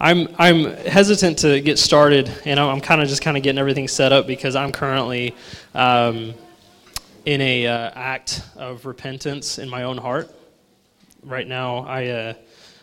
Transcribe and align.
I'm 0.00 0.28
I'm 0.38 0.64
hesitant 0.64 1.38
to 1.38 1.60
get 1.60 1.78
started, 1.78 2.32
and 2.44 2.58
I'm, 2.58 2.68
I'm 2.68 2.80
kind 2.80 3.00
of 3.00 3.08
just 3.08 3.22
kind 3.22 3.36
of 3.36 3.42
getting 3.42 3.58
everything 3.58 3.86
set 3.86 4.12
up 4.12 4.26
because 4.26 4.56
I'm 4.56 4.72
currently 4.72 5.34
um, 5.74 6.34
in 7.24 7.40
a 7.40 7.66
uh, 7.66 7.90
act 7.94 8.42
of 8.56 8.86
repentance 8.86 9.58
in 9.58 9.68
my 9.68 9.84
own 9.84 9.96
heart. 9.96 10.34
Right 11.22 11.46
now, 11.46 11.78
I 11.86 12.06
uh, 12.08 12.34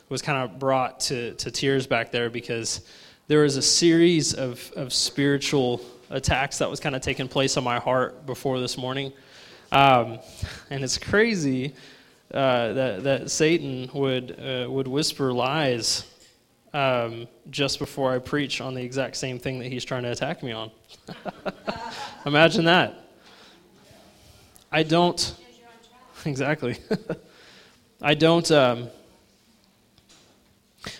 was 0.10 0.21
kind 0.21 0.38
of 0.38 0.58
brought 0.58 1.02
to, 1.02 1.34
to 1.36 1.52
tears 1.52 1.86
back 1.86 2.12
there 2.12 2.29
because 2.29 2.82
there 3.28 3.42
was 3.42 3.56
a 3.56 3.62
series 3.62 4.34
of, 4.34 4.72
of 4.76 4.94
spiritual 4.94 5.82
attacks 6.10 6.58
that 6.58 6.70
was 6.70 6.80
kind 6.80 6.96
of 6.96 7.02
taking 7.02 7.28
place 7.28 7.56
on 7.56 7.64
my 7.64 7.80
heart 7.80 8.26
before 8.26 8.60
this 8.60 8.78
morning. 8.78 9.14
Um, 9.72 10.20
and 10.70 10.84
it's 10.84 10.98
crazy 10.98 11.74
uh, 12.34 12.74
that, 12.74 13.04
that 13.04 13.32
Satan 13.32 13.90
would, 13.94 14.38
uh, 14.40 14.70
would 14.70 14.88
whisper 14.88 15.32
lies 15.32 16.11
um, 16.73 17.27
just 17.49 17.80
before 17.80 18.13
I 18.13 18.20
preach 18.20 18.62
on 18.62 18.73
the 18.73 18.82
exact 18.82 19.18
same 19.18 19.40
thing 19.40 19.59
that 19.59 19.68
he's 19.68 19.84
trying 19.84 20.04
to 20.04 20.12
attack 20.12 20.41
me 20.41 20.52
on. 20.52 20.72
Imagine 22.26 22.66
that. 22.66 23.09
I 24.72 24.84
don't. 24.84 25.36
Exactly. 26.26 26.77
I 28.02 28.13
don't. 28.13 28.49
Um, 28.52 28.90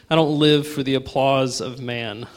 I 0.10 0.16
don't 0.16 0.38
live 0.38 0.68
for 0.68 0.84
the 0.84 0.96
applause 0.96 1.62
of 1.62 1.80
man. 1.80 2.27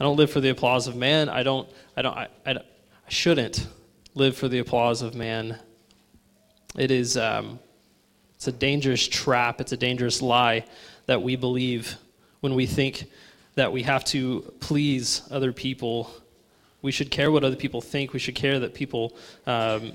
I 0.00 0.04
don't 0.04 0.16
live 0.16 0.30
for 0.30 0.40
the 0.40 0.50
applause 0.50 0.86
of 0.86 0.94
man. 0.94 1.28
I 1.28 1.42
don't. 1.42 1.68
I 1.96 2.02
don't. 2.02 2.16
I, 2.16 2.28
I, 2.46 2.52
I 2.52 2.60
shouldn't 3.08 3.66
live 4.14 4.36
for 4.36 4.46
the 4.46 4.60
applause 4.60 5.02
of 5.02 5.14
man. 5.14 5.58
It 6.76 6.90
is. 6.90 7.16
Um, 7.16 7.58
it's 8.36 8.46
a 8.46 8.52
dangerous 8.52 9.08
trap. 9.08 9.60
It's 9.60 9.72
a 9.72 9.76
dangerous 9.76 10.22
lie 10.22 10.64
that 11.08 11.20
we 11.20 11.34
believe 11.34 11.96
when 12.38 12.54
we 12.54 12.64
think 12.64 13.10
that 13.56 13.72
we 13.72 13.82
have 13.82 14.04
to 14.04 14.54
please 14.60 15.22
other 15.30 15.52
people 15.52 16.08
we 16.80 16.92
should 16.92 17.10
care 17.10 17.30
what 17.30 17.44
other 17.44 17.56
people 17.56 17.80
think. 17.80 18.12
We 18.12 18.18
should 18.18 18.34
care 18.34 18.60
that 18.60 18.74
people, 18.74 19.16
um, 19.46 19.92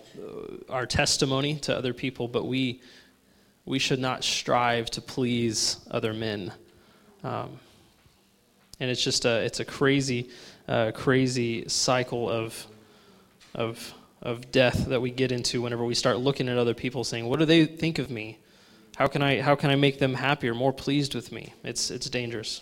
our 0.69 0.85
testimony 0.85 1.55
to 1.59 1.75
other 1.75 1.93
people, 1.93 2.27
but 2.27 2.45
we, 2.45 2.81
we 3.65 3.79
should 3.79 3.99
not 3.99 4.23
strive 4.23 4.89
to 4.91 5.01
please 5.01 5.77
other 5.89 6.13
men. 6.13 6.51
Um, 7.23 7.59
and 8.79 8.91
it's 8.91 9.01
just 9.01 9.23
a, 9.23 9.43
it's 9.43 9.61
a 9.61 9.65
crazy, 9.65 10.29
uh, 10.67 10.91
crazy 10.93 11.67
cycle 11.69 12.29
of, 12.29 12.67
of, 13.55 13.93
of 14.21 14.51
death 14.51 14.87
that 14.87 15.01
we 15.01 15.09
get 15.09 15.31
into 15.31 15.61
whenever 15.61 15.85
we 15.85 15.95
start 15.95 16.19
looking 16.19 16.49
at 16.49 16.57
other 16.57 16.73
people 16.73 17.05
saying, 17.05 17.25
what 17.25 17.39
do 17.39 17.45
they 17.45 17.65
think 17.65 17.97
of 17.97 18.09
me? 18.09 18.39
How 18.97 19.07
can 19.07 19.23
I, 19.23 19.41
how 19.41 19.55
can 19.55 19.71
I 19.71 19.75
make 19.75 19.97
them 19.97 20.13
happier, 20.13 20.53
more 20.53 20.71
pleased 20.71 21.15
with 21.15 21.31
me? 21.31 21.53
It's, 21.63 21.89
it's 21.89 22.09
dangerous. 22.09 22.61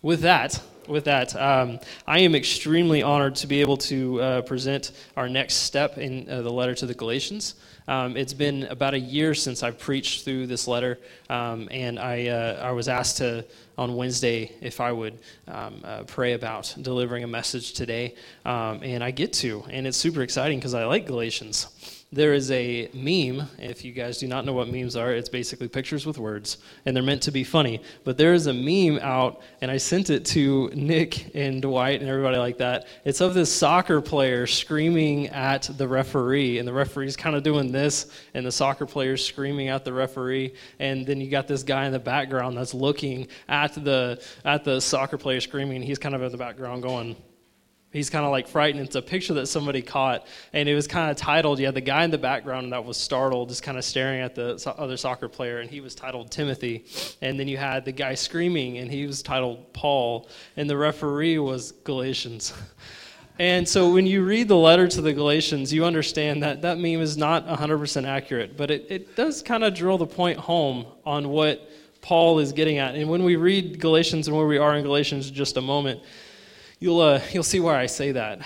With 0.00 0.20
that, 0.20 0.62
with 0.86 1.04
that, 1.06 1.34
um, 1.34 1.80
I 2.06 2.20
am 2.20 2.36
extremely 2.36 3.02
honored 3.02 3.34
to 3.36 3.48
be 3.48 3.60
able 3.60 3.76
to 3.78 4.20
uh, 4.20 4.42
present 4.42 4.92
our 5.16 5.28
next 5.28 5.54
step 5.54 5.98
in 5.98 6.30
uh, 6.30 6.42
the 6.42 6.52
letter 6.52 6.76
to 6.76 6.86
the 6.86 6.94
Galatians. 6.94 7.56
Um, 7.88 8.16
it's 8.16 8.32
been 8.32 8.64
about 8.64 8.94
a 8.94 9.00
year 9.00 9.34
since 9.34 9.64
I've 9.64 9.80
preached 9.80 10.24
through 10.24 10.46
this 10.46 10.68
letter, 10.68 11.00
um, 11.28 11.68
and 11.72 11.98
I, 11.98 12.28
uh, 12.28 12.60
I 12.62 12.70
was 12.70 12.88
asked 12.88 13.16
to 13.16 13.44
on 13.76 13.96
Wednesday 13.96 14.52
if 14.60 14.80
I 14.80 14.92
would 14.92 15.18
um, 15.48 15.80
uh, 15.82 16.04
pray 16.04 16.34
about 16.34 16.72
delivering 16.82 17.24
a 17.24 17.28
message 17.28 17.72
today, 17.72 18.14
um, 18.44 18.80
and 18.82 19.02
I 19.02 19.10
get 19.10 19.32
to, 19.34 19.64
and 19.70 19.88
it's 19.88 19.96
super 19.96 20.22
exciting 20.22 20.58
because 20.58 20.74
I 20.74 20.84
like 20.84 21.06
Galatians 21.06 21.66
there 22.16 22.32
is 22.32 22.50
a 22.50 22.88
meme. 22.94 23.46
If 23.58 23.84
you 23.84 23.92
guys 23.92 24.16
do 24.18 24.26
not 24.26 24.46
know 24.46 24.54
what 24.54 24.68
memes 24.68 24.96
are, 24.96 25.12
it's 25.12 25.28
basically 25.28 25.68
pictures 25.68 26.06
with 26.06 26.18
words, 26.18 26.58
and 26.86 26.96
they're 26.96 27.02
meant 27.02 27.22
to 27.22 27.30
be 27.30 27.44
funny. 27.44 27.82
But 28.04 28.16
there 28.16 28.32
is 28.32 28.46
a 28.46 28.54
meme 28.54 28.98
out, 29.02 29.42
and 29.60 29.70
I 29.70 29.76
sent 29.76 30.08
it 30.08 30.24
to 30.26 30.70
Nick 30.74 31.34
and 31.34 31.60
Dwight 31.60 32.00
and 32.00 32.08
everybody 32.08 32.38
like 32.38 32.56
that. 32.58 32.86
It's 33.04 33.20
of 33.20 33.34
this 33.34 33.52
soccer 33.52 34.00
player 34.00 34.46
screaming 34.46 35.28
at 35.28 35.70
the 35.76 35.86
referee, 35.86 36.58
and 36.58 36.66
the 36.66 36.72
referee's 36.72 37.16
kind 37.16 37.36
of 37.36 37.42
doing 37.42 37.70
this, 37.70 38.10
and 38.32 38.46
the 38.46 38.52
soccer 38.52 38.86
player's 38.86 39.24
screaming 39.24 39.68
at 39.68 39.84
the 39.84 39.92
referee, 39.92 40.54
and 40.78 41.06
then 41.06 41.20
you 41.20 41.30
got 41.30 41.46
this 41.46 41.62
guy 41.62 41.84
in 41.84 41.92
the 41.92 41.98
background 41.98 42.56
that's 42.56 42.72
looking 42.72 43.28
at 43.48 43.74
the 43.74 44.22
at 44.44 44.64
the 44.64 44.80
soccer 44.80 45.18
player 45.18 45.40
screaming. 45.40 45.82
He's 45.82 45.98
kind 45.98 46.14
of 46.14 46.22
in 46.22 46.32
the 46.32 46.38
background 46.38 46.82
going 46.82 47.14
He's 47.92 48.10
kind 48.10 48.24
of 48.24 48.30
like 48.30 48.46
frightened. 48.46 48.84
It's 48.84 48.96
a 48.96 49.02
picture 49.02 49.34
that 49.34 49.46
somebody 49.46 49.80
caught, 49.80 50.26
and 50.52 50.68
it 50.68 50.74
was 50.74 50.86
kind 50.86 51.10
of 51.10 51.16
titled. 51.16 51.58
You 51.58 51.66
had 51.66 51.74
the 51.74 51.80
guy 51.80 52.04
in 52.04 52.10
the 52.10 52.18
background 52.18 52.72
that 52.72 52.84
was 52.84 52.96
startled, 52.96 53.48
just 53.48 53.62
kind 53.62 53.78
of 53.78 53.84
staring 53.84 54.20
at 54.20 54.34
the 54.34 54.74
other 54.76 54.96
soccer 54.96 55.28
player, 55.28 55.60
and 55.60 55.70
he 55.70 55.80
was 55.80 55.94
titled 55.94 56.30
Timothy. 56.30 56.84
And 57.22 57.40
then 57.40 57.48
you 57.48 57.56
had 57.56 57.84
the 57.84 57.92
guy 57.92 58.14
screaming, 58.14 58.78
and 58.78 58.90
he 58.90 59.06
was 59.06 59.22
titled 59.22 59.72
Paul, 59.72 60.28
and 60.56 60.68
the 60.68 60.76
referee 60.76 61.38
was 61.38 61.72
Galatians. 61.84 62.52
And 63.38 63.68
so 63.68 63.92
when 63.92 64.06
you 64.06 64.24
read 64.24 64.48
the 64.48 64.56
letter 64.56 64.88
to 64.88 65.02
the 65.02 65.12
Galatians, 65.12 65.70
you 65.70 65.84
understand 65.84 66.42
that 66.42 66.62
that 66.62 66.78
meme 66.78 67.02
is 67.02 67.18
not 67.18 67.46
100% 67.46 68.06
accurate, 68.06 68.56
but 68.56 68.70
it, 68.70 68.86
it 68.88 69.14
does 69.14 69.42
kind 69.42 69.62
of 69.62 69.74
drill 69.74 69.98
the 69.98 70.06
point 70.06 70.38
home 70.38 70.86
on 71.04 71.28
what 71.28 71.70
Paul 72.00 72.38
is 72.38 72.52
getting 72.52 72.78
at. 72.78 72.94
And 72.94 73.10
when 73.10 73.24
we 73.24 73.36
read 73.36 73.78
Galatians 73.78 74.26
and 74.26 74.36
where 74.36 74.46
we 74.46 74.56
are 74.56 74.74
in 74.76 74.82
Galatians 74.82 75.28
in 75.28 75.34
just 75.34 75.58
a 75.58 75.60
moment, 75.60 76.00
You'll, 76.78 77.00
uh, 77.00 77.22
you'll 77.32 77.42
see 77.42 77.60
why 77.60 77.80
I 77.80 77.86
say 77.86 78.12
that. 78.12 78.40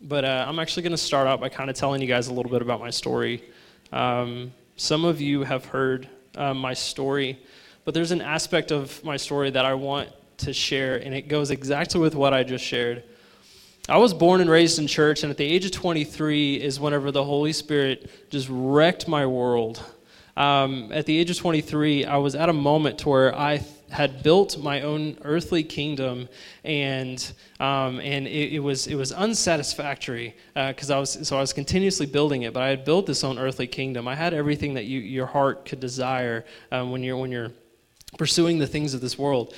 But 0.00 0.24
uh, 0.24 0.44
I'm 0.48 0.58
actually 0.58 0.82
going 0.82 0.92
to 0.92 0.96
start 0.96 1.28
out 1.28 1.40
by 1.40 1.48
kind 1.48 1.70
of 1.70 1.76
telling 1.76 2.02
you 2.02 2.08
guys 2.08 2.26
a 2.26 2.34
little 2.34 2.50
bit 2.50 2.62
about 2.62 2.80
my 2.80 2.90
story. 2.90 3.44
Um, 3.92 4.52
some 4.74 5.04
of 5.04 5.20
you 5.20 5.44
have 5.44 5.64
heard 5.64 6.08
uh, 6.36 6.52
my 6.52 6.74
story, 6.74 7.38
but 7.84 7.94
there's 7.94 8.10
an 8.10 8.22
aspect 8.22 8.72
of 8.72 9.02
my 9.04 9.16
story 9.16 9.50
that 9.50 9.64
I 9.64 9.74
want 9.74 10.08
to 10.38 10.52
share, 10.52 10.96
and 10.96 11.14
it 11.14 11.28
goes 11.28 11.52
exactly 11.52 12.00
with 12.00 12.16
what 12.16 12.34
I 12.34 12.42
just 12.42 12.64
shared. 12.64 13.04
I 13.88 13.98
was 13.98 14.12
born 14.12 14.40
and 14.40 14.50
raised 14.50 14.80
in 14.80 14.88
church, 14.88 15.22
and 15.22 15.30
at 15.30 15.36
the 15.36 15.44
age 15.44 15.64
of 15.64 15.70
23 15.70 16.56
is 16.56 16.80
whenever 16.80 17.12
the 17.12 17.24
Holy 17.24 17.52
Spirit 17.52 18.30
just 18.30 18.48
wrecked 18.50 19.06
my 19.06 19.26
world. 19.26 19.80
Um, 20.36 20.90
at 20.92 21.06
the 21.06 21.16
age 21.16 21.30
of 21.30 21.36
23, 21.36 22.04
I 22.04 22.16
was 22.16 22.34
at 22.34 22.48
a 22.48 22.52
moment 22.52 22.98
to 23.00 23.08
where 23.08 23.36
I 23.36 23.64
had 23.90 24.22
built 24.22 24.58
my 24.58 24.82
own 24.82 25.16
earthly 25.22 25.62
kingdom, 25.62 26.28
and 26.64 27.32
um, 27.58 28.00
and 28.00 28.26
it, 28.26 28.54
it, 28.54 28.58
was 28.60 28.86
it 28.86 28.94
was 28.94 29.12
unsatisfactory 29.12 30.36
because 30.54 30.90
uh, 30.90 30.96
I 30.96 31.00
was 31.00 31.26
so 31.26 31.36
I 31.36 31.40
was 31.40 31.52
continuously 31.52 32.06
building 32.06 32.42
it. 32.42 32.52
But 32.52 32.62
I 32.62 32.68
had 32.68 32.84
built 32.84 33.06
this 33.06 33.24
own 33.24 33.38
earthly 33.38 33.66
kingdom. 33.66 34.06
I 34.06 34.14
had 34.14 34.34
everything 34.34 34.74
that 34.74 34.84
you, 34.84 35.00
your 35.00 35.26
heart 35.26 35.64
could 35.64 35.80
desire 35.80 36.44
um, 36.70 36.90
when 36.90 37.02
you're 37.02 37.16
when 37.16 37.32
you're 37.32 37.52
pursuing 38.16 38.58
the 38.58 38.66
things 38.66 38.94
of 38.94 39.00
this 39.00 39.18
world. 39.18 39.54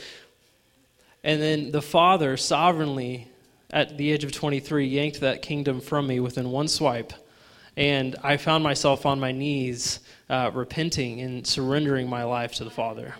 And 1.22 1.40
then 1.40 1.70
the 1.70 1.82
Father 1.82 2.36
sovereignly, 2.36 3.28
at 3.70 3.98
the 3.98 4.10
age 4.10 4.24
of 4.24 4.32
23, 4.32 4.86
yanked 4.86 5.20
that 5.20 5.42
kingdom 5.42 5.80
from 5.80 6.06
me 6.06 6.18
within 6.18 6.50
one 6.50 6.66
swipe. 6.66 7.12
And 7.76 8.16
I 8.22 8.36
found 8.36 8.64
myself 8.64 9.06
on 9.06 9.20
my 9.20 9.32
knees, 9.32 10.00
uh, 10.28 10.50
repenting 10.52 11.20
and 11.20 11.46
surrendering 11.46 12.08
my 12.08 12.24
life 12.24 12.54
to 12.54 12.64
the 12.64 12.70
Father. 12.70 13.14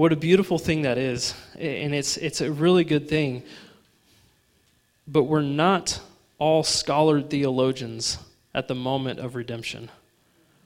What 0.00 0.14
a 0.14 0.16
beautiful 0.16 0.58
thing 0.58 0.80
that 0.82 0.96
is. 0.96 1.34
And 1.58 1.94
it's, 1.94 2.16
it's 2.16 2.40
a 2.40 2.50
really 2.50 2.84
good 2.84 3.06
thing. 3.06 3.42
But 5.06 5.24
we're 5.24 5.42
not 5.42 6.00
all 6.38 6.62
scholar 6.62 7.20
theologians 7.20 8.16
at 8.54 8.66
the 8.66 8.74
moment 8.74 9.20
of 9.20 9.34
redemption. 9.34 9.90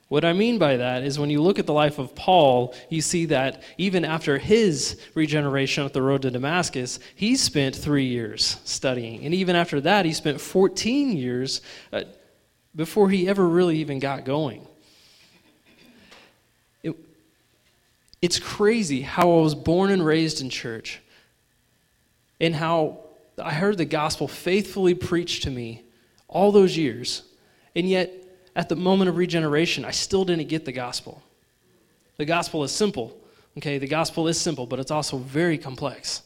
What 0.06 0.24
I 0.24 0.34
mean 0.34 0.58
by 0.58 0.76
that 0.76 1.02
is 1.02 1.18
when 1.18 1.30
you 1.30 1.42
look 1.42 1.58
at 1.58 1.66
the 1.66 1.72
life 1.72 1.98
of 1.98 2.14
Paul, 2.14 2.76
you 2.90 3.00
see 3.00 3.24
that 3.24 3.64
even 3.76 4.04
after 4.04 4.38
his 4.38 5.00
regeneration 5.16 5.84
at 5.84 5.92
the 5.92 6.02
road 6.02 6.22
to 6.22 6.30
Damascus, 6.30 7.00
he 7.16 7.34
spent 7.34 7.74
three 7.74 8.06
years 8.06 8.60
studying. 8.62 9.24
And 9.24 9.34
even 9.34 9.56
after 9.56 9.80
that, 9.80 10.04
he 10.04 10.12
spent 10.12 10.40
14 10.40 11.10
years 11.10 11.60
uh, 11.92 12.04
before 12.76 13.10
he 13.10 13.26
ever 13.28 13.48
really 13.48 13.78
even 13.78 13.98
got 13.98 14.24
going. 14.24 14.64
It's 18.24 18.38
crazy 18.38 19.02
how 19.02 19.30
I 19.30 19.42
was 19.42 19.54
born 19.54 19.90
and 19.90 20.02
raised 20.02 20.40
in 20.40 20.48
church 20.48 20.98
and 22.40 22.54
how 22.54 23.00
I 23.36 23.52
heard 23.52 23.76
the 23.76 23.84
gospel 23.84 24.28
faithfully 24.28 24.94
preached 24.94 25.42
to 25.42 25.50
me 25.50 25.84
all 26.26 26.50
those 26.50 26.74
years. 26.74 27.22
And 27.76 27.86
yet, 27.86 28.10
at 28.56 28.70
the 28.70 28.76
moment 28.76 29.10
of 29.10 29.18
regeneration, 29.18 29.84
I 29.84 29.90
still 29.90 30.24
didn't 30.24 30.48
get 30.48 30.64
the 30.64 30.72
gospel. 30.72 31.22
The 32.16 32.24
gospel 32.24 32.64
is 32.64 32.72
simple. 32.72 33.14
Okay, 33.58 33.76
the 33.76 33.86
gospel 33.86 34.26
is 34.26 34.40
simple, 34.40 34.64
but 34.64 34.78
it's 34.78 34.90
also 34.90 35.18
very 35.18 35.58
complex. 35.58 36.22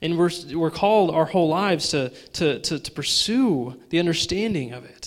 And 0.00 0.16
we're, 0.16 0.30
we're 0.54 0.70
called 0.70 1.10
our 1.10 1.24
whole 1.24 1.48
lives 1.48 1.88
to, 1.88 2.10
to, 2.34 2.60
to, 2.60 2.78
to 2.78 2.90
pursue 2.92 3.74
the 3.90 3.98
understanding 3.98 4.70
of 4.72 4.84
it. 4.84 5.05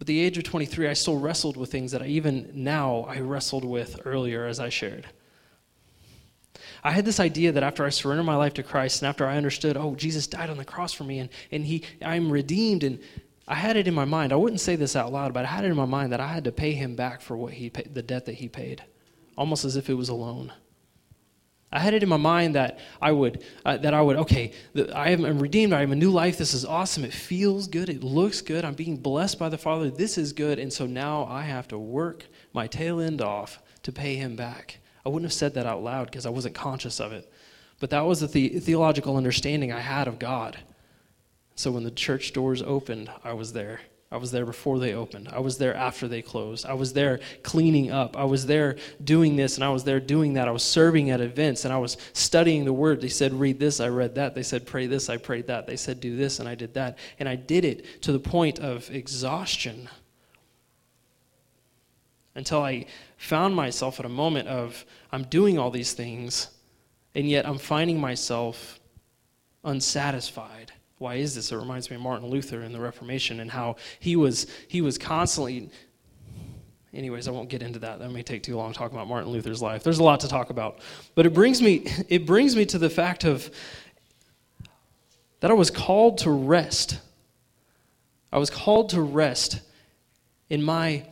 But 0.00 0.06
the 0.08 0.18
age 0.18 0.36
of 0.38 0.44
23, 0.44 0.88
I 0.88 0.94
still 0.94 1.18
wrestled 1.18 1.56
with 1.56 1.70
things 1.70 1.92
that 1.92 2.02
I 2.02 2.06
even 2.06 2.50
now 2.54 3.04
I 3.06 3.20
wrestled 3.20 3.64
with 3.64 4.00
earlier 4.04 4.46
as 4.46 4.58
I 4.58 4.70
shared. 4.70 5.06
I 6.82 6.90
had 6.90 7.04
this 7.04 7.20
idea 7.20 7.52
that 7.52 7.62
after 7.62 7.84
I 7.84 7.90
surrendered 7.90 8.26
my 8.26 8.34
life 8.34 8.54
to 8.54 8.62
Christ 8.62 9.02
and 9.02 9.08
after 9.08 9.26
I 9.26 9.36
understood, 9.36 9.76
oh, 9.76 9.94
Jesus 9.94 10.26
died 10.26 10.50
on 10.50 10.56
the 10.56 10.64
cross 10.64 10.92
for 10.92 11.04
me 11.04 11.18
and, 11.18 11.28
and 11.52 11.64
he, 11.64 11.84
I'm 12.02 12.32
redeemed, 12.32 12.82
and 12.82 12.98
I 13.46 13.54
had 13.54 13.76
it 13.76 13.86
in 13.86 13.94
my 13.94 14.06
mind. 14.06 14.32
I 14.32 14.36
wouldn't 14.36 14.60
say 14.60 14.74
this 14.74 14.96
out 14.96 15.12
loud, 15.12 15.34
but 15.34 15.44
I 15.44 15.48
had 15.48 15.64
it 15.64 15.70
in 15.70 15.76
my 15.76 15.84
mind 15.84 16.12
that 16.12 16.20
I 16.20 16.28
had 16.28 16.44
to 16.44 16.52
pay 16.52 16.72
him 16.72 16.96
back 16.96 17.20
for 17.20 17.36
what 17.36 17.52
he 17.52 17.68
the 17.68 18.02
debt 18.02 18.24
that 18.26 18.36
he 18.36 18.48
paid 18.48 18.82
almost 19.40 19.64
as 19.64 19.76
if 19.76 19.88
it 19.88 19.94
was 19.94 20.10
alone. 20.10 20.52
I 21.72 21.78
had 21.78 21.94
it 21.94 22.02
in 22.02 22.08
my 22.08 22.16
mind 22.16 22.56
that 22.56 22.80
I 23.00 23.12
would, 23.12 23.44
uh, 23.64 23.76
that 23.76 23.94
I 23.94 24.02
would, 24.02 24.16
okay, 24.16 24.52
the, 24.72 24.94
I 24.96 25.10
am 25.10 25.24
I'm 25.24 25.38
redeemed. 25.38 25.72
I 25.72 25.80
have 25.80 25.92
a 25.92 25.96
new 25.96 26.10
life. 26.10 26.36
This 26.36 26.52
is 26.52 26.64
awesome. 26.64 27.04
It 27.04 27.12
feels 27.12 27.68
good. 27.68 27.88
It 27.88 28.02
looks 28.02 28.40
good. 28.40 28.64
I'm 28.64 28.74
being 28.74 28.96
blessed 28.96 29.38
by 29.38 29.48
the 29.48 29.58
Father. 29.58 29.88
This 29.88 30.18
is 30.18 30.32
good. 30.32 30.58
And 30.58 30.72
so 30.72 30.86
now 30.86 31.26
I 31.26 31.42
have 31.42 31.68
to 31.68 31.78
work 31.78 32.26
my 32.52 32.66
tail 32.66 33.00
end 33.00 33.22
off 33.22 33.62
to 33.84 33.92
pay 33.92 34.16
him 34.16 34.34
back. 34.34 34.78
I 35.06 35.08
wouldn't 35.08 35.30
have 35.30 35.32
said 35.32 35.54
that 35.54 35.66
out 35.66 35.82
loud 35.82 36.06
because 36.06 36.26
I 36.26 36.30
wasn't 36.30 36.56
conscious 36.56 37.00
of 37.00 37.12
it. 37.12 37.32
But 37.78 37.90
that 37.90 38.04
was 38.04 38.20
the, 38.20 38.26
the 38.26 38.60
theological 38.60 39.16
understanding 39.16 39.72
I 39.72 39.80
had 39.80 40.08
of 40.08 40.18
God. 40.18 40.58
So 41.54 41.70
when 41.70 41.84
the 41.84 41.90
church 41.90 42.32
doors 42.32 42.62
opened, 42.62 43.10
I 43.22 43.32
was 43.32 43.52
there. 43.52 43.80
I 44.12 44.16
was 44.16 44.32
there 44.32 44.44
before 44.44 44.80
they 44.80 44.92
opened. 44.92 45.28
I 45.32 45.38
was 45.38 45.58
there 45.58 45.74
after 45.74 46.08
they 46.08 46.20
closed. 46.20 46.66
I 46.66 46.72
was 46.72 46.94
there 46.94 47.20
cleaning 47.44 47.92
up. 47.92 48.16
I 48.16 48.24
was 48.24 48.44
there 48.46 48.76
doing 49.04 49.36
this 49.36 49.54
and 49.54 49.62
I 49.62 49.68
was 49.68 49.84
there 49.84 50.00
doing 50.00 50.34
that. 50.34 50.48
I 50.48 50.50
was 50.50 50.64
serving 50.64 51.10
at 51.10 51.20
events 51.20 51.64
and 51.64 51.72
I 51.72 51.78
was 51.78 51.96
studying 52.12 52.64
the 52.64 52.72
word. 52.72 53.00
They 53.00 53.08
said, 53.08 53.32
read 53.32 53.60
this, 53.60 53.78
I 53.78 53.86
read 53.86 54.16
that. 54.16 54.34
They 54.34 54.42
said, 54.42 54.66
pray 54.66 54.88
this, 54.88 55.08
I 55.08 55.16
prayed 55.16 55.46
that. 55.46 55.68
They 55.68 55.76
said, 55.76 56.00
do 56.00 56.16
this, 56.16 56.40
and 56.40 56.48
I 56.48 56.56
did 56.56 56.74
that. 56.74 56.98
And 57.20 57.28
I 57.28 57.36
did 57.36 57.64
it 57.64 58.02
to 58.02 58.10
the 58.10 58.18
point 58.18 58.58
of 58.58 58.90
exhaustion 58.90 59.88
until 62.34 62.62
I 62.62 62.86
found 63.16 63.54
myself 63.54 64.00
at 64.00 64.06
a 64.06 64.10
moment 64.10 64.48
of, 64.48 64.84
I'm 65.12 65.24
doing 65.24 65.56
all 65.56 65.70
these 65.70 65.92
things, 65.92 66.48
and 67.14 67.28
yet 67.28 67.46
I'm 67.46 67.58
finding 67.58 68.00
myself 68.00 68.80
unsatisfied 69.62 70.72
why 71.00 71.14
is 71.14 71.34
this? 71.34 71.50
It 71.50 71.56
reminds 71.56 71.88
me 71.88 71.96
of 71.96 72.02
Martin 72.02 72.28
Luther 72.28 72.60
in 72.60 72.72
the 72.72 72.78
Reformation 72.78 73.40
and 73.40 73.50
how 73.50 73.76
he 74.00 74.16
was 74.16 74.46
he 74.68 74.82
was 74.82 74.98
constantly 74.98 75.70
anyways 76.92 77.26
i 77.26 77.30
won't 77.30 77.48
get 77.48 77.62
into 77.62 77.78
that. 77.78 78.00
That 78.00 78.10
may 78.10 78.22
take 78.22 78.42
too 78.42 78.54
long 78.54 78.74
talking 78.74 78.98
about 78.98 79.08
martin 79.08 79.32
luther's 79.32 79.62
life. 79.62 79.82
There's 79.82 79.98
a 79.98 80.04
lot 80.04 80.20
to 80.20 80.28
talk 80.28 80.50
about. 80.50 80.80
But 81.14 81.24
it 81.24 81.32
brings 81.32 81.62
me 81.62 81.86
it 82.10 82.26
brings 82.26 82.54
me 82.54 82.66
to 82.66 82.78
the 82.78 82.90
fact 82.90 83.24
of 83.24 83.50
that 85.40 85.50
i 85.50 85.54
was 85.54 85.70
called 85.70 86.18
to 86.18 86.30
rest. 86.30 87.00
I 88.30 88.36
was 88.36 88.50
called 88.50 88.90
to 88.90 89.00
rest 89.00 89.62
in 90.50 90.62
my 90.62 91.06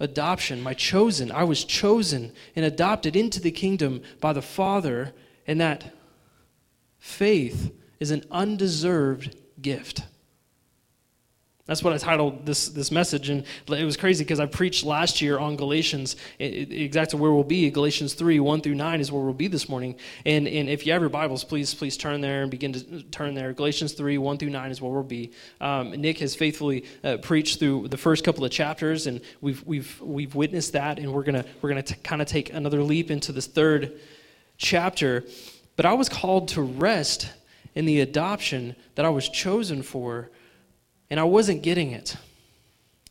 adoption 0.00 0.60
my 0.60 0.74
chosen. 0.74 1.30
I 1.30 1.44
was 1.44 1.62
chosen 1.62 2.32
and 2.56 2.64
adopted 2.64 3.14
into 3.14 3.40
the 3.40 3.52
kingdom 3.52 4.02
by 4.20 4.32
the 4.32 4.42
father 4.42 5.12
and 5.46 5.60
that 5.60 5.94
faith 6.98 7.70
is 8.00 8.10
an 8.10 8.24
undeserved 8.30 9.36
gift. 9.60 10.02
That's 11.68 11.84
what 11.84 11.92
I 11.92 11.98
titled 11.98 12.46
this, 12.46 12.70
this 12.70 12.90
message. 12.90 13.28
And 13.28 13.44
it 13.68 13.84
was 13.84 13.98
crazy 13.98 14.24
because 14.24 14.40
I 14.40 14.46
preached 14.46 14.86
last 14.86 15.20
year 15.20 15.38
on 15.38 15.54
Galatians, 15.54 16.16
exactly 16.38 17.20
where 17.20 17.30
we'll 17.30 17.44
be. 17.44 17.70
Galatians 17.70 18.14
3, 18.14 18.40
1 18.40 18.62
through 18.62 18.74
9 18.74 19.00
is 19.00 19.12
where 19.12 19.22
we'll 19.22 19.34
be 19.34 19.48
this 19.48 19.68
morning. 19.68 19.94
And, 20.24 20.48
and 20.48 20.70
if 20.70 20.86
you 20.86 20.94
have 20.94 21.02
your 21.02 21.10
Bibles, 21.10 21.44
please, 21.44 21.74
please 21.74 21.98
turn 21.98 22.22
there 22.22 22.40
and 22.40 22.50
begin 22.50 22.72
to 22.72 23.02
turn 23.02 23.34
there. 23.34 23.52
Galatians 23.52 23.92
3, 23.92 24.16
1 24.16 24.38
through 24.38 24.48
9 24.48 24.70
is 24.70 24.80
where 24.80 24.90
we'll 24.90 25.02
be. 25.02 25.30
Um, 25.60 25.90
Nick 25.90 26.20
has 26.20 26.34
faithfully 26.34 26.86
uh, 27.04 27.18
preached 27.18 27.58
through 27.58 27.88
the 27.88 27.98
first 27.98 28.24
couple 28.24 28.46
of 28.46 28.50
chapters, 28.50 29.06
and 29.06 29.20
we've, 29.42 29.62
we've, 29.66 30.00
we've 30.00 30.34
witnessed 30.34 30.72
that. 30.72 30.98
And 30.98 31.12
we're 31.12 31.22
going 31.22 31.44
we're 31.60 31.68
gonna 31.68 31.82
kind 31.82 32.22
of 32.22 32.28
take 32.28 32.50
another 32.50 32.82
leap 32.82 33.10
into 33.10 33.30
this 33.30 33.46
third 33.46 34.00
chapter. 34.56 35.22
But 35.76 35.84
I 35.84 35.92
was 35.92 36.08
called 36.08 36.48
to 36.48 36.62
rest 36.62 37.30
in 37.74 37.84
the 37.84 38.00
adoption 38.00 38.74
that 38.94 39.04
I 39.04 39.10
was 39.10 39.28
chosen 39.28 39.82
for, 39.82 40.30
and 41.10 41.18
I 41.18 41.24
wasn't 41.24 41.62
getting 41.62 41.92
it. 41.92 42.16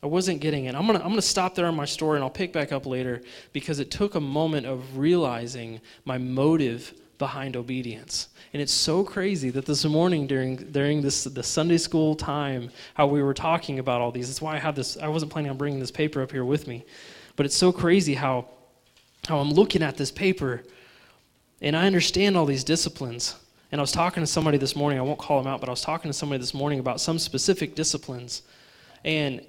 I 0.02 0.06
wasn't 0.06 0.40
getting 0.40 0.66
it. 0.66 0.74
I'm 0.74 0.86
going 0.86 0.98
to 0.98 1.04
I'm 1.04 1.14
to 1.14 1.22
stop 1.22 1.54
there 1.54 1.66
on 1.66 1.74
my 1.74 1.84
story 1.84 2.16
and 2.16 2.24
I'll 2.24 2.30
pick 2.30 2.52
back 2.52 2.70
up 2.70 2.86
later 2.86 3.20
because 3.52 3.80
it 3.80 3.90
took 3.90 4.14
a 4.14 4.20
moment 4.20 4.64
of 4.66 4.96
realizing 4.96 5.80
my 6.04 6.18
motive 6.18 6.94
behind 7.18 7.56
obedience. 7.56 8.28
And 8.52 8.62
it's 8.62 8.72
so 8.72 9.02
crazy 9.02 9.50
that 9.50 9.66
this 9.66 9.84
morning 9.84 10.28
during 10.28 10.56
during 10.56 11.02
this 11.02 11.24
the 11.24 11.42
Sunday 11.42 11.78
school 11.78 12.14
time 12.14 12.70
how 12.94 13.08
we 13.08 13.22
were 13.22 13.34
talking 13.34 13.80
about 13.80 14.00
all 14.00 14.12
these. 14.12 14.28
That's 14.28 14.40
why 14.40 14.54
I 14.54 14.58
have 14.58 14.76
this 14.76 14.96
I 14.96 15.08
wasn't 15.08 15.32
planning 15.32 15.50
on 15.50 15.56
bringing 15.56 15.80
this 15.80 15.90
paper 15.90 16.22
up 16.22 16.30
here 16.30 16.44
with 16.44 16.68
me. 16.68 16.84
But 17.34 17.46
it's 17.46 17.56
so 17.56 17.72
crazy 17.72 18.14
how 18.14 18.46
how 19.28 19.38
I'm 19.40 19.50
looking 19.50 19.82
at 19.82 19.96
this 19.96 20.12
paper 20.12 20.62
and 21.60 21.76
I 21.76 21.86
understand 21.86 22.36
all 22.36 22.46
these 22.46 22.62
disciplines. 22.62 23.34
And 23.70 23.80
I 23.80 23.82
was 23.82 23.92
talking 23.92 24.22
to 24.22 24.26
somebody 24.26 24.56
this 24.56 24.74
morning, 24.74 24.98
I 24.98 25.02
won't 25.02 25.18
call 25.18 25.42
them 25.42 25.52
out, 25.52 25.60
but 25.60 25.68
I 25.68 25.72
was 25.72 25.82
talking 25.82 26.08
to 26.08 26.16
somebody 26.16 26.40
this 26.40 26.54
morning 26.54 26.78
about 26.78 27.00
some 27.00 27.18
specific 27.18 27.74
disciplines. 27.74 28.42
And 29.04 29.44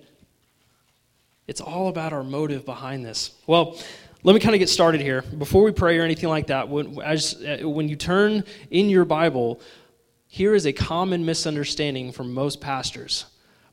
it's 1.47 1.61
all 1.61 1.87
about 1.87 2.11
our 2.11 2.23
motive 2.23 2.65
behind 2.65 3.05
this. 3.05 3.31
Well, 3.47 3.79
let 4.23 4.33
me 4.33 4.41
kind 4.41 4.53
of 4.53 4.59
get 4.59 4.67
started 4.67 4.99
here. 4.99 5.21
Before 5.21 5.63
we 5.63 5.71
pray 5.71 5.97
or 5.97 6.03
anything 6.03 6.27
like 6.27 6.47
that, 6.47 6.67
when, 6.67 7.01
as, 7.01 7.41
uh, 7.41 7.67
when 7.67 7.87
you 7.87 7.95
turn 7.95 8.43
in 8.69 8.89
your 8.89 9.05
Bible, 9.05 9.61
here 10.27 10.53
is 10.53 10.65
a 10.65 10.73
common 10.73 11.25
misunderstanding 11.25 12.11
from 12.11 12.33
most 12.33 12.59
pastors. 12.59 13.25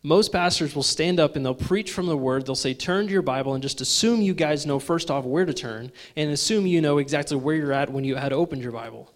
Most 0.04 0.30
pastors 0.30 0.76
will 0.76 0.84
stand 0.84 1.18
up 1.18 1.34
and 1.34 1.44
they'll 1.44 1.54
preach 1.54 1.90
from 1.90 2.06
the 2.06 2.16
word. 2.16 2.46
They'll 2.46 2.54
say, 2.54 2.74
Turn 2.74 3.06
to 3.06 3.12
your 3.12 3.22
Bible 3.22 3.54
and 3.54 3.62
just 3.62 3.80
assume 3.80 4.22
you 4.22 4.34
guys 4.34 4.64
know 4.64 4.78
first 4.78 5.10
off 5.10 5.24
where 5.24 5.44
to 5.44 5.52
turn 5.52 5.90
and 6.14 6.30
assume 6.30 6.64
you 6.64 6.80
know 6.80 6.98
exactly 6.98 7.36
where 7.36 7.56
you're 7.56 7.72
at 7.72 7.90
when 7.90 8.04
you 8.04 8.14
had 8.14 8.32
opened 8.32 8.62
your 8.62 8.70
Bible 8.70 9.12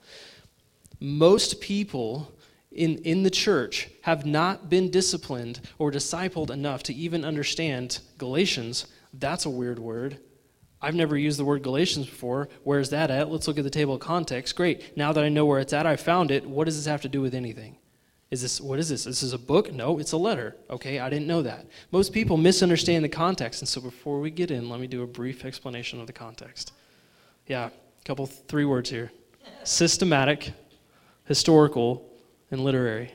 most 1.01 1.61
people 1.61 2.33
in, 2.71 2.99
in 2.99 3.23
the 3.23 3.31
church 3.31 3.89
have 4.03 4.27
not 4.27 4.69
been 4.71 4.91
disciplined 4.91 5.61
or 5.79 5.91
discipled 5.91 6.51
enough 6.51 6.83
to 6.85 6.95
even 6.95 7.25
understand 7.25 7.99
Galatians. 8.19 8.87
That's 9.13 9.47
a 9.47 9.51
weird 9.51 9.79
word. 9.79 10.19
I've 10.83 10.95
never 10.95 11.17
used 11.17 11.39
the 11.39 11.45
word 11.45 11.63
Galatians 11.63 12.07
before. 12.07 12.49
Where's 12.63 12.91
that 12.91 13.11
at? 13.11 13.31
Let's 13.31 13.47
look 13.49 13.59
at 13.59 13.65
the 13.65 13.71
table 13.71 13.95
of 13.95 14.01
context. 14.01 14.57
Great. 14.57 14.97
Now 14.97 15.13
that 15.13 15.25
I 15.25 15.29
know 15.29 15.45
where 15.45 15.59
it's 15.59 15.73
at, 15.73 15.87
I 15.87 15.97
found 15.97 16.31
it. 16.31 16.47
What 16.47 16.65
does 16.65 16.77
this 16.77 16.87
have 16.87 17.03
to 17.03 17.09
do 17.09 17.21
with 17.21 17.35
anything? 17.35 17.77
Is 18.31 18.43
this 18.43 18.61
what 18.61 18.79
is 18.79 18.89
this? 18.89 19.05
This 19.05 19.25
is 19.25 19.33
a 19.33 19.39
book? 19.39 19.73
No, 19.73 19.99
it's 19.99 20.13
a 20.13 20.17
letter. 20.17 20.57
Okay, 20.71 21.01
I 21.01 21.11
didn't 21.11 21.27
know 21.27 21.43
that. 21.43 21.67
Most 21.91 22.13
people 22.13 22.37
misunderstand 22.37 23.05
the 23.05 23.09
context, 23.09 23.61
and 23.61 23.69
so 23.69 23.81
before 23.81 24.21
we 24.21 24.31
get 24.31 24.53
in, 24.53 24.69
let 24.69 24.79
me 24.79 24.87
do 24.87 25.03
a 25.03 25.07
brief 25.07 25.45
explanation 25.45 26.01
of 26.01 26.07
the 26.07 26.13
context. 26.13 26.73
Yeah, 27.49 27.67
a 27.67 28.05
couple 28.05 28.27
three 28.27 28.65
words 28.65 28.89
here. 28.89 29.11
Systematic 29.65 30.53
historical, 31.31 32.05
and 32.51 32.65
literary. 32.65 33.13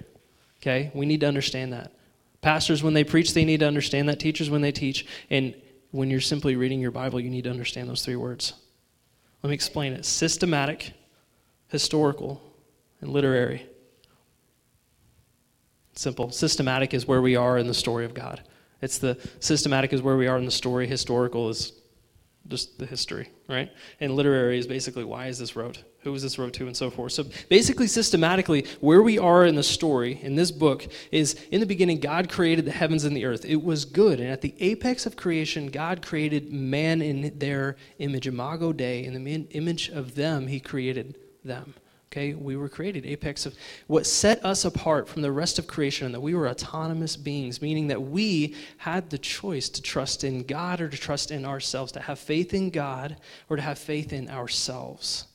Okay? 0.61 0.89
We 0.93 1.05
need 1.05 1.19
to 1.19 1.27
understand 1.27 1.73
that. 1.73 1.91
Pastors, 2.39 2.81
when 2.81 2.93
they 2.93 3.03
preach, 3.03 3.33
they 3.33 3.43
need 3.43 3.59
to 3.59 3.67
understand 3.67 4.07
that. 4.07 4.21
Teachers, 4.21 4.49
when 4.49 4.61
they 4.61 4.71
teach. 4.71 5.05
And 5.29 5.53
when 5.91 6.09
you're 6.09 6.21
simply 6.21 6.55
reading 6.55 6.79
your 6.79 6.91
Bible, 6.91 7.19
you 7.19 7.29
need 7.29 7.43
to 7.43 7.49
understand 7.49 7.89
those 7.89 8.05
three 8.05 8.15
words. 8.15 8.53
Let 9.43 9.49
me 9.49 9.53
explain 9.53 9.91
it 9.91 10.05
systematic, 10.05 10.93
historical, 11.67 12.41
and 13.01 13.09
literary. 13.11 13.67
Simple. 15.95 16.31
Systematic 16.31 16.93
is 16.93 17.05
where 17.05 17.21
we 17.21 17.35
are 17.35 17.57
in 17.57 17.67
the 17.67 17.73
story 17.73 18.05
of 18.05 18.13
God. 18.13 18.41
It's 18.81 18.97
the 18.97 19.17
systematic 19.41 19.91
is 19.91 20.01
where 20.01 20.15
we 20.15 20.27
are 20.27 20.37
in 20.37 20.45
the 20.45 20.51
story. 20.51 20.87
Historical 20.87 21.49
is 21.49 21.73
just 22.47 22.79
the 22.79 22.85
history, 22.85 23.27
right? 23.49 23.69
And 23.99 24.15
literary 24.15 24.57
is 24.57 24.67
basically 24.67 25.03
why 25.03 25.27
is 25.27 25.37
this 25.37 25.57
wrote? 25.57 25.83
Who 26.05 26.11
was 26.11 26.21
this 26.21 26.37
wrote 26.37 26.53
to, 26.53 26.67
and 26.67 26.77
so 26.77 26.91
forth. 26.91 27.13
So 27.13 27.25
basically, 27.49 27.87
systematically, 27.87 28.67
where 28.79 29.01
we 29.01 29.17
are 29.17 29.43
in 29.43 29.55
the 29.55 29.63
story, 29.63 30.19
in 30.21 30.35
this 30.35 30.51
book, 30.51 30.87
is 31.11 31.33
in 31.51 31.59
the 31.59 31.65
beginning, 31.65 31.99
God 31.99 32.29
created 32.29 32.63
the 32.65 32.71
heavens 32.71 33.05
and 33.05 33.17
the 33.17 33.25
earth. 33.25 33.43
It 33.43 33.63
was 33.63 33.85
good. 33.85 34.19
And 34.19 34.29
at 34.29 34.41
the 34.41 34.53
apex 34.59 35.07
of 35.07 35.17
creation, 35.17 35.65
God 35.67 36.03
created 36.03 36.53
man 36.53 37.01
in 37.01 37.35
their 37.39 37.75
image, 37.97 38.27
imago 38.27 38.71
Dei. 38.71 39.03
In 39.03 39.23
the 39.23 39.47
image 39.49 39.89
of 39.89 40.13
them, 40.13 40.45
He 40.45 40.59
created 40.59 41.15
them. 41.43 41.73
Okay, 42.11 42.35
we 42.35 42.55
were 42.55 42.69
created, 42.69 43.07
apex 43.07 43.47
of 43.47 43.55
what 43.87 44.05
set 44.05 44.45
us 44.45 44.63
apart 44.63 45.09
from 45.09 45.23
the 45.23 45.31
rest 45.31 45.57
of 45.57 45.65
creation, 45.65 46.05
and 46.05 46.13
that 46.13 46.21
we 46.21 46.35
were 46.35 46.47
autonomous 46.47 47.17
beings, 47.17 47.63
meaning 47.63 47.87
that 47.87 48.01
we 48.01 48.55
had 48.77 49.09
the 49.09 49.17
choice 49.17 49.69
to 49.69 49.81
trust 49.81 50.23
in 50.23 50.43
God 50.43 50.81
or 50.81 50.87
to 50.87 50.97
trust 50.97 51.31
in 51.31 51.45
ourselves, 51.45 51.91
to 51.93 51.99
have 51.99 52.19
faith 52.19 52.53
in 52.53 52.69
God 52.69 53.17
or 53.49 53.55
to 53.55 53.61
have 53.63 53.79
faith 53.79 54.13
in 54.13 54.29
ourselves. 54.29 55.25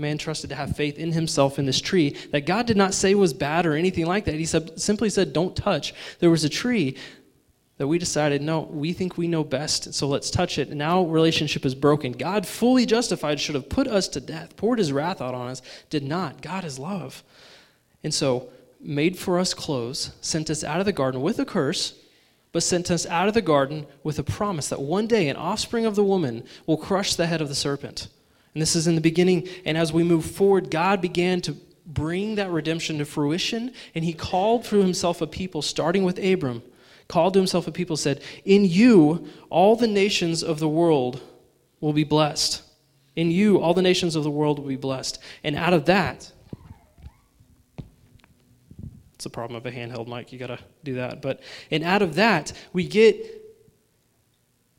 Man 0.00 0.18
trusted 0.18 0.50
to 0.50 0.56
have 0.56 0.74
faith 0.74 0.98
in 0.98 1.12
himself 1.12 1.58
in 1.58 1.66
this 1.66 1.80
tree 1.80 2.16
that 2.32 2.46
God 2.46 2.66
did 2.66 2.76
not 2.76 2.94
say 2.94 3.14
was 3.14 3.32
bad 3.32 3.66
or 3.66 3.74
anything 3.74 4.06
like 4.06 4.24
that. 4.24 4.34
He 4.34 4.46
said, 4.46 4.80
simply 4.80 5.10
said, 5.10 5.32
Don't 5.32 5.54
touch. 5.54 5.94
There 6.18 6.30
was 6.30 6.42
a 6.42 6.48
tree 6.48 6.96
that 7.80 7.88
we 7.88 7.96
decided, 7.96 8.42
no, 8.42 8.60
we 8.60 8.92
think 8.92 9.16
we 9.16 9.26
know 9.26 9.42
best, 9.42 9.94
so 9.94 10.06
let's 10.06 10.30
touch 10.30 10.58
it. 10.58 10.70
Now 10.70 11.04
relationship 11.04 11.64
is 11.64 11.74
broken. 11.74 12.12
God, 12.12 12.46
fully 12.46 12.84
justified, 12.84 13.40
should 13.40 13.54
have 13.54 13.70
put 13.70 13.88
us 13.88 14.06
to 14.08 14.20
death, 14.20 14.54
poured 14.56 14.78
his 14.78 14.92
wrath 14.92 15.22
out 15.22 15.34
on 15.34 15.48
us, 15.48 15.62
did 15.88 16.02
not. 16.02 16.42
God 16.42 16.64
is 16.66 16.78
love. 16.78 17.22
And 18.04 18.12
so, 18.12 18.50
made 18.80 19.18
for 19.18 19.38
us 19.38 19.54
clothes, 19.54 20.10
sent 20.20 20.50
us 20.50 20.62
out 20.62 20.80
of 20.80 20.84
the 20.84 20.92
garden 20.92 21.22
with 21.22 21.38
a 21.38 21.46
curse, 21.46 21.94
but 22.52 22.62
sent 22.62 22.90
us 22.90 23.06
out 23.06 23.28
of 23.28 23.34
the 23.34 23.40
garden 23.40 23.86
with 24.02 24.18
a 24.18 24.24
promise 24.24 24.68
that 24.68 24.82
one 24.82 25.06
day 25.06 25.28
an 25.28 25.36
offspring 25.36 25.86
of 25.86 25.94
the 25.94 26.04
woman 26.04 26.44
will 26.66 26.76
crush 26.76 27.14
the 27.14 27.28
head 27.28 27.40
of 27.40 27.48
the 27.48 27.54
serpent. 27.54 28.08
And 28.54 28.60
this 28.60 28.74
is 28.74 28.86
in 28.86 28.94
the 28.94 29.00
beginning. 29.00 29.48
And 29.64 29.78
as 29.78 29.92
we 29.92 30.02
move 30.02 30.24
forward, 30.24 30.70
God 30.70 31.00
began 31.00 31.40
to 31.42 31.56
bring 31.86 32.36
that 32.36 32.50
redemption 32.50 32.98
to 32.98 33.04
fruition, 33.04 33.72
and 33.94 34.04
he 34.04 34.12
called 34.12 34.64
through 34.64 34.82
himself 34.82 35.20
a 35.20 35.26
people, 35.26 35.60
starting 35.60 36.04
with 36.04 36.18
Abram 36.24 36.62
called 37.10 37.34
to 37.34 37.40
himself 37.40 37.66
a 37.66 37.72
people, 37.72 37.96
said, 37.96 38.22
In 38.44 38.64
you 38.64 39.28
all 39.50 39.76
the 39.76 39.88
nations 39.88 40.42
of 40.42 40.60
the 40.60 40.68
world 40.68 41.20
will 41.80 41.92
be 41.92 42.04
blessed. 42.04 42.62
In 43.16 43.30
you, 43.30 43.60
all 43.60 43.74
the 43.74 43.82
nations 43.82 44.14
of 44.14 44.22
the 44.22 44.30
world 44.30 44.58
will 44.60 44.68
be 44.68 44.76
blessed. 44.76 45.18
And 45.42 45.56
out 45.56 45.72
of 45.72 45.86
that, 45.86 46.30
it's 49.14 49.26
a 49.26 49.30
problem 49.30 49.56
of 49.56 49.66
a 49.66 49.72
handheld 49.72 50.06
mic. 50.06 50.32
You 50.32 50.38
got 50.38 50.46
to 50.46 50.58
do 50.84 50.94
that. 50.94 51.20
But 51.20 51.40
and 51.70 51.84
out 51.84 52.00
of 52.00 52.14
that, 52.14 52.52
we 52.72 52.86
get 52.86 53.42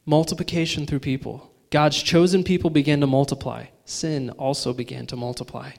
multiplication 0.06 0.88
through 0.88 1.02
people. 1.02 1.51
God's 1.72 2.02
chosen 2.02 2.44
people 2.44 2.70
began 2.70 3.02
to 3.02 3.08
multiply. 3.08 3.66
Sin 3.86 4.30
also 4.32 4.74
began 4.74 5.08
to 5.08 5.16
multiply. 5.16 5.72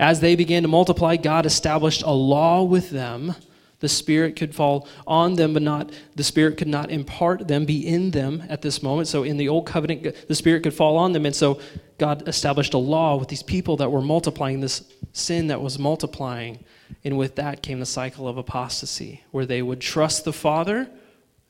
As 0.00 0.18
they 0.20 0.34
began 0.34 0.62
to 0.62 0.68
multiply, 0.68 1.16
God 1.16 1.46
established 1.46 2.02
a 2.02 2.10
law 2.10 2.64
with 2.64 2.90
them 2.90 3.36
the 3.84 3.88
Spirit 3.90 4.36
could 4.36 4.54
fall 4.54 4.88
on 5.06 5.34
them, 5.34 5.52
but 5.52 5.60
not 5.60 5.92
the 6.16 6.24
Spirit 6.24 6.56
could 6.56 6.68
not 6.68 6.90
impart 6.90 7.48
them, 7.48 7.66
be 7.66 7.86
in 7.86 8.12
them 8.12 8.42
at 8.48 8.62
this 8.62 8.82
moment. 8.82 9.08
So 9.08 9.24
in 9.24 9.36
the 9.36 9.50
old 9.50 9.66
covenant, 9.66 10.26
the 10.26 10.34
Spirit 10.34 10.62
could 10.62 10.72
fall 10.72 10.96
on 10.96 11.12
them, 11.12 11.26
and 11.26 11.36
so 11.36 11.60
God 11.98 12.26
established 12.26 12.72
a 12.72 12.78
law 12.78 13.16
with 13.16 13.28
these 13.28 13.42
people 13.42 13.76
that 13.76 13.92
were 13.92 14.00
multiplying 14.00 14.60
this 14.60 14.90
sin 15.12 15.48
that 15.48 15.60
was 15.60 15.78
multiplying, 15.78 16.64
and 17.04 17.18
with 17.18 17.34
that 17.34 17.62
came 17.62 17.78
the 17.78 17.84
cycle 17.84 18.26
of 18.26 18.38
apostasy, 18.38 19.22
where 19.32 19.44
they 19.44 19.60
would 19.60 19.82
trust 19.82 20.24
the 20.24 20.32
Father 20.32 20.88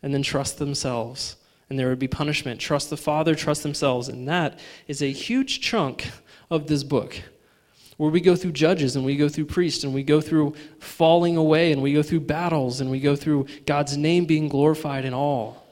and 0.02 0.12
then 0.12 0.24
trust 0.24 0.58
themselves, 0.58 1.36
and 1.68 1.78
there 1.78 1.88
would 1.88 1.98
be 1.98 2.08
punishment. 2.08 2.60
Trust 2.60 2.90
the 2.90 2.96
Father, 2.96 3.34
trust 3.34 3.62
themselves, 3.62 4.08
and 4.08 4.28
that 4.28 4.58
is 4.86 5.02
a 5.02 5.12
huge 5.12 5.60
chunk 5.60 6.10
of 6.50 6.66
this 6.66 6.82
book 6.82 7.20
where 7.96 8.10
we 8.10 8.20
go 8.20 8.34
through 8.34 8.52
judges 8.52 8.96
and 8.96 9.04
we 9.04 9.16
go 9.16 9.28
through 9.28 9.44
priests 9.44 9.84
and 9.84 9.94
we 9.94 10.02
go 10.02 10.20
through 10.20 10.54
falling 10.78 11.36
away 11.36 11.72
and 11.72 11.80
we 11.80 11.92
go 11.92 12.02
through 12.02 12.20
battles 12.20 12.80
and 12.80 12.90
we 12.90 12.98
go 12.98 13.14
through 13.14 13.46
God's 13.66 13.96
name 13.96 14.24
being 14.24 14.48
glorified 14.48 15.04
in 15.04 15.14
all. 15.14 15.64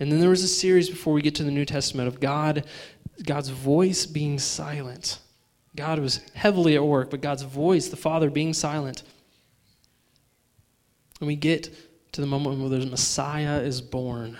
And 0.00 0.10
then 0.10 0.20
there 0.20 0.30
was 0.30 0.42
a 0.42 0.48
series 0.48 0.88
before 0.90 1.12
we 1.12 1.22
get 1.22 1.34
to 1.36 1.44
the 1.44 1.50
New 1.50 1.64
Testament 1.64 2.08
of 2.08 2.20
God, 2.20 2.64
God's 3.24 3.48
voice 3.48 4.06
being 4.06 4.38
silent. 4.38 5.18
God 5.76 5.98
was 5.98 6.20
heavily 6.34 6.74
at 6.74 6.84
work, 6.84 7.10
but 7.10 7.20
God's 7.20 7.42
voice, 7.42 7.88
the 7.88 7.96
Father, 7.96 8.30
being 8.30 8.52
silent. 8.52 9.02
And 11.20 11.26
we 11.26 11.36
get 11.36 11.74
to 12.12 12.20
the 12.20 12.26
moment 12.26 12.58
where 12.58 12.68
the 12.68 12.86
Messiah 12.86 13.60
is 13.60 13.80
born. 13.80 14.38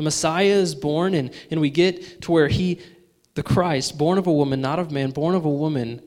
The 0.00 0.04
Messiah 0.04 0.46
is 0.46 0.74
born, 0.74 1.12
and, 1.12 1.30
and 1.50 1.60
we 1.60 1.68
get 1.68 2.22
to 2.22 2.32
where 2.32 2.48
he, 2.48 2.80
the 3.34 3.42
Christ, 3.42 3.98
born 3.98 4.16
of 4.16 4.26
a 4.26 4.32
woman, 4.32 4.62
not 4.62 4.78
of 4.78 4.90
man, 4.90 5.10
born 5.10 5.34
of 5.34 5.44
a 5.44 5.50
woman, 5.50 6.00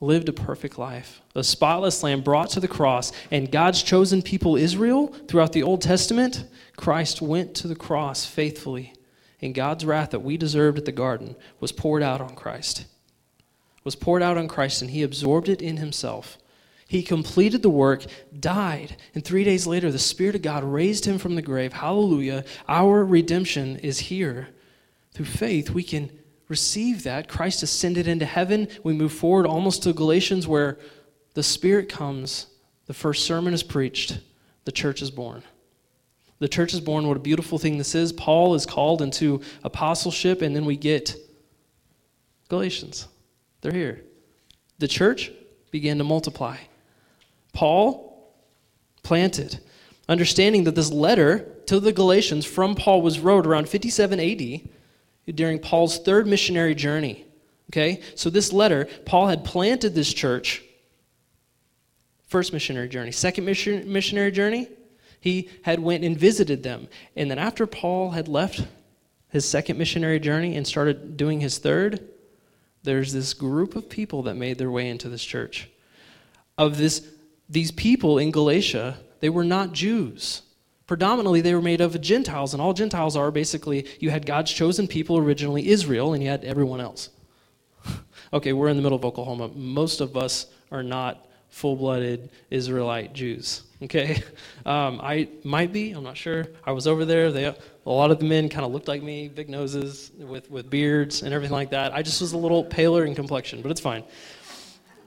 lived 0.00 0.28
a 0.28 0.32
perfect 0.32 0.76
life, 0.76 1.22
a 1.36 1.44
spotless 1.44 2.02
lamb 2.02 2.22
brought 2.22 2.50
to 2.50 2.58
the 2.58 2.66
cross, 2.66 3.12
and 3.30 3.52
God's 3.52 3.84
chosen 3.84 4.22
people, 4.22 4.56
Israel, 4.56 5.06
throughout 5.28 5.52
the 5.52 5.62
Old 5.62 5.82
Testament, 5.82 6.46
Christ 6.76 7.22
went 7.22 7.54
to 7.54 7.68
the 7.68 7.76
cross 7.76 8.26
faithfully. 8.26 8.92
And 9.40 9.54
God's 9.54 9.84
wrath 9.84 10.10
that 10.10 10.24
we 10.24 10.36
deserved 10.36 10.78
at 10.78 10.84
the 10.84 10.90
garden 10.90 11.36
was 11.60 11.70
poured 11.70 12.02
out 12.02 12.20
on 12.20 12.34
Christ. 12.34 12.86
Was 13.84 13.94
poured 13.94 14.22
out 14.22 14.36
on 14.36 14.48
Christ, 14.48 14.82
and 14.82 14.90
he 14.90 15.04
absorbed 15.04 15.48
it 15.48 15.62
in 15.62 15.76
himself. 15.76 16.38
He 16.92 17.02
completed 17.02 17.62
the 17.62 17.70
work, 17.70 18.04
died, 18.38 18.98
and 19.14 19.24
three 19.24 19.44
days 19.44 19.66
later, 19.66 19.90
the 19.90 19.98
Spirit 19.98 20.34
of 20.34 20.42
God 20.42 20.62
raised 20.62 21.06
him 21.06 21.16
from 21.16 21.36
the 21.36 21.40
grave. 21.40 21.72
Hallelujah. 21.72 22.44
Our 22.68 23.02
redemption 23.02 23.78
is 23.78 23.98
here. 23.98 24.48
Through 25.14 25.24
faith, 25.24 25.70
we 25.70 25.84
can 25.84 26.10
receive 26.48 27.04
that. 27.04 27.30
Christ 27.30 27.62
ascended 27.62 28.06
into 28.06 28.26
heaven. 28.26 28.68
We 28.84 28.92
move 28.92 29.10
forward 29.10 29.46
almost 29.46 29.84
to 29.84 29.94
Galatians 29.94 30.46
where 30.46 30.78
the 31.32 31.42
Spirit 31.42 31.88
comes, 31.88 32.48
the 32.84 32.92
first 32.92 33.24
sermon 33.24 33.54
is 33.54 33.62
preached, 33.62 34.18
the 34.66 34.72
church 34.72 35.00
is 35.00 35.10
born. 35.10 35.42
The 36.40 36.48
church 36.48 36.74
is 36.74 36.80
born. 36.82 37.08
What 37.08 37.16
a 37.16 37.20
beautiful 37.20 37.56
thing 37.56 37.78
this 37.78 37.94
is. 37.94 38.12
Paul 38.12 38.54
is 38.54 38.66
called 38.66 39.00
into 39.00 39.40
apostleship, 39.64 40.42
and 40.42 40.54
then 40.54 40.66
we 40.66 40.76
get 40.76 41.16
Galatians. 42.50 43.08
They're 43.62 43.72
here. 43.72 44.02
The 44.78 44.88
church 44.88 45.32
began 45.70 45.96
to 45.96 46.04
multiply. 46.04 46.58
Paul 47.52 48.32
planted, 49.02 49.60
understanding 50.08 50.64
that 50.64 50.74
this 50.74 50.90
letter 50.90 51.46
to 51.66 51.80
the 51.80 51.92
Galatians 51.92 52.44
from 52.44 52.74
Paul 52.74 53.02
was 53.02 53.20
wrote 53.20 53.46
around 53.46 53.68
57 53.68 54.20
AD 54.20 55.34
during 55.34 55.58
Paul's 55.58 55.98
third 55.98 56.26
missionary 56.26 56.74
journey. 56.74 57.24
Okay? 57.70 58.02
So 58.14 58.30
this 58.30 58.52
letter, 58.52 58.86
Paul 59.04 59.28
had 59.28 59.44
planted 59.44 59.94
this 59.94 60.12
church. 60.12 60.62
First 62.26 62.52
missionary 62.52 62.88
journey. 62.88 63.12
Second 63.12 63.44
mission, 63.44 63.92
missionary 63.92 64.32
journey, 64.32 64.68
he 65.20 65.50
had 65.62 65.80
went 65.80 66.04
and 66.04 66.18
visited 66.18 66.62
them. 66.62 66.88
And 67.16 67.30
then 67.30 67.38
after 67.38 67.66
Paul 67.66 68.10
had 68.10 68.28
left 68.28 68.66
his 69.28 69.48
second 69.48 69.78
missionary 69.78 70.18
journey 70.18 70.56
and 70.56 70.66
started 70.66 71.16
doing 71.16 71.40
his 71.40 71.58
third, 71.58 72.08
there's 72.82 73.12
this 73.12 73.32
group 73.32 73.76
of 73.76 73.88
people 73.88 74.24
that 74.24 74.34
made 74.34 74.58
their 74.58 74.70
way 74.70 74.88
into 74.88 75.08
this 75.08 75.24
church. 75.24 75.70
Of 76.58 76.76
this 76.76 77.06
these 77.52 77.70
people 77.70 78.18
in 78.18 78.32
Galatia, 78.32 78.98
they 79.20 79.28
were 79.28 79.44
not 79.44 79.72
Jews 79.72 80.42
predominantly 80.92 81.40
they 81.40 81.54
were 81.54 81.62
made 81.62 81.80
of 81.80 81.98
Gentiles, 82.02 82.52
and 82.52 82.60
all 82.60 82.74
Gentiles 82.74 83.16
are 83.16 83.30
basically 83.30 83.86
you 83.98 84.10
had 84.10 84.26
God's 84.26 84.52
chosen 84.52 84.86
people 84.86 85.16
originally, 85.16 85.68
Israel, 85.68 86.12
and 86.12 86.22
you 86.22 86.28
had 86.28 86.44
everyone 86.44 86.82
else. 86.82 87.08
okay, 88.34 88.52
we're 88.52 88.68
in 88.68 88.76
the 88.76 88.82
middle 88.82 88.98
of 88.98 89.04
Oklahoma. 89.06 89.48
Most 89.54 90.02
of 90.02 90.18
us 90.18 90.48
are 90.70 90.82
not 90.82 91.26
full 91.48 91.76
blooded 91.76 92.28
Israelite 92.50 93.14
Jews. 93.14 93.62
Okay? 93.82 94.22
Um, 94.64 95.00
I 95.02 95.26
might 95.42 95.72
be, 95.72 95.90
I'm 95.90 96.04
not 96.04 96.16
sure. 96.16 96.46
I 96.64 96.70
was 96.70 96.86
over 96.86 97.04
there. 97.04 97.32
They, 97.32 97.46
a 97.46 97.56
lot 97.84 98.12
of 98.12 98.20
the 98.20 98.24
men 98.24 98.48
kind 98.48 98.64
of 98.64 98.70
looked 98.70 98.86
like 98.86 99.02
me, 99.02 99.26
big 99.26 99.48
noses 99.48 100.12
with, 100.16 100.48
with 100.48 100.70
beards 100.70 101.22
and 101.22 101.34
everything 101.34 101.56
like 101.56 101.70
that. 101.70 101.92
I 101.92 102.00
just 102.00 102.20
was 102.20 102.32
a 102.32 102.38
little 102.38 102.62
paler 102.62 103.04
in 103.04 103.16
complexion, 103.16 103.60
but 103.60 103.72
it's 103.72 103.80
fine. 103.80 104.04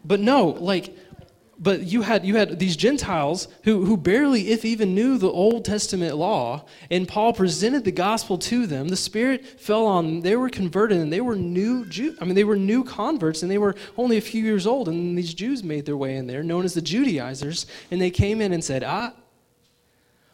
But 0.03 0.19
no, 0.19 0.47
like, 0.47 0.93
but 1.57 1.83
you 1.83 2.01
had 2.01 2.25
you 2.25 2.35
had 2.35 2.59
these 2.59 2.75
gentiles 2.75 3.47
who, 3.63 3.85
who 3.85 3.95
barely 3.95 4.49
if 4.49 4.65
even 4.65 4.93
knew 4.93 5.17
the 5.17 5.29
old 5.29 5.63
testament 5.63 6.15
law 6.15 6.65
and 6.91 7.07
paul 7.07 7.33
presented 7.33 7.83
the 7.83 7.91
gospel 7.91 8.37
to 8.37 8.67
them. 8.67 8.87
The 8.87 8.97
spirit 8.97 9.45
fell 9.59 9.85
on 9.85 10.05
them. 10.05 10.21
They 10.21 10.35
were 10.35 10.49
converted 10.49 10.97
and 10.97 11.11
they 11.11 11.21
were 11.21 11.35
new 11.35 11.85
Jew, 11.85 12.15
i 12.19 12.25
mean 12.25 12.35
they 12.35 12.43
were 12.43 12.55
new 12.55 12.83
converts 12.83 13.41
and 13.41 13.51
they 13.51 13.57
were 13.57 13.75
only 13.97 14.17
a 14.17 14.21
few 14.21 14.43
years 14.43 14.67
old 14.67 14.89
and 14.89 15.17
these 15.17 15.33
jews 15.33 15.63
made 15.63 15.85
their 15.85 15.97
way 15.97 16.15
in 16.15 16.27
there 16.27 16.43
known 16.43 16.65
as 16.65 16.73
the 16.73 16.81
judaizers 16.81 17.65
and 17.91 18.01
they 18.01 18.11
came 18.11 18.41
in 18.41 18.51
and 18.51 18.63
said 18.63 18.83
ah 18.83 19.13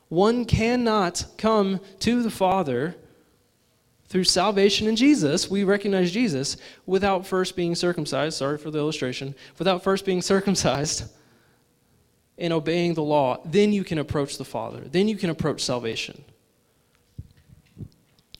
one 0.09 0.43
cannot 0.45 1.25
come 1.37 1.79
to 1.99 2.21
the 2.21 2.31
father 2.31 2.95
through 4.11 4.25
salvation 4.25 4.87
in 4.87 4.97
Jesus, 4.97 5.49
we 5.49 5.63
recognize 5.63 6.11
Jesus 6.11 6.57
without 6.85 7.25
first 7.25 7.55
being 7.55 7.75
circumcised. 7.75 8.37
Sorry 8.37 8.57
for 8.57 8.69
the 8.69 8.77
illustration. 8.77 9.33
Without 9.57 9.83
first 9.83 10.05
being 10.05 10.21
circumcised 10.21 11.05
and 12.37 12.51
obeying 12.51 12.93
the 12.93 13.03
law, 13.03 13.39
then 13.45 13.71
you 13.71 13.85
can 13.85 13.99
approach 13.99 14.37
the 14.37 14.43
Father. 14.43 14.81
Then 14.81 15.07
you 15.07 15.15
can 15.15 15.29
approach 15.29 15.63
salvation. 15.63 16.25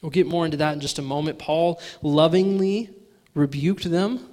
We'll 0.01 0.09
get 0.09 0.27
more 0.27 0.43
into 0.43 0.57
that 0.57 0.73
in 0.73 0.81
just 0.81 0.99
a 0.99 1.01
moment. 1.01 1.39
Paul 1.39 1.79
lovingly 2.01 2.89
rebuked 3.33 3.89
them 3.89 4.27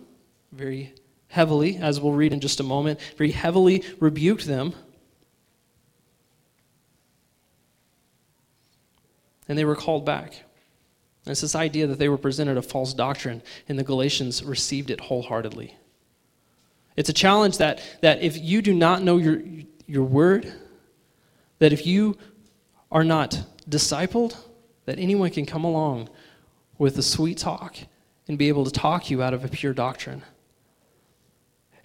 very 0.50 0.92
heavily, 1.28 1.76
as 1.76 2.00
we'll 2.00 2.14
read 2.14 2.33
in 2.33 2.40
just 2.40 2.59
a 2.59 2.64
moment, 2.64 2.99
very 3.16 3.30
heavily 3.30 3.85
rebuked 4.00 4.45
them. 4.45 4.75
And 9.47 9.57
they 9.57 9.64
were 9.64 9.76
called 9.76 10.04
back. 10.04 10.42
And 11.28 11.32
it's 11.32 11.42
this 11.42 11.54
idea 11.54 11.87
that 11.87 11.99
they 11.99 12.08
were 12.08 12.16
presented 12.16 12.56
a 12.56 12.62
false 12.62 12.94
doctrine, 12.94 13.42
and 13.68 13.78
the 13.78 13.85
Galatians 13.85 14.42
received 14.42 14.90
it 14.90 14.99
wholeheartedly. 14.99 15.76
It's 16.97 17.11
a 17.11 17.12
challenge 17.12 17.58
that, 17.58 17.82
that 18.00 18.23
if 18.23 18.38
you 18.38 18.62
do 18.62 18.73
not 18.73 19.02
know 19.02 19.18
your, 19.18 19.42
your 19.87 20.04
word, 20.04 20.50
that 21.58 21.70
if 21.70 21.87
you 21.87 22.16
are 22.90 23.04
not 23.04 23.44
discipled, 23.68 24.38
that 24.87 24.99
anyone 24.99 25.28
can 25.28 25.44
come 25.44 25.64
along 25.64 26.08
with 26.78 26.97
a 26.97 27.02
sweet 27.02 27.37
talk 27.37 27.76
and 28.26 28.38
be 28.38 28.49
able 28.49 28.64
to 28.64 28.70
talk 28.70 29.11
you 29.11 29.23
out 29.23 29.35
of 29.35 29.44
a 29.44 29.49
pure 29.49 29.75
doctrine. 29.75 30.23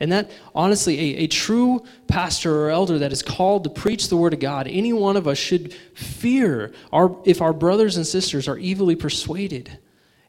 And 0.03 0.11
that, 0.11 0.31
honestly, 0.53 0.99
a, 0.99 1.23
a 1.23 1.27
true 1.27 1.81
pastor 2.07 2.65
or 2.65 2.69
elder 2.69 2.99
that 2.99 3.13
is 3.13 3.23
called 3.23 3.63
to 3.63 3.69
preach 3.69 4.09
the 4.09 4.17
word 4.17 4.33
of 4.33 4.41
God, 4.41 4.67
any 4.67 4.91
one 4.91 5.15
of 5.15 5.29
us 5.29 5.37
should 5.37 5.73
fear 5.95 6.73
our, 6.91 7.17
if 7.23 7.41
our 7.41 7.53
brothers 7.53 7.95
and 7.95 8.05
sisters 8.05 8.49
are 8.49 8.59
evilly 8.61 8.97
persuaded. 8.97 9.77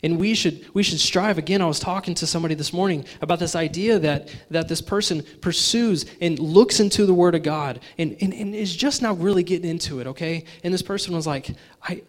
And 0.04 0.20
we 0.20 0.36
should, 0.36 0.64
we 0.74 0.84
should 0.84 1.00
strive. 1.00 1.38
Again, 1.38 1.60
I 1.60 1.66
was 1.66 1.80
talking 1.80 2.14
to 2.14 2.26
somebody 2.26 2.54
this 2.54 2.72
morning 2.72 3.04
about 3.20 3.40
this 3.40 3.56
idea 3.56 3.98
that, 3.98 4.32
that 4.48 4.68
this 4.68 4.80
person 4.80 5.24
pursues 5.40 6.06
and 6.20 6.38
looks 6.38 6.78
into 6.78 7.04
the 7.04 7.14
Word 7.14 7.34
of 7.34 7.42
God 7.42 7.80
and, 7.98 8.16
and, 8.20 8.32
and 8.32 8.54
is 8.54 8.76
just 8.76 9.02
now 9.02 9.14
really 9.14 9.42
getting 9.42 9.68
into 9.68 9.98
it, 9.98 10.06
okay? 10.06 10.44
And 10.62 10.72
this 10.72 10.82
person 10.82 11.16
was 11.16 11.26
like, 11.26 11.50
I, 11.82 12.04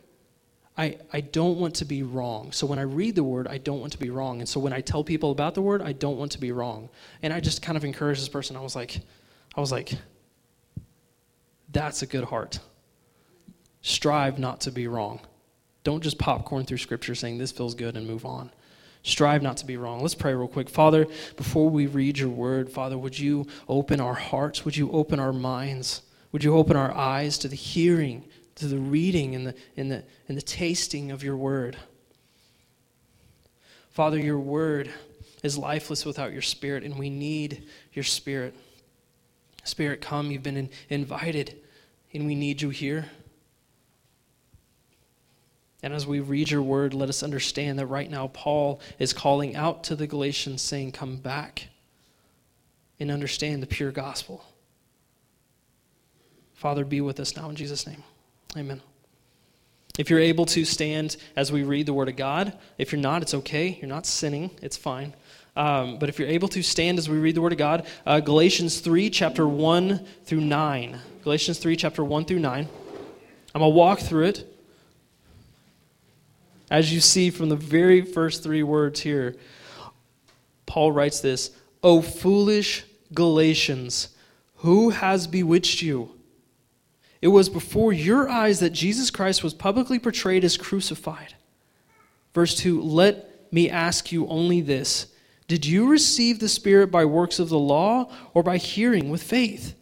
I, 0.77 0.97
I 1.13 1.21
don't 1.21 1.57
want 1.57 1.75
to 1.75 1.85
be 1.85 2.03
wrong. 2.03 2.51
So 2.51 2.67
when 2.67 2.79
I 2.79 2.83
read 2.83 3.15
the 3.15 3.23
word, 3.23 3.47
I 3.47 3.57
don't 3.57 3.79
want 3.79 3.93
to 3.93 3.99
be 3.99 4.09
wrong. 4.09 4.39
And 4.39 4.49
so 4.49 4.59
when 4.59 4.73
I 4.73 4.81
tell 4.81 5.03
people 5.03 5.31
about 5.31 5.55
the 5.55 5.61
word, 5.61 5.81
I 5.81 5.93
don't 5.93 6.17
want 6.17 6.33
to 6.33 6.39
be 6.39 6.51
wrong. 6.51 6.89
And 7.21 7.31
I 7.31 7.39
just 7.39 7.61
kind 7.61 7.77
of 7.77 7.85
encouraged 7.85 8.21
this 8.21 8.29
person. 8.29 8.57
I 8.57 8.61
was 8.61 8.75
like, 8.75 8.99
I 9.55 9.61
was 9.61 9.71
like, 9.71 9.93
that's 11.71 12.01
a 12.01 12.05
good 12.05 12.25
heart. 12.25 12.59
Strive 13.81 14.37
not 14.37 14.61
to 14.61 14.71
be 14.71 14.87
wrong. 14.87 15.21
Don't 15.83 16.01
just 16.01 16.17
popcorn 16.17 16.65
through 16.65 16.77
scripture 16.77 17.15
saying 17.15 17.37
this 17.37 17.51
feels 17.51 17.75
good 17.75 17.95
and 17.95 18.05
move 18.07 18.25
on. 18.25 18.51
Strive 19.03 19.43
not 19.43 19.57
to 19.57 19.65
be 19.67 19.77
wrong. 19.77 20.01
Let's 20.01 20.15
pray 20.15 20.33
real 20.33 20.47
quick. 20.47 20.67
Father, 20.67 21.05
before 21.37 21.69
we 21.69 21.85
read 21.85 22.17
your 22.17 22.29
word, 22.29 22.71
Father, 22.71 22.97
would 22.97 23.17
you 23.17 23.45
open 23.69 24.01
our 24.01 24.15
hearts? 24.15 24.65
Would 24.65 24.75
you 24.75 24.91
open 24.91 25.19
our 25.19 25.31
minds? 25.31 26.01
Would 26.31 26.43
you 26.43 26.55
open 26.55 26.75
our 26.75 26.91
eyes 26.91 27.37
to 27.37 27.47
the 27.47 27.55
hearing, 27.55 28.25
to 28.55 28.67
the 28.67 28.77
reading, 28.77 29.35
and 29.35 29.47
the, 29.47 29.55
and 29.75 29.91
the, 29.91 30.03
and 30.27 30.37
the 30.37 30.41
tasting 30.41 31.11
of 31.11 31.23
your 31.23 31.37
word? 31.37 31.77
Father, 33.89 34.19
your 34.19 34.39
word 34.39 34.89
is 35.43 35.57
lifeless 35.57 36.05
without 36.05 36.33
your 36.33 36.41
spirit, 36.41 36.83
and 36.83 36.97
we 36.97 37.09
need 37.09 37.63
your 37.93 38.03
spirit. 38.03 38.53
Spirit, 39.63 40.01
come. 40.01 40.31
You've 40.31 40.43
been 40.43 40.57
in, 40.57 40.69
invited, 40.89 41.55
and 42.13 42.25
we 42.25 42.35
need 42.35 42.61
you 42.61 42.69
here. 42.69 43.09
And 45.81 45.93
as 45.93 46.07
we 46.07 46.19
read 46.19 46.49
your 46.49 46.63
word, 46.63 46.93
let 46.93 47.09
us 47.09 47.21
understand 47.21 47.77
that 47.77 47.85
right 47.85 48.09
now 48.09 48.27
Paul 48.27 48.81
is 48.97 49.13
calling 49.13 49.55
out 49.55 49.83
to 49.85 49.95
the 49.95 50.07
Galatians, 50.07 50.61
saying, 50.61 50.93
Come 50.93 51.17
back 51.17 51.67
and 52.99 53.11
understand 53.11 53.61
the 53.61 53.67
pure 53.67 53.91
gospel. 53.91 54.43
Father, 56.53 56.83
be 56.83 57.01
with 57.01 57.19
us 57.19 57.37
now 57.37 57.49
in 57.49 57.55
Jesus' 57.55 57.85
name. 57.85 58.03
Amen. 58.57 58.81
If 59.97 60.09
you're 60.09 60.19
able 60.19 60.45
to 60.47 60.65
stand 60.65 61.17
as 61.35 61.51
we 61.51 61.63
read 61.63 61.85
the 61.85 61.93
Word 61.93 62.09
of 62.09 62.15
God, 62.15 62.57
if 62.77 62.91
you're 62.91 63.01
not, 63.01 63.21
it's 63.21 63.33
okay. 63.33 63.77
You're 63.81 63.89
not 63.89 64.05
sinning, 64.05 64.51
it's 64.61 64.77
fine. 64.77 65.13
Um, 65.55 65.99
but 65.99 66.09
if 66.09 66.19
you're 66.19 66.27
able 66.27 66.47
to 66.49 66.61
stand 66.61 66.97
as 66.97 67.09
we 67.09 67.17
read 67.17 67.35
the 67.35 67.41
Word 67.41 67.53
of 67.53 67.57
God, 67.57 67.85
uh, 68.05 68.19
Galatians 68.19 68.79
3, 68.79 69.09
chapter 69.09 69.47
1 69.47 70.05
through 70.25 70.41
9. 70.41 70.99
Galatians 71.23 71.59
3, 71.59 71.75
chapter 71.75 72.03
1 72.03 72.25
through 72.25 72.39
9. 72.39 72.67
I'm 73.55 73.59
going 73.59 73.71
to 73.71 73.75
walk 73.75 73.99
through 73.99 74.25
it. 74.25 74.51
As 76.69 76.93
you 76.93 76.99
see 76.99 77.29
from 77.29 77.49
the 77.49 77.55
very 77.55 78.01
first 78.01 78.43
three 78.43 78.63
words 78.63 78.99
here, 79.01 79.35
Paul 80.65 80.91
writes 80.91 81.19
this 81.19 81.51
O 81.83 82.01
foolish 82.01 82.83
Galatians, 83.13 84.09
who 84.57 84.89
has 84.89 85.27
bewitched 85.27 85.81
you? 85.81 86.14
It 87.25 87.29
was 87.29 87.49
before 87.49 87.91
your 87.91 88.29
eyes 88.29 88.59
that 88.59 88.69
Jesus 88.69 89.09
Christ 89.09 89.43
was 89.43 89.55
publicly 89.55 89.97
portrayed 89.97 90.43
as 90.43 90.57
crucified. 90.57 91.33
Verse 92.35 92.55
2 92.55 92.79
Let 92.79 93.51
me 93.51 93.67
ask 93.67 94.11
you 94.11 94.27
only 94.27 94.61
this 94.61 95.07
Did 95.47 95.65
you 95.65 95.89
receive 95.89 96.37
the 96.37 96.47
Spirit 96.47 96.91
by 96.91 97.03
works 97.05 97.39
of 97.39 97.49
the 97.49 97.57
law 97.57 98.11
or 98.35 98.43
by 98.43 98.57
hearing 98.57 99.09
with 99.09 99.23
faith? 99.23 99.73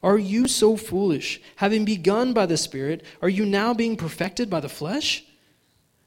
Are 0.00 0.16
you 0.16 0.46
so 0.46 0.76
foolish? 0.76 1.40
Having 1.56 1.86
begun 1.86 2.32
by 2.32 2.46
the 2.46 2.56
Spirit, 2.56 3.02
are 3.20 3.28
you 3.28 3.44
now 3.44 3.74
being 3.74 3.96
perfected 3.96 4.48
by 4.48 4.60
the 4.60 4.68
flesh? 4.68 5.24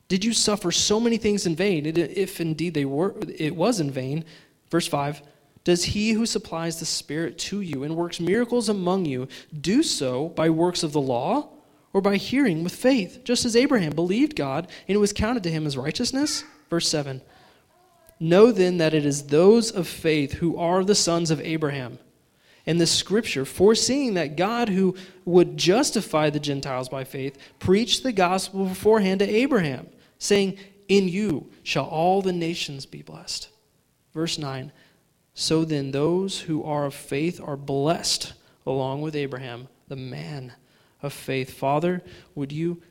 Did 0.07 0.23
you 0.23 0.31
suffer 0.31 0.71
so 0.71 0.97
many 0.97 1.17
things 1.17 1.45
in 1.45 1.57
vain, 1.57 1.85
if 1.85 2.39
indeed 2.39 2.73
they 2.73 2.85
were, 2.85 3.15
it 3.37 3.53
was 3.53 3.81
in 3.81 3.91
vain? 3.91 4.23
Verse 4.71 4.87
5 4.87 5.23
Does 5.63 5.85
he 5.85 6.11
who 6.11 6.25
supplies 6.25 6.79
the 6.79 6.85
Spirit 6.85 7.37
to 7.39 7.61
you 7.61 7.83
and 7.83 7.95
works 7.95 8.19
miracles 8.19 8.67
among 8.67 9.05
you 9.05 9.27
do 9.59 9.81
so 9.81 10.29
by 10.29 10.49
works 10.49 10.83
of 10.83 10.91
the 10.91 11.01
law 11.01 11.49
or 11.93 12.01
by 12.01 12.17
hearing 12.17 12.63
with 12.63 12.75
faith, 12.75 13.21
just 13.23 13.45
as 13.45 13.55
Abraham 13.55 13.93
believed 13.93 14.35
God 14.35 14.67
and 14.87 14.95
it 14.95 14.99
was 14.99 15.13
counted 15.13 15.43
to 15.43 15.51
him 15.51 15.65
as 15.65 15.77
righteousness? 15.77 16.43
Verse 16.69 16.87
7 16.89 17.21
Know 18.19 18.51
then 18.51 18.77
that 18.77 18.93
it 18.93 19.05
is 19.05 19.27
those 19.27 19.71
of 19.71 19.87
faith 19.87 20.33
who 20.33 20.57
are 20.57 20.83
the 20.83 20.95
sons 20.95 21.31
of 21.31 21.41
Abraham. 21.41 21.99
And 22.65 22.79
the 22.79 22.87
scripture, 22.87 23.43
foreseeing 23.43 24.13
that 24.13 24.37
God, 24.37 24.69
who 24.69 24.95
would 25.25 25.57
justify 25.57 26.29
the 26.29 26.39
Gentiles 26.39 26.87
by 26.87 27.03
faith, 27.03 27.37
preached 27.59 28.03
the 28.03 28.13
gospel 28.13 28.65
beforehand 28.65 29.19
to 29.19 29.29
Abraham, 29.29 29.87
saying, 30.17 30.57
In 30.87 31.09
you 31.09 31.49
shall 31.63 31.83
all 31.85 32.21
the 32.21 32.31
nations 32.31 32.85
be 32.85 33.01
blessed. 33.01 33.49
Verse 34.13 34.37
9 34.37 34.71
So 35.33 35.65
then, 35.65 35.91
those 35.91 36.41
who 36.41 36.63
are 36.63 36.85
of 36.85 36.93
faith 36.93 37.41
are 37.41 37.57
blessed 37.57 38.33
along 38.65 39.01
with 39.01 39.15
Abraham, 39.15 39.67
the 39.87 39.95
man 39.95 40.53
of 41.01 41.11
faith. 41.11 41.53
Father, 41.53 42.01
would 42.35 42.51
you 42.51 42.81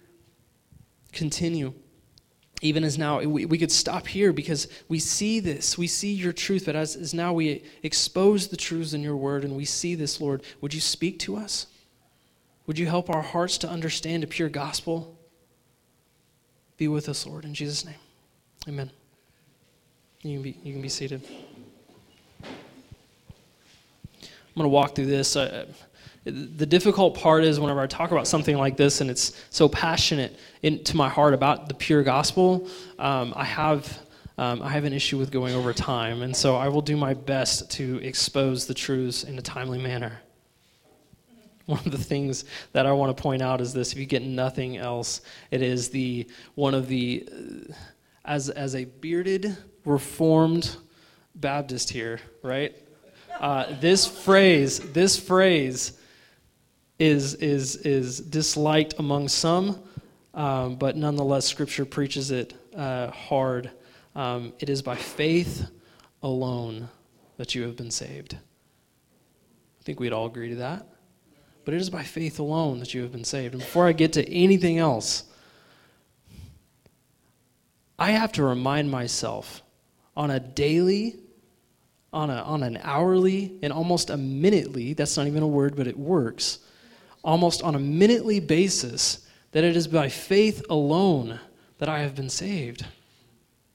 continue? 1.12 1.74
even 2.62 2.84
as 2.84 2.96
now 2.96 3.20
we, 3.20 3.44
we 3.44 3.58
could 3.58 3.72
stop 3.72 4.06
here 4.06 4.32
because 4.32 4.68
we 4.88 5.00
see 5.00 5.40
this. 5.40 5.76
We 5.76 5.88
see 5.88 6.12
your 6.12 6.32
truth 6.32 6.64
but 6.66 6.76
as, 6.76 6.96
as 6.96 7.12
now 7.12 7.32
we 7.32 7.64
expose 7.82 8.46
the 8.48 8.56
truths 8.56 8.94
in 8.94 9.02
your 9.02 9.16
word 9.16 9.44
and 9.44 9.56
we 9.56 9.64
see 9.64 9.94
this 9.96 10.20
lord 10.20 10.42
would 10.60 10.72
you 10.72 10.80
speak 10.80 11.18
to 11.20 11.36
us? 11.36 11.66
Would 12.66 12.78
you 12.78 12.86
help 12.86 13.10
our 13.10 13.22
hearts 13.22 13.58
to 13.58 13.68
understand 13.68 14.22
a 14.22 14.28
pure 14.28 14.48
gospel? 14.48 15.18
Be 16.76 16.86
with 16.88 17.08
us 17.08 17.26
lord 17.26 17.44
in 17.44 17.52
jesus 17.52 17.84
name. 17.84 17.96
Amen. 18.68 18.90
You 20.22 20.34
can 20.34 20.42
be, 20.42 20.56
you 20.62 20.72
can 20.72 20.82
be 20.82 20.88
seated 20.88 21.20
i'm 22.44 22.50
going 24.54 24.64
to 24.64 24.68
walk 24.68 24.94
through 24.94 25.06
this 25.06 25.36
uh, 25.36 25.66
the 26.24 26.66
difficult 26.66 27.16
part 27.16 27.42
is 27.42 27.58
whenever 27.58 27.80
I 27.80 27.88
talk 27.88 28.12
about 28.12 28.28
something 28.28 28.56
like 28.56 28.76
this 28.76 29.00
and 29.00 29.10
it's 29.10 29.32
so 29.50 29.68
passionate 29.68 30.38
into 30.62 30.96
my 30.96 31.08
heart 31.08 31.34
about 31.34 31.68
the 31.68 31.74
pure 31.74 32.04
gospel, 32.04 32.68
um, 32.98 33.32
I 33.34 33.44
have 33.44 34.00
um, 34.38 34.62
I 34.62 34.70
have 34.70 34.84
an 34.84 34.92
issue 34.92 35.18
with 35.18 35.30
going 35.30 35.54
over 35.54 35.74
time, 35.74 36.22
and 36.22 36.34
so 36.34 36.56
I 36.56 36.68
will 36.68 36.80
do 36.80 36.96
my 36.96 37.12
best 37.12 37.70
to 37.72 37.98
expose 38.02 38.66
the 38.66 38.72
truths 38.72 39.24
in 39.24 39.38
a 39.38 39.42
timely 39.42 39.78
manner. 39.78 40.20
One 41.66 41.80
of 41.80 41.92
the 41.92 41.98
things 41.98 42.46
that 42.72 42.86
I 42.86 42.92
want 42.92 43.14
to 43.14 43.22
point 43.22 43.42
out 43.42 43.60
is 43.60 43.74
this: 43.74 43.92
if 43.92 43.98
you 43.98 44.06
get 44.06 44.22
nothing 44.22 44.78
else, 44.78 45.20
it 45.50 45.60
is 45.60 45.90
the 45.90 46.26
one 46.54 46.72
of 46.72 46.88
the 46.88 47.28
uh, 47.30 47.72
as 48.24 48.48
as 48.48 48.74
a 48.74 48.84
bearded 48.84 49.56
Reformed 49.84 50.76
Baptist 51.34 51.90
here, 51.90 52.18
right? 52.42 52.74
Uh, 53.40 53.74
this 53.80 54.06
phrase, 54.06 54.78
this 54.92 55.18
phrase 55.18 55.98
is, 56.98 57.34
is, 57.34 57.76
is 57.76 58.20
disliked 58.20 58.94
among 58.98 59.28
some, 59.28 59.82
um, 60.34 60.76
but 60.76 60.96
nonetheless, 60.96 61.46
Scripture 61.46 61.84
preaches 61.84 62.30
it 62.30 62.54
uh, 62.76 63.10
hard. 63.10 63.70
Um, 64.14 64.52
it 64.60 64.68
is 64.68 64.82
by 64.82 64.96
faith 64.96 65.68
alone 66.22 66.88
that 67.36 67.54
you 67.54 67.62
have 67.62 67.76
been 67.76 67.90
saved. 67.90 68.34
I 68.34 69.84
think 69.84 69.98
we'd 69.98 70.12
all 70.12 70.26
agree 70.26 70.50
to 70.50 70.56
that. 70.56 70.86
But 71.64 71.74
it 71.74 71.80
is 71.80 71.90
by 71.90 72.02
faith 72.02 72.38
alone 72.38 72.80
that 72.80 72.94
you 72.94 73.02
have 73.02 73.12
been 73.12 73.24
saved. 73.24 73.54
And 73.54 73.62
before 73.62 73.86
I 73.86 73.92
get 73.92 74.12
to 74.14 74.28
anything 74.28 74.78
else, 74.78 75.24
I 77.98 78.10
have 78.12 78.32
to 78.32 78.42
remind 78.42 78.90
myself 78.90 79.62
on 80.16 80.30
a 80.30 80.40
daily, 80.40 81.16
on, 82.12 82.30
a, 82.30 82.34
on 82.42 82.62
an 82.62 82.78
hourly, 82.82 83.52
and 83.62 83.72
almost 83.72 84.10
a 84.10 84.16
minutely, 84.16 84.92
that's 84.92 85.16
not 85.16 85.26
even 85.26 85.42
a 85.42 85.48
word, 85.48 85.76
but 85.76 85.86
it 85.86 85.98
works, 85.98 86.58
almost 87.24 87.62
on 87.62 87.74
a 87.74 87.78
minutely 87.78 88.40
basis 88.40 89.26
that 89.52 89.64
it 89.64 89.76
is 89.76 89.86
by 89.86 90.08
faith 90.08 90.64
alone 90.68 91.40
that 91.78 91.88
I 91.88 92.00
have 92.00 92.14
been 92.14 92.28
saved. 92.28 92.84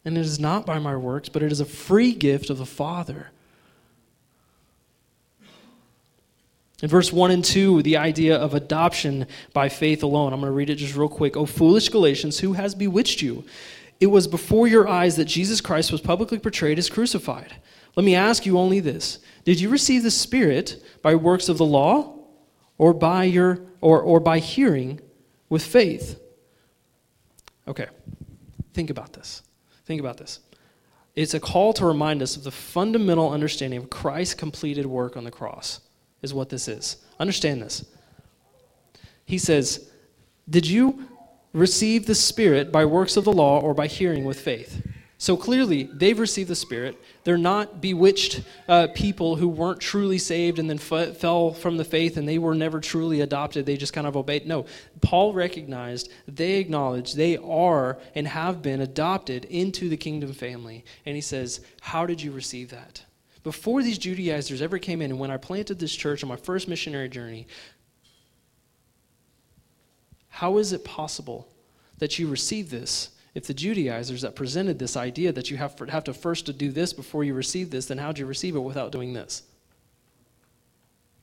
And 0.05 0.17
it 0.17 0.21
is 0.21 0.39
not 0.39 0.65
by 0.65 0.79
my 0.79 0.95
works, 0.95 1.29
but 1.29 1.43
it 1.43 1.51
is 1.51 1.59
a 1.59 1.65
free 1.65 2.13
gift 2.13 2.49
of 2.49 2.57
the 2.57 2.65
Father. 2.65 3.31
In 6.81 6.89
verse 6.89 7.11
1 7.11 7.31
and 7.31 7.43
2, 7.43 7.81
the 7.81 7.97
idea 7.97 8.37
of 8.37 8.53
adoption 8.53 9.25
by 9.51 9.67
faith 9.67 10.03
alone. 10.03 10.31
I'm 10.31 10.39
going 10.39 10.51
to 10.51 10.55
read 10.55 10.69
it 10.69 10.75
just 10.75 10.95
real 10.95 11.09
quick. 11.09 11.35
O 11.35 11.45
foolish 11.45 11.89
Galatians, 11.89 12.39
who 12.39 12.53
has 12.53 12.75
bewitched 12.75 13.21
you? 13.21 13.43
It 13.99 14.07
was 14.07 14.27
before 14.27 14.67
your 14.67 14.87
eyes 14.87 15.15
that 15.15 15.25
Jesus 15.25 15.59
Christ 15.59 15.91
was 15.91 16.01
publicly 16.01 16.37
portrayed 16.37 16.77
as 16.77 16.89
crucified. 16.89 17.55
Let 17.97 18.05
me 18.05 18.15
ask 18.15 18.45
you 18.45 18.57
only 18.57 18.79
this 18.79 19.19
Did 19.43 19.59
you 19.59 19.67
receive 19.67 20.03
the 20.03 20.11
Spirit 20.11 20.81
by 21.01 21.15
works 21.15 21.49
of 21.49 21.57
the 21.57 21.65
law 21.65 22.13
or 22.77 22.93
by 22.93 23.25
your 23.25 23.59
or, 23.81 24.01
or 24.01 24.19
by 24.19 24.39
hearing 24.39 24.99
with 25.49 25.63
faith. 25.63 26.19
Okay. 27.67 27.87
Think 28.73 28.89
about 28.89 29.13
this. 29.13 29.41
Think 29.85 29.99
about 29.99 30.17
this. 30.17 30.39
It's 31.15 31.33
a 31.33 31.39
call 31.39 31.73
to 31.73 31.85
remind 31.85 32.21
us 32.21 32.35
of 32.35 32.43
the 32.43 32.51
fundamental 32.51 33.31
understanding 33.31 33.79
of 33.79 33.89
Christ's 33.89 34.35
completed 34.35 34.85
work 34.85 35.17
on 35.17 35.23
the 35.23 35.31
cross, 35.31 35.81
is 36.21 36.33
what 36.33 36.49
this 36.49 36.67
is. 36.67 36.97
Understand 37.19 37.61
this. 37.61 37.85
He 39.25 39.37
says, 39.37 39.89
Did 40.47 40.67
you 40.67 41.07
receive 41.53 42.05
the 42.05 42.15
Spirit 42.15 42.71
by 42.71 42.85
works 42.85 43.17
of 43.17 43.23
the 43.23 43.33
law 43.33 43.59
or 43.59 43.73
by 43.73 43.87
hearing 43.87 44.25
with 44.25 44.39
faith? 44.39 44.85
So 45.19 45.35
clearly, 45.35 45.89
they've 45.91 46.19
received 46.19 46.49
the 46.49 46.55
Spirit. 46.55 47.01
They're 47.23 47.39
not 47.39 47.81
bewitched 47.81 48.41
uh, 48.67 48.87
people 48.93 49.35
who 49.35 49.47
weren't 49.47 49.79
truly 49.79 50.19
saved 50.19 50.59
and 50.59 50.69
then 50.69 50.79
f- 50.79 51.17
fell 51.17 51.53
from 51.53 51.77
the 51.77 51.83
faith 51.83 52.17
and 52.17 52.27
they 52.27 52.37
were 52.37 52.53
never 52.53 52.79
truly 52.79 53.21
adopted. 53.21 53.65
They 53.65 53.77
just 53.77 53.93
kind 53.93 54.05
of 54.05 54.15
obeyed. 54.15 54.45
No, 54.45 54.67
Paul 55.01 55.33
recognized, 55.33 56.11
they 56.27 56.57
acknowledged 56.57 57.15
they 57.15 57.37
are 57.37 57.97
and 58.13 58.27
have 58.27 58.61
been 58.61 58.81
adopted 58.81 59.45
into 59.45 59.89
the 59.89 59.97
kingdom 59.97 60.33
family. 60.33 60.85
And 61.05 61.15
he 61.15 61.21
says, 61.21 61.61
How 61.81 62.05
did 62.05 62.21
you 62.21 62.31
receive 62.31 62.69
that? 62.69 63.03
Before 63.41 63.81
these 63.81 63.97
Judaizers 63.97 64.61
ever 64.61 64.77
came 64.77 65.01
in, 65.01 65.09
and 65.09 65.19
when 65.19 65.31
I 65.31 65.37
planted 65.37 65.79
this 65.79 65.95
church 65.95 66.21
on 66.21 66.29
my 66.29 66.35
first 66.35 66.67
missionary 66.67 67.09
journey, 67.09 67.47
how 70.29 70.57
is 70.59 70.73
it 70.73 70.85
possible 70.85 71.47
that 71.97 72.19
you 72.19 72.27
received 72.27 72.71
this. 72.71 73.09
If 73.37 73.45
the 73.45 73.53
Judaizers 73.53 74.23
that 74.23 74.33
presented 74.33 74.79
this 74.79 74.97
idea 74.97 75.31
that 75.31 75.51
you 75.51 75.57
have, 75.57 75.77
have 75.89 76.05
to 76.05 76.13
first 76.15 76.47
to 76.47 76.53
do 76.53 76.71
this 76.71 76.91
before 76.91 77.23
you 77.23 77.35
receive 77.35 77.69
this, 77.69 77.85
then 77.85 77.99
how'd 77.99 78.17
you 78.17 78.25
receive 78.25 78.55
it 78.55 78.59
without 78.61 78.91
doing 78.91 79.13
this? 79.13 79.43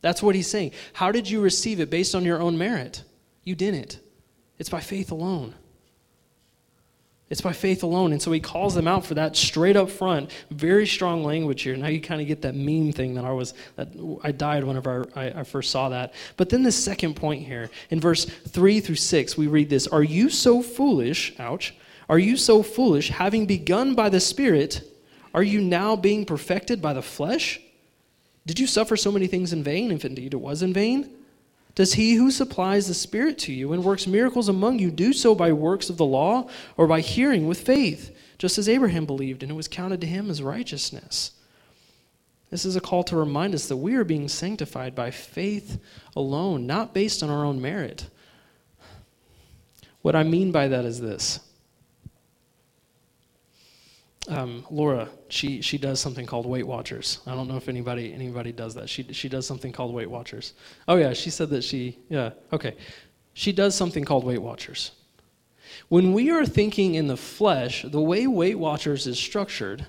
That's 0.01 0.23
what 0.23 0.37
he's 0.37 0.47
saying. 0.47 0.71
How 0.93 1.11
did 1.11 1.29
you 1.29 1.41
receive 1.41 1.81
it 1.81 1.91
based 1.91 2.15
on 2.15 2.25
your 2.25 2.41
own 2.41 2.57
merit? 2.57 3.03
You 3.43 3.57
didn't. 3.57 3.99
It's 4.61 4.69
by 4.69 4.79
faith 4.79 5.11
alone. 5.11 5.57
It's 7.31 7.41
by 7.41 7.53
faith 7.53 7.83
alone. 7.83 8.13
And 8.13 8.23
so 8.23 8.31
he 8.31 8.39
calls 8.39 8.77
them 8.77 8.87
out 8.87 9.05
for 9.05 9.15
that 9.15 9.35
straight 9.35 9.75
up 9.75 9.91
front, 9.91 10.31
very 10.53 10.87
strong 10.87 11.25
language 11.25 11.63
here. 11.63 11.77
Now 11.77 11.89
you 11.89 12.01
kind 12.01 12.21
of 12.21 12.29
get 12.29 12.43
that 12.43 12.55
meme 12.55 12.93
thing 12.93 13.15
that 13.15 13.25
I 13.25 13.33
was, 13.33 13.55
that 13.75 13.89
I 14.23 14.31
died 14.31 14.63
whenever 14.63 15.09
I, 15.17 15.41
I 15.41 15.43
first 15.43 15.73
saw 15.73 15.89
that. 15.89 16.15
But 16.37 16.49
then 16.49 16.63
the 16.63 16.71
second 16.71 17.15
point 17.17 17.45
here, 17.45 17.71
in 17.91 17.99
verse 17.99 18.25
3 18.25 18.79
through 18.79 18.95
6, 18.95 19.37
we 19.37 19.49
read 19.49 19.69
this 19.69 19.89
Are 19.89 20.05
you 20.05 20.31
so 20.31 20.63
foolish, 20.63 21.35
ouch, 21.41 21.75
are 22.09 22.19
you 22.19 22.37
so 22.37 22.63
foolish, 22.63 23.09
having 23.09 23.47
begun 23.47 23.95
by 23.95 24.09
the 24.09 24.21
Spirit, 24.21 24.83
are 25.33 25.43
you 25.43 25.61
now 25.61 25.97
being 25.97 26.25
perfected 26.25 26.81
by 26.81 26.93
the 26.93 27.03
flesh? 27.03 27.61
Did 28.47 28.59
you 28.59 28.67
suffer 28.67 28.97
so 28.97 29.11
many 29.11 29.27
things 29.27 29.53
in 29.53 29.63
vain, 29.63 29.91
if 29.91 30.05
indeed 30.05 30.35
it 30.35 30.41
was 30.41 30.63
in 30.63 30.73
vain? 30.73 31.11
Does 31.75 31.95
he 31.95 32.15
who 32.15 32.31
supplies 32.31 32.87
the 32.87 32.95
Spirit 32.95 33.39
to 33.41 33.53
you 33.53 33.73
and 33.73 33.83
works 33.83 34.07
miracles 34.07 34.49
among 34.49 34.79
you 34.79 34.91
do 34.91 35.13
so 35.13 35.35
by 35.35 35.53
works 35.53 35.91
of 35.91 35.97
the 35.97 36.05
law 36.05 36.49
or 36.77 36.87
by 36.87 37.01
hearing 37.01 37.49
with 37.49 37.61
faith, 37.61 38.17
just 38.39 38.59
as 38.59 38.69
Abraham 38.69 39.07
believed 39.07 39.43
and 39.43 39.51
it 39.51 39.57
was 39.57 39.67
counted 39.67 40.01
to 40.03 40.07
him 40.07 40.31
as 40.31 40.43
righteousness? 40.43 41.33
This 42.51 42.65
is 42.65 42.77
a 42.77 42.81
call 42.81 43.03
to 43.05 43.17
remind 43.17 43.55
us 43.55 43.67
that 43.67 43.79
we 43.79 43.97
are 43.97 44.05
being 44.05 44.29
sanctified 44.29 44.95
by 44.95 45.11
faith 45.11 45.81
alone, 46.15 46.67
not 46.67 46.95
based 46.95 47.23
on 47.25 47.31
our 47.31 47.45
own 47.45 47.61
merit. 47.61 48.07
What 50.03 50.15
I 50.15 50.23
mean 50.23 50.53
by 50.53 50.69
that 50.69 50.85
is 50.85 51.01
this 51.01 51.41
um, 54.29 54.65
Laura, 54.71 55.09
she, 55.29 55.61
she 55.61 55.79
does 55.79 56.01
something 56.01 56.27
called 56.27 56.47
Weight 56.47 56.67
Watchers. 56.67 57.21
I 57.27 57.35
don't 57.35 57.49
know 57.49 57.57
if 57.57 57.69
anybody 57.69 58.13
anybody 58.13 58.53
does 58.53 58.75
that. 58.75 58.89
She, 58.89 59.13
she 59.13 59.29
does 59.29 59.47
something 59.47 59.73
called 59.73 59.93
Weight 59.93 60.11
Watchers. 60.11 60.55
Oh, 60.89 60.97
yeah, 60.97 61.13
she 61.13 61.31
said 61.31 61.51
that 61.51 61.63
she, 61.63 61.99
yeah, 62.09 62.31
okay. 62.53 62.77
She 63.35 63.53
does 63.53 63.75
something 63.75 64.05
called 64.05 64.25
Weight 64.25 64.41
Watchers. 64.41 64.93
When 65.89 66.13
we 66.13 66.31
are 66.31 66.47
thinking 66.47 66.95
in 66.95 67.07
the 67.07 67.17
flesh, 67.17 67.85
the 67.87 68.01
way 68.01 68.27
Weight 68.27 68.59
Watchers 68.59 69.07
is 69.07 69.19
structured, 69.19 69.87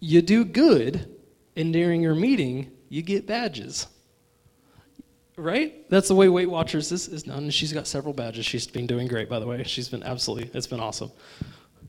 you 0.00 0.22
do 0.22 0.44
good, 0.44 1.14
and 1.56 1.72
during 1.72 2.02
your 2.02 2.14
meeting, 2.14 2.70
you 2.88 3.02
get 3.02 3.26
badges. 3.26 3.86
Right? 5.36 5.88
That's 5.88 6.08
the 6.08 6.14
way 6.14 6.28
Weight 6.28 6.50
Watchers 6.50 6.90
is, 6.90 7.06
is 7.06 7.22
done. 7.22 7.50
She's 7.50 7.72
got 7.72 7.86
several 7.86 8.12
badges. 8.12 8.44
She's 8.44 8.66
been 8.66 8.86
doing 8.86 9.06
great, 9.06 9.28
by 9.28 9.38
the 9.38 9.46
way. 9.46 9.62
She's 9.64 9.88
been 9.88 10.02
absolutely, 10.02 10.50
it's 10.52 10.66
been 10.66 10.80
awesome. 10.80 11.12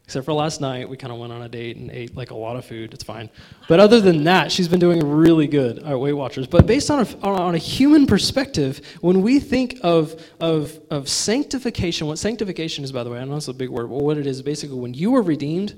Except 0.10 0.26
for 0.26 0.34
last 0.34 0.60
night, 0.60 0.90
we 0.90 0.98
kind 0.98 1.14
of 1.14 1.20
went 1.20 1.32
on 1.32 1.44
a 1.44 1.48
date 1.48 1.78
and 1.78 1.92
ate 1.92 2.18
like 2.18 2.32
a 2.32 2.36
lot 2.36 2.56
of 2.56 2.66
food. 2.66 2.96
It's 2.96 3.04
fine. 3.04 3.30
But 3.68 3.80
other 3.80 4.02
than 4.02 4.24
that, 4.24 4.52
she's 4.52 4.68
been 4.68 4.80
doing 4.80 5.08
really 5.08 5.46
good, 5.46 5.84
at 5.84 6.00
Weight 6.00 6.14
Watchers. 6.14 6.48
But 6.48 6.66
based 6.66 6.90
on 6.90 7.06
a, 7.06 7.28
on 7.28 7.54
a 7.54 7.60
human 7.60 8.08
perspective, 8.08 8.82
when 9.02 9.22
we 9.22 9.40
think 9.40 9.78
of, 9.84 10.20
of, 10.40 10.80
of 10.90 11.08
sanctification, 11.08 12.08
what 12.08 12.18
sanctification 12.18 12.84
is, 12.84 12.92
by 12.92 13.04
the 13.04 13.12
way, 13.12 13.20
I 13.20 13.24
know 13.24 13.36
it's 13.36 13.50
a 13.50 13.54
big 13.54 13.70
word, 13.70 13.92
but 13.92 14.02
what 14.02 14.18
it 14.18 14.26
is 14.26 14.42
basically 14.42 14.80
when 14.80 14.96
you 14.96 15.14
are 15.16 15.22
redeemed, 15.22 15.78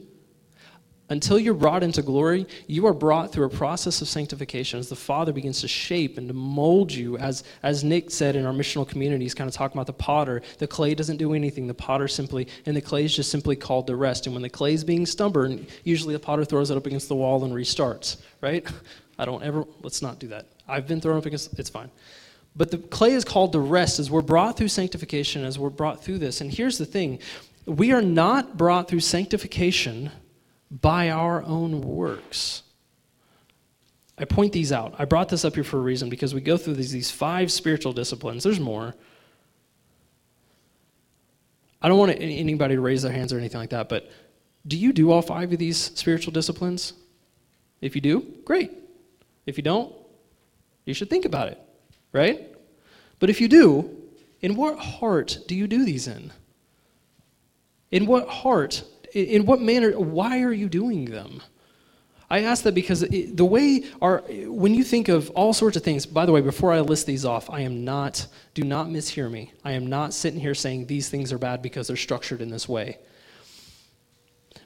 until 1.12 1.38
you're 1.38 1.54
brought 1.54 1.84
into 1.84 2.02
glory, 2.02 2.48
you 2.68 2.88
are 2.88 2.94
brought 2.94 3.34
through 3.34 3.46
a 3.46 3.50
process 3.50 4.02
of 4.02 4.08
sanctification 4.08 4.80
as 4.80 4.88
the 4.88 4.96
Father 4.96 5.34
begins 5.34 5.60
to 5.60 5.68
shape 5.68 6.18
and 6.18 6.30
to 6.30 6.34
mold 6.34 6.90
you. 6.90 7.18
As, 7.18 7.44
as 7.64 7.84
Nick 7.84 8.10
said 8.10 8.38
in 8.38 8.46
our 8.46 8.54
missional 8.54 8.88
community, 8.88 9.26
he's 9.26 9.34
kind 9.34 9.50
of 9.50 9.54
talking 9.54 9.78
about 9.78 9.88
the 9.88 9.94
potter. 9.94 10.42
The 10.60 10.68
clay 10.68 10.96
doesn't 10.96 11.18
do 11.18 11.34
anything. 11.34 11.68
The 11.68 11.74
potter 11.74 12.08
simply, 12.08 12.48
and 12.66 12.78
the 12.78 12.82
clay 12.82 13.04
is 13.04 13.14
just 13.14 13.30
simply 13.30 13.58
called 13.58 13.88
to 13.88 13.98
rest. 13.98 14.26
And 14.26 14.34
when 14.34 14.42
the 14.42 14.50
clay 14.50 14.74
is 14.74 14.86
being 14.86 15.06
stubborn, 15.06 15.68
usually 15.84 16.14
the 16.14 16.20
potter 16.20 16.46
throws 16.46 16.72
it 16.72 16.78
up 16.78 16.86
against 16.86 17.10
the 17.10 17.16
wall 17.16 17.44
and 17.44 17.54
restarts, 17.54 18.16
right? 18.40 18.66
I 19.20 19.26
don't 19.26 19.44
ever, 19.44 19.66
let's 19.84 20.02
not 20.02 20.18
do 20.18 20.30
that. 20.30 20.46
I've 20.66 20.88
been 20.88 21.02
thrown 21.02 21.18
up 21.18 21.26
against, 21.26 21.60
it's 21.60 21.70
fine. 21.70 21.92
But 22.56 22.72
the 22.72 22.78
clay 22.78 23.12
is 23.12 23.26
called 23.26 23.52
to 23.52 23.60
rest 23.60 24.00
as 24.00 24.10
we're 24.10 24.22
brought 24.22 24.56
through 24.56 24.70
sanctification, 24.70 25.44
as 25.44 25.60
we're 25.60 25.72
brought 25.72 26.02
through 26.02 26.20
this. 26.20 26.40
And 26.40 26.50
here's 26.54 26.78
the 26.78 26.86
thing 26.86 27.20
we 27.66 27.92
are 27.92 28.02
not 28.02 28.56
brought 28.56 28.88
through 28.88 29.02
sanctification 29.02 30.10
by 30.72 31.10
our 31.10 31.44
own 31.44 31.82
works. 31.82 32.64
I 34.18 34.26
point 34.26 34.54
these 34.54 34.72
out. 34.72 34.96
I 34.98 35.06
brought 35.06 35.30
this 35.30 35.44
up 35.44 35.56
here 35.56 35.64
for 35.64 35.78
a 35.78 35.82
reason 35.82 36.10
because 36.10 36.34
we 36.34 36.42
go 36.42 36.56
through 36.56 36.76
these, 36.76 36.92
these 36.92 37.12
five 37.12 37.52
spiritual 37.52 37.92
disciplines. 37.92 38.44
There's 38.44 38.60
more. 38.60 38.96
I 41.82 41.90
don't 41.90 41.98
want 41.98 42.12
anybody 42.20 42.76
to 42.76 42.82
raise 42.82 43.02
their 43.02 43.12
hands 43.12 43.34
or 43.34 43.40
anything 43.40 43.60
like 43.60 43.72
that, 43.72 43.90
but 43.90 44.12
do 44.68 44.78
you 44.78 44.94
do 44.94 45.12
all 45.12 45.24
five 45.24 45.52
of 45.52 45.58
these 45.58 45.78
spiritual 45.78 46.32
disciplines? 46.32 46.94
If 47.82 47.96
you 47.96 48.02
do, 48.02 48.22
great. 48.46 48.72
If 49.48 49.58
you 49.58 49.64
don't, 49.64 49.94
you 50.86 50.94
should 50.94 51.10
think 51.10 51.26
about 51.26 51.48
it, 51.48 51.60
right? 52.14 52.56
But 53.20 53.32
if 53.32 53.42
you 53.42 53.48
do, 53.48 53.90
in 54.42 54.56
what 54.56 54.78
heart 54.78 55.40
do 55.48 55.56
you 55.56 55.68
do 55.68 55.84
these 55.84 56.08
in? 56.08 56.32
In 57.90 58.06
what 58.06 58.28
heart 58.28 58.84
in 59.14 59.46
what 59.46 59.62
manner, 59.62 59.92
why 60.00 60.42
are 60.42 60.54
you 60.54 60.70
doing 60.70 61.06
them? 61.06 61.42
I 62.30 62.44
ask 62.44 62.64
that 62.64 62.74
because 62.74 63.04
it, 63.04 63.36
the 63.36 63.44
way 63.44 63.84
our, 64.02 64.20
when 64.46 64.74
you 64.74 64.86
think 64.86 65.10
of 65.10 65.30
all 65.32 65.52
sorts 65.52 65.76
of 65.76 65.84
things, 65.84 66.06
by 66.06 66.26
the 66.26 66.32
way, 66.32 66.40
before 66.40 66.72
I 66.72 66.80
list 66.80 67.06
these 67.06 67.26
off, 67.26 67.50
I 67.50 67.60
am 67.62 67.84
not, 67.84 68.26
do 68.54 68.64
not 68.64 68.88
mishear 68.88 69.30
me. 69.30 69.52
I 69.66 69.74
am 69.74 69.88
not 69.88 70.14
sitting 70.14 70.40
here 70.40 70.56
saying 70.56 70.86
these 70.86 71.10
things 71.10 71.34
are 71.34 71.38
bad 71.38 71.62
because 71.62 71.88
they're 71.88 71.98
structured 71.98 72.42
in 72.42 72.50
this 72.50 72.70
way. 72.70 73.00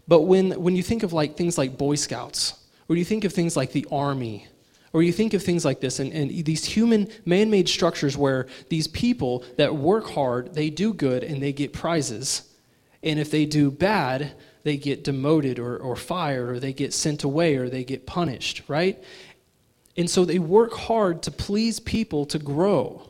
But 0.07 0.21
when, 0.21 0.51
when 0.61 0.75
you 0.75 0.83
think 0.83 1.01
of 1.01 1.11
like 1.11 1.37
things 1.37 1.57
like 1.57 1.75
Boy 1.75 1.95
Scouts, 1.95 2.53
or 2.87 2.97
you 2.97 3.03
think 3.03 3.23
of 3.23 3.33
things 3.33 3.57
like 3.57 3.71
the 3.71 3.87
Army, 3.91 4.47
or 4.93 5.01
you 5.01 5.11
think 5.11 5.33
of 5.33 5.41
things 5.41 5.65
like 5.65 5.81
this 5.81 5.97
and, 5.97 6.13
and 6.13 6.29
these 6.45 6.65
human 6.65 7.07
man-made 7.25 7.67
structures 7.67 8.15
where 8.15 8.45
these 8.69 8.87
people 8.87 9.43
that 9.57 9.75
work 9.75 10.07
hard, 10.11 10.53
they 10.53 10.69
do 10.69 10.93
good 10.93 11.23
and 11.23 11.41
they 11.41 11.51
get 11.51 11.73
prizes 11.73 12.54
and 13.03 13.19
if 13.19 13.31
they 13.31 13.45
do 13.45 13.71
bad, 13.71 14.33
they 14.63 14.77
get 14.77 15.03
demoted 15.03 15.59
or, 15.59 15.77
or 15.77 15.95
fired 15.95 16.49
or 16.49 16.59
they 16.59 16.73
get 16.73 16.93
sent 16.93 17.23
away 17.23 17.55
or 17.55 17.69
they 17.69 17.83
get 17.83 18.05
punished, 18.05 18.63
right? 18.67 19.01
And 19.95 20.09
so 20.09 20.25
they 20.25 20.39
work 20.39 20.73
hard 20.73 21.23
to 21.23 21.31
please 21.31 21.79
people 21.79 22.25
to 22.27 22.39
grow. 22.39 23.09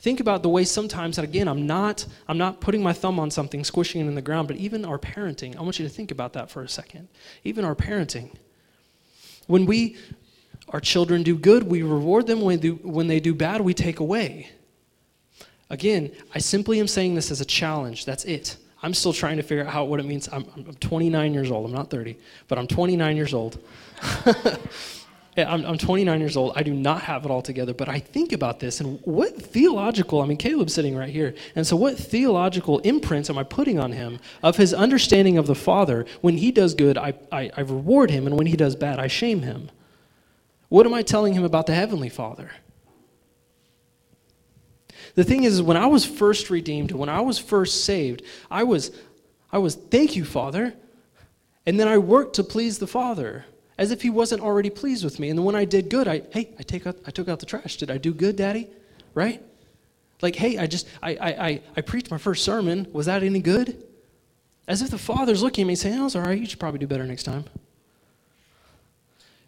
Think 0.00 0.20
about 0.20 0.42
the 0.42 0.48
way 0.48 0.64
sometimes 0.64 1.16
that 1.16 1.24
again 1.24 1.48
I'm 1.48 1.66
not 1.66 2.06
I'm 2.28 2.38
not 2.38 2.60
putting 2.60 2.82
my 2.82 2.92
thumb 2.92 3.18
on 3.18 3.30
something, 3.30 3.64
squishing 3.64 4.00
it 4.00 4.06
in 4.06 4.14
the 4.14 4.22
ground, 4.22 4.46
but 4.46 4.56
even 4.58 4.84
our 4.84 4.98
parenting, 4.98 5.56
I 5.56 5.62
want 5.62 5.78
you 5.78 5.86
to 5.88 5.92
think 5.92 6.10
about 6.10 6.34
that 6.34 6.50
for 6.50 6.62
a 6.62 6.68
second. 6.68 7.08
Even 7.42 7.64
our 7.64 7.74
parenting. 7.74 8.30
When 9.46 9.66
we 9.66 9.96
our 10.68 10.80
children 10.80 11.22
do 11.22 11.36
good, 11.36 11.62
we 11.64 11.82
reward 11.82 12.26
them. 12.26 12.42
When 12.42 12.58
they 12.58 12.68
do, 12.68 12.74
when 12.82 13.06
they 13.06 13.20
do 13.20 13.34
bad, 13.34 13.60
we 13.60 13.74
take 13.74 14.00
away. 14.00 14.50
Again, 15.70 16.12
I 16.34 16.38
simply 16.38 16.78
am 16.78 16.86
saying 16.86 17.14
this 17.14 17.30
as 17.30 17.40
a 17.40 17.44
challenge. 17.44 18.04
That's 18.04 18.24
it. 18.24 18.56
I'm 18.82 18.94
still 18.94 19.12
trying 19.12 19.38
to 19.38 19.42
figure 19.42 19.64
out 19.64 19.72
how, 19.72 19.84
what 19.84 19.98
it 20.00 20.06
means. 20.06 20.28
I'm, 20.30 20.46
I'm 20.56 20.74
29 20.74 21.34
years 21.34 21.50
old. 21.50 21.66
I'm 21.66 21.72
not 21.72 21.90
30, 21.90 22.16
but 22.46 22.58
I'm 22.58 22.66
29 22.66 23.16
years 23.16 23.34
old. 23.34 23.58
I'm, 25.36 25.64
I'm 25.64 25.78
29 25.78 26.20
years 26.20 26.36
old. 26.36 26.52
I 26.56 26.62
do 26.62 26.72
not 26.72 27.02
have 27.02 27.24
it 27.24 27.30
all 27.30 27.42
together, 27.42 27.74
but 27.74 27.88
I 27.88 27.98
think 27.98 28.32
about 28.32 28.60
this 28.60 28.80
and 28.80 29.00
what 29.04 29.40
theological, 29.40 30.20
I 30.20 30.26
mean, 30.26 30.36
Caleb's 30.36 30.74
sitting 30.74 30.96
right 30.96 31.10
here. 31.10 31.34
And 31.54 31.66
so, 31.66 31.76
what 31.76 31.96
theological 31.96 32.78
imprints 32.80 33.30
am 33.30 33.38
I 33.38 33.44
putting 33.44 33.78
on 33.78 33.92
him 33.92 34.18
of 34.42 34.56
his 34.56 34.74
understanding 34.74 35.38
of 35.38 35.46
the 35.46 35.54
Father? 35.54 36.06
When 36.20 36.38
he 36.38 36.50
does 36.50 36.74
good, 36.74 36.98
I, 36.98 37.14
I, 37.30 37.50
I 37.56 37.60
reward 37.60 38.10
him, 38.10 38.26
and 38.26 38.36
when 38.36 38.46
he 38.46 38.56
does 38.56 38.74
bad, 38.74 38.98
I 38.98 39.06
shame 39.06 39.42
him. 39.42 39.70
What 40.68 40.86
am 40.86 40.94
I 40.94 41.02
telling 41.02 41.34
him 41.34 41.44
about 41.44 41.66
the 41.66 41.74
Heavenly 41.74 42.08
Father? 42.08 42.50
The 45.14 45.24
thing 45.24 45.44
is, 45.44 45.62
when 45.62 45.76
I 45.76 45.86
was 45.86 46.04
first 46.04 46.50
redeemed, 46.50 46.92
when 46.92 47.08
I 47.08 47.20
was 47.20 47.38
first 47.38 47.84
saved, 47.84 48.22
I 48.50 48.64
was, 48.64 48.90
I 49.52 49.58
was, 49.58 49.74
thank 49.74 50.16
you, 50.16 50.24
Father. 50.24 50.74
And 51.66 51.78
then 51.78 51.88
I 51.88 51.98
worked 51.98 52.36
to 52.36 52.44
please 52.44 52.78
the 52.78 52.86
Father 52.86 53.44
as 53.76 53.90
if 53.90 54.02
he 54.02 54.10
wasn't 54.10 54.42
already 54.42 54.70
pleased 54.70 55.04
with 55.04 55.20
me. 55.20 55.30
And 55.30 55.44
when 55.44 55.54
I 55.54 55.64
did 55.64 55.88
good, 55.88 56.08
I, 56.08 56.22
hey, 56.30 56.48
I, 56.58 56.62
take 56.62 56.86
out, 56.86 56.96
I 57.06 57.10
took 57.10 57.28
out 57.28 57.40
the 57.40 57.46
trash. 57.46 57.76
Did 57.76 57.90
I 57.90 57.98
do 57.98 58.12
good, 58.12 58.36
Daddy? 58.36 58.68
Right? 59.14 59.42
Like, 60.20 60.34
hey, 60.34 60.58
I 60.58 60.66
just, 60.66 60.88
I, 61.02 61.14
I, 61.14 61.28
I, 61.28 61.60
I 61.76 61.80
preached 61.82 62.10
my 62.10 62.18
first 62.18 62.44
sermon. 62.44 62.88
Was 62.92 63.06
that 63.06 63.22
any 63.22 63.40
good? 63.40 63.84
As 64.66 64.82
if 64.82 64.90
the 64.90 64.98
Father's 64.98 65.42
looking 65.42 65.62
at 65.62 65.68
me 65.68 65.74
saying, 65.76 65.98
oh, 65.98 66.06
it's 66.06 66.16
all 66.16 66.22
right. 66.22 66.38
You 66.38 66.46
should 66.46 66.58
probably 66.58 66.80
do 66.80 66.86
better 66.86 67.06
next 67.06 67.22
time. 67.22 67.44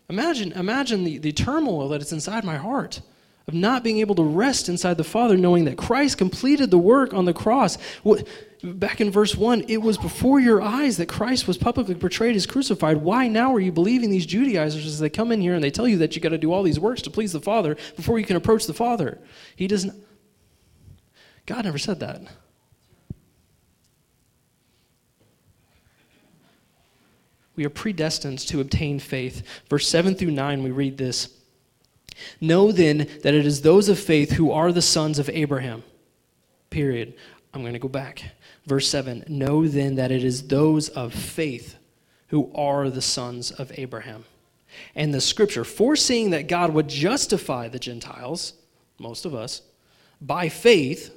Imagine, 0.09 0.53
imagine 0.53 1.05
the, 1.05 1.18
the 1.18 1.33
turmoil 1.33 1.88
that 1.88 2.01
is 2.01 2.12
inside 2.12 2.44
my 2.44 2.57
heart 2.57 3.01
of 3.51 3.55
not 3.55 3.83
being 3.83 3.99
able 3.99 4.15
to 4.15 4.23
rest 4.23 4.69
inside 4.69 4.97
the 4.97 5.03
Father, 5.03 5.37
knowing 5.37 5.65
that 5.65 5.77
Christ 5.77 6.19
completed 6.19 6.71
the 6.71 6.79
work 6.79 7.13
on 7.13 7.25
the 7.25 7.35
cross. 7.35 7.79
Back 8.63 9.01
in 9.01 9.11
verse 9.11 9.35
1, 9.35 9.65
it 9.67 9.79
was 9.79 9.99
before 9.99 10.39
your 10.39 10.63
eyes 10.63 10.99
that 10.99 11.09
Christ 11.09 11.49
was 11.49 11.59
publicly 11.59 11.97
portrayed 11.97 12.37
as 12.37 12.47
crucified. 12.47 12.99
Why 12.99 13.27
now 13.27 13.53
are 13.53 13.59
you 13.59 13.73
believing 13.73 14.11
these 14.11 14.25
Judaizers 14.25 14.87
as 14.87 15.01
they 15.01 15.11
come 15.11 15.33
in 15.33 15.41
here 15.41 15.55
and 15.55 15.65
they 15.65 15.71
tell 15.73 15.89
you 15.89 15.99
that 15.99 16.15
you 16.15 16.23
got 16.23 16.29
to 16.29 16.39
do 16.39 16.53
all 16.53 16.63
these 16.63 16.79
works 16.79 17.03
to 17.03 17.11
please 17.11 17.33
the 17.33 17.41
Father 17.41 17.77
before 17.97 18.21
you 18.21 18.25
can 18.25 18.37
approach 18.37 18.67
the 18.67 18.73
Father? 18.73 19.19
He 19.57 19.67
doesn't. 19.67 20.01
God 21.47 21.65
never 21.65 21.79
said 21.79 21.99
that. 21.99 22.23
We 27.57 27.65
are 27.65 27.71
predestined 27.71 28.39
to 28.39 28.61
obtain 28.61 29.01
faith. 29.01 29.43
Verse 29.69 29.89
7 29.89 30.15
through 30.15 30.31
9, 30.31 30.63
we 30.63 30.71
read 30.71 30.97
this. 30.97 31.39
Know 32.41 32.73
then 32.73 33.09
that 33.23 33.35
it 33.35 33.47
is 33.47 33.63
those 33.63 33.89
of 33.89 33.99
faith 33.99 34.33
who 34.33 34.51
are 34.51 34.73
the 34.73 34.83
sons 34.83 35.19
of 35.19 35.29
Abraham. 35.31 35.83
Period. 36.71 37.15
I'm 37.53 37.63
going 37.63 37.73
to 37.73 37.79
go 37.79 37.89
back. 37.89 38.23
Verse 38.67 38.89
7 38.89 39.25
Know 39.29 39.67
then 39.67 39.97
that 39.97 40.13
it 40.13 40.25
is 40.25 40.49
those 40.49 40.89
of 40.89 41.13
faith 41.13 41.77
who 42.29 42.51
are 42.55 42.91
the 42.91 43.03
sons 43.03 43.51
of 43.51 43.73
Abraham. 43.77 44.25
And 44.95 45.13
the 45.13 45.21
scripture, 45.21 45.65
foreseeing 45.65 46.31
that 46.31 46.49
God 46.49 46.73
would 46.73 46.89
justify 46.89 47.69
the 47.69 47.79
Gentiles, 47.79 48.55
most 48.99 49.25
of 49.25 49.35
us, 49.35 49.63
by 50.21 50.49
faith, 50.49 51.17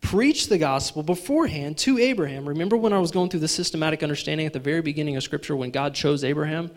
preached 0.00 0.48
the 0.48 0.58
gospel 0.58 1.02
beforehand 1.02 1.78
to 1.78 1.98
Abraham. 1.98 2.48
Remember 2.48 2.76
when 2.76 2.92
I 2.92 2.98
was 2.98 3.10
going 3.10 3.28
through 3.28 3.40
the 3.40 3.48
systematic 3.48 4.02
understanding 4.02 4.46
at 4.46 4.52
the 4.52 4.58
very 4.58 4.82
beginning 4.82 5.16
of 5.16 5.22
Scripture 5.22 5.54
when 5.54 5.70
God 5.70 5.94
chose 5.94 6.24
Abraham? 6.24 6.70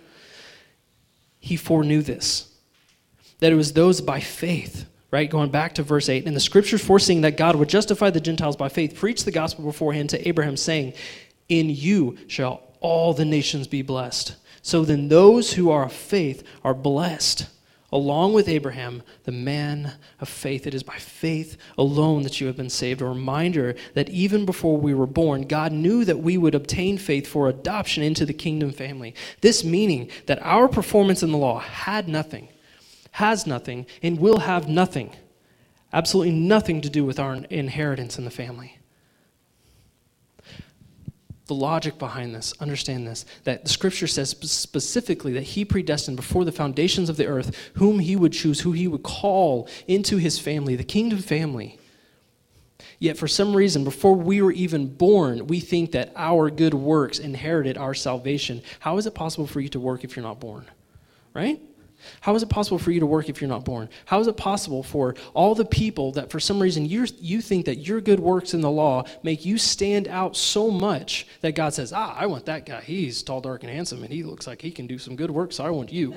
He 1.40 1.56
foreknew 1.56 2.02
this, 2.02 2.53
that 3.44 3.52
it 3.52 3.56
was 3.56 3.74
those 3.74 4.00
by 4.00 4.22
faith, 4.22 4.86
right? 5.12 5.30
Going 5.30 5.50
back 5.50 5.76
to 5.76 5.84
verse 5.84 6.08
8. 6.08 6.26
And 6.26 6.34
the 6.34 6.40
scriptures 6.40 6.82
foreseeing 6.82 7.22
that 7.22 7.36
God 7.36 7.58
would 7.58 7.68
justify 7.68 8.10
the 8.10 8.22
Gentiles 8.22 8.56
by 8.56 8.70
faith 8.70 8.96
preached 8.96 9.26
the 9.26 9.32
gospel 9.32 9.66
beforehand 9.66 10.12
to 10.12 10.28
Abraham, 10.28 10.56
saying, 10.56 10.94
In 11.50 11.70
you 11.70 12.18
shall 12.28 12.64
all 12.80 13.14
the 13.14 13.26
nations 13.26 13.68
be 13.68 13.82
blessed. 13.82 14.38
So 14.62 14.86
then 14.86 15.10
those 15.10 15.52
who 15.52 15.70
are 15.72 15.84
of 15.84 15.92
faith 15.92 16.42
are 16.64 16.74
blessed 16.74 17.48
along 17.92 18.32
with 18.32 18.48
Abraham, 18.48 19.04
the 19.26 19.34
man 19.34 19.96
of 20.22 20.30
faith. 20.30 20.66
It 20.66 20.74
is 20.74 20.82
by 20.82 20.96
faith 20.96 21.58
alone 21.78 22.24
that 22.24 22.40
you 22.40 22.48
have 22.48 22.56
been 22.56 22.70
saved. 22.70 23.02
A 23.02 23.06
reminder 23.06 23.76
that 23.94 24.10
even 24.10 24.46
before 24.46 24.78
we 24.78 24.94
were 24.94 25.06
born, 25.06 25.44
God 25.44 25.74
knew 25.74 26.06
that 26.06 26.20
we 26.20 26.38
would 26.38 26.56
obtain 26.56 26.98
faith 26.98 27.28
for 27.28 27.50
adoption 27.50 28.04
into 28.04 28.26
the 28.26 28.34
kingdom 28.34 28.72
family. 28.72 29.14
This 29.42 29.66
meaning 29.66 30.10
that 30.28 30.42
our 30.42 30.70
performance 30.70 31.22
in 31.22 31.32
the 31.34 31.38
law 31.38 31.60
had 31.60 32.08
nothing, 32.08 32.48
has 33.14 33.48
nothing, 33.48 33.86
and 34.02 34.20
will 34.20 34.40
have 34.40 34.68
nothing, 34.68 35.12
absolutely 35.92 36.34
nothing 36.34 36.82
to 36.82 36.90
do 36.90 37.06
with 37.06 37.20
our 37.20 37.36
inheritance 37.50 38.18
in 38.18 38.26
the 38.26 38.32
family 38.32 38.78
the 41.48 41.54
logic 41.54 42.00
behind 42.00 42.34
this, 42.34 42.54
understand 42.60 43.06
this, 43.06 43.26
that 43.44 43.64
the 43.64 43.70
scripture 43.70 44.08
says 44.08 44.30
specifically 44.30 45.34
that 45.34 45.44
he 45.44 45.66
predestined 45.66 46.16
before 46.16 46.46
the 46.46 46.52
foundations 46.52 47.10
of 47.10 47.18
the 47.18 47.28
earth 47.28 47.72
whom 47.76 48.00
he 48.00 48.16
would 48.16 48.32
choose, 48.32 48.62
who 48.62 48.72
he 48.72 48.88
would 48.88 49.04
call 49.04 49.68
into 49.88 50.18
his 50.18 50.40
family, 50.40 50.76
the 50.76 50.84
kingdom 50.84 51.20
family. 51.20 51.78
Yet 52.98 53.18
for 53.18 53.28
some 53.28 53.56
reason, 53.56 53.84
before 53.84 54.16
we 54.16 54.42
were 54.42 54.54
even 54.54 54.88
born, 54.88 55.48
we 55.48 55.60
think 55.60 55.92
that 55.92 56.14
our 56.16 56.50
good 56.50 56.74
works 56.74 57.20
inherited 57.20 57.78
our 57.78 57.94
salvation. 57.94 58.62
How 58.80 58.98
is 58.98 59.06
it 59.06 59.14
possible 59.14 59.48
for 59.48 59.60
you 59.60 59.70
to 59.70 59.80
work 59.80 60.04
if 60.04 60.16
you're 60.16 60.24
not 60.24 60.40
born? 60.40 60.66
Right? 61.34 61.60
How 62.22 62.36
is 62.36 62.44
it 62.44 62.50
possible 62.50 62.80
for 62.80 62.92
you 62.92 63.00
to 63.00 63.06
work 63.06 63.30
if 63.30 63.42
you're 63.42 63.50
not 63.50 63.66
born? 63.66 63.90
How 64.06 64.20
is 64.20 64.28
it 64.28 64.38
possible 64.38 64.84
for 64.84 65.16
all 65.34 65.56
the 65.56 65.66
people 65.66 66.12
that 66.14 66.30
for 66.30 66.40
some 66.40 66.62
reason 66.62 66.86
you 66.86 67.06
you 67.20 67.42
think 67.42 67.66
that 67.66 67.78
your 67.78 68.02
good 68.02 68.20
works 68.20 68.54
in 68.54 68.62
the 68.62 68.72
law 68.72 69.04
make 69.24 69.46
you 69.46 69.58
stand 69.58 70.08
out 70.08 70.36
so 70.36 70.70
much 70.70 71.28
that 71.42 71.56
God 71.56 71.74
says, 71.74 71.94
ah, 71.94 72.16
I 72.18 72.26
want 72.26 72.46
that 72.46 72.66
guy. 72.66 72.82
He's 72.82 73.24
tall, 73.24 73.42
dark, 73.42 73.64
and 73.64 73.72
handsome, 73.72 74.04
and 74.04 74.12
he 74.12 74.24
looks 74.24 74.48
like 74.48 74.62
he 74.62 74.72
can 74.72 74.88
do 74.88 74.98
some 74.98 75.16
good 75.16 75.32
work, 75.32 75.54
so 75.54 75.64
I 75.64 75.70
want 75.70 75.92
you. 75.92 76.16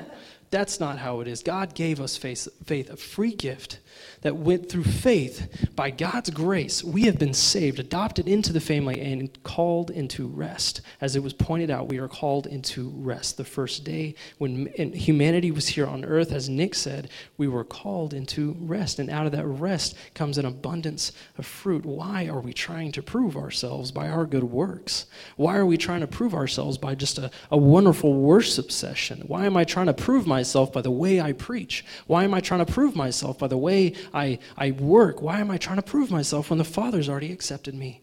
That's 0.51 0.79
not 0.79 0.99
how 0.99 1.21
it 1.21 1.29
is. 1.29 1.43
God 1.43 1.75
gave 1.75 2.01
us 2.01 2.17
faith, 2.17 2.49
faith, 2.65 2.89
a 2.89 2.97
free 2.97 3.33
gift 3.33 3.81
that 4.23 4.37
went 4.37 4.69
through 4.69 4.85
faith. 4.85 5.69
By 5.75 5.91
God's 5.91 6.31
grace, 6.31 6.85
we 6.85 7.03
have 7.03 7.19
been 7.19 7.35
saved, 7.35 7.79
adopted 7.79 8.29
into 8.29 8.53
the 8.53 8.61
family, 8.61 9.01
and 9.01 9.43
called 9.43 9.91
into 9.91 10.27
rest. 10.27 10.81
As 11.01 11.17
it 11.17 11.23
was 11.23 11.33
pointed 11.33 11.71
out, 11.71 11.89
we 11.89 11.99
are 11.99 12.09
called 12.09 12.47
into 12.47 12.93
rest. 12.95 13.37
The 13.37 13.45
first 13.45 13.85
day 13.85 14.15
when 14.39 14.67
humanity 14.93 15.51
was 15.51 15.69
here 15.69 15.87
on 15.87 16.05
earth, 16.05 16.33
as 16.33 16.49
Nick 16.49 16.75
said, 16.75 17.11
we 17.37 17.49
were 17.49 17.65
called 17.65 18.15
into 18.15 18.57
rest. 18.61 18.99
And 18.99 19.11
out 19.11 19.27
of 19.27 19.33
that 19.33 19.47
rest 19.47 19.97
comes 20.15 20.39
an 20.39 20.47
abundance 20.47 21.13
of 21.39 21.47
fruit. 21.47 21.85
Why 21.85 22.27
are 22.27 22.41
we 22.41 22.53
trying 22.53 22.93
to 22.93 23.03
prove 23.03 23.37
ourselves 23.37 23.91
by 23.91 24.09
our 24.09 24.27
good 24.27 24.45
works? 24.45 25.07
Why 25.37 25.57
are 25.57 25.67
we 25.67 25.77
trying 25.77 26.01
to 26.01 26.07
prove 26.07 26.35
ourselves 26.35 26.79
by 26.79 26.95
just 26.95 27.19
a, 27.19 27.31
a 27.51 27.57
wonderful 27.57 28.15
worship 28.15 28.71
session? 28.71 29.25
Why 29.27 29.47
am 29.47 29.57
I 29.57 29.65
trying 29.65 29.87
to 29.87 29.95
prove 29.95 30.27
myself 30.27 30.36
by 30.72 30.83
the 30.83 30.90
way 30.90 31.20
I 31.20 31.33
preach? 31.33 31.85
Why 32.07 32.25
am 32.25 32.35
I 32.35 32.40
trying 32.40 32.64
to 32.64 32.72
prove 32.72 32.96
myself 32.96 33.38
by 33.38 33.49
the 33.49 33.57
way 33.57 33.94
I, 34.12 34.38
I 34.57 34.72
work. 34.72 35.22
Why 35.22 35.40
am 35.40 35.51
I 35.51 35.59
trying 35.59 35.77
to 35.77 35.83
prove 35.83 36.11
myself 36.11 36.51
when 36.51 36.59
the 36.59 36.64
Father's 36.64 37.09
already 37.09 37.33
accepted 37.33 37.75
me? 37.75 38.03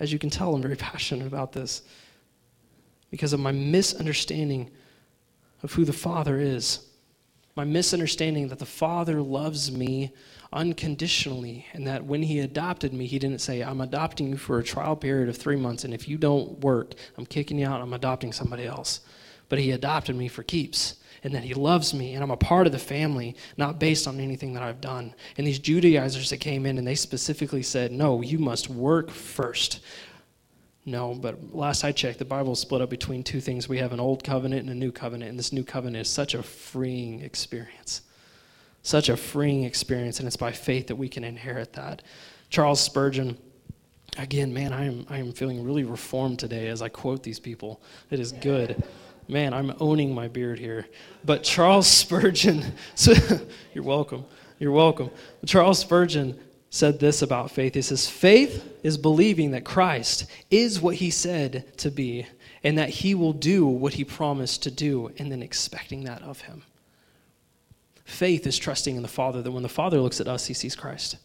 As 0.00 0.12
you 0.12 0.18
can 0.18 0.30
tell, 0.30 0.54
I'm 0.54 0.62
very 0.62 0.76
passionate 0.90 1.26
about 1.26 1.52
this 1.52 1.82
because 3.10 3.32
of 3.32 3.40
my 3.40 3.52
misunderstanding 3.52 4.70
of 5.62 5.72
who 5.72 5.84
the 5.84 5.92
Father 5.92 6.38
is. 6.38 6.84
My 7.56 7.64
misunderstanding 7.64 8.48
that 8.48 8.60
the 8.60 8.66
Father 8.66 9.20
loves 9.20 9.72
me 9.72 10.12
unconditionally, 10.52 11.66
and 11.72 11.86
that 11.86 12.04
when 12.04 12.22
He 12.22 12.38
adopted 12.40 12.92
me, 12.92 13.06
He 13.06 13.18
didn't 13.18 13.40
say, 13.40 13.62
I'm 13.62 13.80
adopting 13.80 14.28
you 14.28 14.36
for 14.36 14.58
a 14.58 14.64
trial 14.64 14.96
period 14.96 15.28
of 15.28 15.36
three 15.36 15.56
months, 15.56 15.84
and 15.84 15.92
if 15.92 16.08
you 16.08 16.16
don't 16.18 16.60
work, 16.60 16.94
I'm 17.16 17.26
kicking 17.26 17.58
you 17.58 17.66
out, 17.66 17.80
I'm 17.80 17.92
adopting 17.92 18.32
somebody 18.32 18.64
else. 18.64 19.00
But 19.48 19.58
He 19.58 19.70
adopted 19.70 20.16
me 20.16 20.28
for 20.28 20.42
keeps 20.42 20.96
and 21.22 21.34
that 21.34 21.44
he 21.44 21.54
loves 21.54 21.94
me 21.94 22.14
and 22.14 22.22
I'm 22.22 22.30
a 22.30 22.36
part 22.36 22.66
of 22.66 22.72
the 22.72 22.78
family, 22.78 23.36
not 23.56 23.78
based 23.78 24.06
on 24.06 24.20
anything 24.20 24.52
that 24.54 24.62
I've 24.62 24.80
done. 24.80 25.14
And 25.36 25.46
these 25.46 25.58
Judaizers 25.58 26.30
that 26.30 26.38
came 26.38 26.66
in 26.66 26.78
and 26.78 26.86
they 26.86 26.94
specifically 26.94 27.62
said, 27.62 27.92
No, 27.92 28.22
you 28.22 28.38
must 28.38 28.70
work 28.70 29.10
first. 29.10 29.80
No, 30.84 31.14
but 31.14 31.54
last 31.54 31.84
I 31.84 31.92
checked, 31.92 32.18
the 32.18 32.24
Bible 32.24 32.52
is 32.52 32.60
split 32.60 32.80
up 32.80 32.88
between 32.88 33.22
two 33.22 33.40
things. 33.40 33.68
We 33.68 33.78
have 33.78 33.92
an 33.92 34.00
old 34.00 34.24
covenant 34.24 34.62
and 34.62 34.70
a 34.70 34.74
new 34.74 34.90
covenant, 34.90 35.28
and 35.28 35.38
this 35.38 35.52
new 35.52 35.62
covenant 35.62 36.06
is 36.06 36.08
such 36.08 36.32
a 36.32 36.42
freeing 36.42 37.20
experience. 37.20 38.00
Such 38.82 39.10
a 39.10 39.16
freeing 39.16 39.64
experience, 39.64 40.18
and 40.18 40.26
it's 40.26 40.36
by 40.36 40.52
faith 40.52 40.86
that 40.86 40.96
we 40.96 41.10
can 41.10 41.24
inherit 41.24 41.74
that. 41.74 42.00
Charles 42.48 42.80
Spurgeon, 42.80 43.36
again, 44.16 44.54
man, 44.54 44.72
I 44.72 44.86
am, 44.86 45.04
I 45.10 45.18
am 45.18 45.32
feeling 45.32 45.62
really 45.62 45.84
reformed 45.84 46.38
today 46.38 46.68
as 46.68 46.80
I 46.80 46.88
quote 46.88 47.22
these 47.22 47.40
people. 47.40 47.82
It 48.10 48.18
is 48.18 48.32
good. 48.32 48.82
Man, 49.28 49.52
I'm 49.52 49.74
owning 49.78 50.14
my 50.14 50.26
beard 50.26 50.58
here. 50.58 50.86
But 51.24 51.44
Charles 51.44 51.86
Spurgeon, 51.86 52.64
so, 52.94 53.12
you're 53.74 53.84
welcome. 53.84 54.24
You're 54.58 54.72
welcome. 54.72 55.10
Charles 55.46 55.78
Spurgeon 55.78 56.38
said 56.70 56.98
this 56.98 57.22
about 57.22 57.50
faith. 57.50 57.74
He 57.74 57.82
says, 57.82 58.08
Faith 58.08 58.64
is 58.82 58.96
believing 58.96 59.52
that 59.52 59.64
Christ 59.64 60.26
is 60.50 60.80
what 60.80 60.96
he 60.96 61.10
said 61.10 61.76
to 61.78 61.90
be 61.90 62.26
and 62.64 62.78
that 62.78 62.88
he 62.88 63.14
will 63.14 63.32
do 63.32 63.66
what 63.66 63.94
he 63.94 64.04
promised 64.04 64.62
to 64.64 64.70
do 64.70 65.12
and 65.18 65.30
then 65.30 65.42
expecting 65.42 66.04
that 66.04 66.22
of 66.22 66.40
him. 66.42 66.64
Faith 68.04 68.46
is 68.46 68.58
trusting 68.58 68.96
in 68.96 69.02
the 69.02 69.08
Father 69.08 69.42
that 69.42 69.52
when 69.52 69.62
the 69.62 69.68
Father 69.68 70.00
looks 70.00 70.20
at 70.20 70.28
us, 70.28 70.46
he 70.46 70.54
sees 70.54 70.74
Christ. 70.74 71.18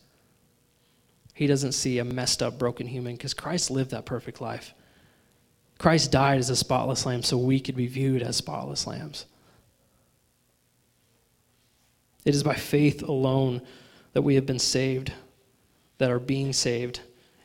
He 1.33 1.47
doesn't 1.47 1.71
see 1.71 1.97
a 1.97 2.03
messed 2.03 2.43
up, 2.43 2.59
broken 2.59 2.87
human 2.87 3.15
because 3.15 3.33
Christ 3.33 3.71
lived 3.71 3.91
that 3.91 4.05
perfect 4.05 4.41
life. 4.41 4.73
Christ 5.77 6.12
died 6.12 6.39
as 6.39 6.49
a 6.49 6.55
spotless 6.55 7.05
lamb 7.05 7.23
so 7.23 7.38
we 7.38 7.59
could 7.59 7.75
be 7.75 7.88
viewed 7.88 8.21
as 8.21 8.38
spotless 8.38 8.88
lambs. 8.88 9.25
It 12.25 12.36
is 12.36 12.43
by 12.43 12.55
faith 12.55 13.03
alone 13.03 13.62
that 14.13 14.21
we 14.21 14.36
have 14.36 14.45
been 14.45 14.59
saved, 14.59 15.12
that 15.97 16.09
are 16.09 16.19
being 16.19 16.53
saved, 16.53 17.01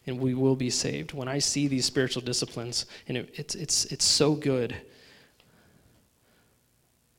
and 0.06 0.20
we 0.20 0.34
will 0.34 0.56
be 0.56 0.70
saved. 0.70 1.12
When 1.12 1.28
I 1.28 1.38
see 1.38 1.66
these 1.66 1.84
spiritual 1.84 2.22
disciplines, 2.22 2.86
and 3.08 3.16
it, 3.16 3.30
it's, 3.34 3.54
it's, 3.54 3.84
it's 3.86 4.04
so 4.04 4.34
good. 4.34 4.76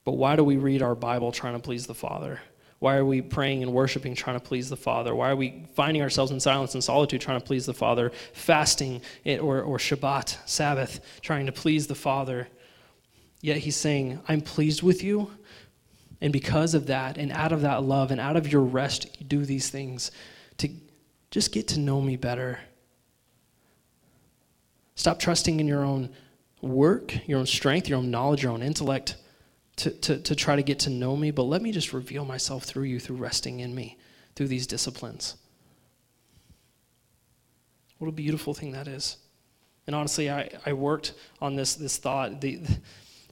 But 0.06 0.14
why 0.14 0.36
do 0.36 0.44
we 0.44 0.58
read 0.58 0.82
our 0.82 0.96
Bible 0.96 1.32
trying 1.32 1.54
to 1.54 1.60
please 1.60 1.86
the 1.86 1.94
Father? 1.94 2.40
Why 2.80 2.96
are 2.96 3.06
we 3.06 3.22
praying 3.22 3.62
and 3.62 3.74
worshiping, 3.74 4.16
trying 4.16 4.40
to 4.40 4.46
please 4.46 4.70
the 4.70 4.78
Father? 4.78 5.14
Why 5.14 5.30
are 5.30 5.36
we 5.36 5.66
finding 5.76 6.02
ourselves 6.02 6.32
in 6.32 6.40
silence 6.40 6.74
and 6.74 6.84
solitude, 6.84 7.20
trying 7.20 7.40
to 7.40 7.46
please 7.46 7.66
the 7.66 7.74
Father? 7.74 8.12
Fasting 8.32 9.02
or, 9.26 9.62
or 9.62 9.78
Shabbat, 9.78 10.38
Sabbath, 10.48 11.02
trying 11.22 11.46
to 11.46 11.52
please 11.52 11.88
the 11.88 11.96
Father. 11.96 12.48
Yet 13.42 13.58
He's 13.58 13.76
saying, 13.76 14.22
I'm 14.30 14.42
pleased 14.42 14.82
with 14.82 15.04
you. 15.04 15.30
And 16.22 16.32
because 16.32 16.74
of 16.74 16.88
that, 16.88 17.18
and 17.18 17.32
out 17.32 17.52
of 17.52 17.62
that 17.62 17.84
love, 17.84 18.12
and 18.12 18.20
out 18.20 18.38
of 18.38 18.52
your 18.52 18.62
rest, 18.62 19.08
you 19.20 19.26
do 19.26 19.46
these 19.46 19.70
things 19.70 20.12
to 20.58 20.70
just 21.32 21.52
get 21.52 21.68
to 21.70 21.80
know 21.80 22.02
me 22.02 22.16
better. 22.16 22.60
Stop 24.96 25.20
trusting 25.20 25.60
in 25.60 25.68
your 25.68 25.84
own 25.84 26.10
work, 26.62 27.28
your 27.28 27.40
own 27.40 27.46
strength, 27.46 27.88
your 27.88 28.00
own 28.00 28.12
knowledge, 28.12 28.44
your 28.44 28.52
own 28.52 28.64
intellect 28.64 29.16
to, 29.80 29.92
to, 29.92 30.18
to 30.18 30.36
try 30.36 30.56
to 30.56 30.64
get 30.64 30.80
to 30.80 30.90
know 30.90 31.16
me, 31.16 31.32
but 31.32 31.44
let 31.44 31.62
me 31.62 31.72
just 31.72 31.94
reveal 31.94 32.26
myself 32.26 32.66
through 32.66 32.84
you, 32.84 33.00
through 33.00 33.16
resting 33.16 33.62
in 33.62 33.74
me, 33.74 33.98
through 34.36 34.48
these 34.48 34.68
disciplines. 34.68 35.38
What 37.98 38.10
a 38.10 38.12
beautiful 38.12 38.54
thing 38.54 38.74
that 38.74 38.88
is. 38.88 39.18
And 39.88 39.96
honestly, 39.96 40.30
I, 40.30 40.50
I 40.66 40.74
worked 40.74 41.14
on 41.42 41.56
this, 41.56 41.76
this 41.76 41.98
thought. 41.98 42.42
The, 42.42 42.60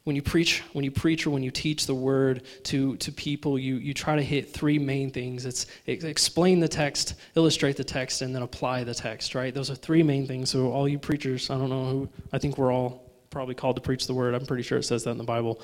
when 0.06 0.16
you 0.16 0.22
preach 0.22 0.64
when 0.72 0.86
you 0.86 0.92
preach 0.92 1.28
or 1.28 1.32
when 1.32 1.44
you 1.44 1.52
teach 1.52 1.86
the 1.86 1.94
word 1.94 2.44
to, 2.64 2.96
to 2.96 3.12
people 3.12 3.60
you, 3.60 3.76
you 3.76 3.94
try 3.94 4.16
to 4.16 4.24
hit 4.24 4.54
three 4.54 4.80
main 4.80 5.12
things 5.12 5.46
it's 5.46 5.66
explain 5.86 6.62
the 6.62 6.68
text 6.68 7.16
illustrate 7.36 7.76
the 7.76 7.84
text 7.84 8.22
and 8.22 8.34
then 8.34 8.42
apply 8.42 8.86
the 8.86 8.94
text 8.94 9.36
right 9.36 9.54
those 9.54 9.70
are 9.70 9.76
three 9.76 10.02
main 10.02 10.26
things 10.26 10.50
so 10.50 10.72
all 10.72 10.88
you 10.88 10.98
preachers 10.98 11.50
i 11.50 11.58
don't 11.58 11.70
know 11.70 11.86
who 11.90 12.10
i 12.32 12.38
think 12.38 12.58
we're 12.58 12.72
all 12.72 13.12
probably 13.32 13.54
called 13.54 13.76
to 13.76 13.82
preach 13.82 14.08
the 14.08 14.14
word 14.14 14.34
i'm 14.34 14.46
pretty 14.46 14.64
sure 14.64 14.78
it 14.78 14.84
says 14.84 15.04
that 15.04 15.12
in 15.12 15.18
the 15.18 15.26
bible 15.26 15.60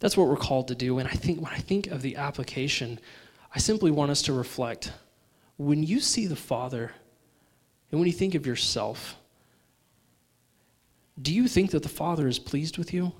that's 0.00 0.16
what 0.16 0.26
we're 0.26 0.36
called 0.36 0.68
to 0.68 0.74
do 0.74 0.98
and 0.98 1.08
i 1.08 1.12
think 1.12 1.40
when 1.40 1.52
i 1.52 1.58
think 1.58 1.86
of 1.86 2.02
the 2.02 2.16
application 2.16 2.98
i 3.54 3.58
simply 3.58 3.90
want 3.90 4.10
us 4.10 4.22
to 4.22 4.32
reflect 4.32 4.92
when 5.56 5.82
you 5.82 6.00
see 6.00 6.26
the 6.26 6.36
father 6.36 6.92
and 7.90 8.00
when 8.00 8.06
you 8.06 8.12
think 8.12 8.34
of 8.34 8.46
yourself 8.46 9.16
do 11.20 11.34
you 11.34 11.48
think 11.48 11.72
that 11.72 11.82
the 11.82 11.88
Father 11.88 12.28
is 12.28 12.38
pleased 12.38 12.78
with 12.78 12.94
you? 12.94 13.12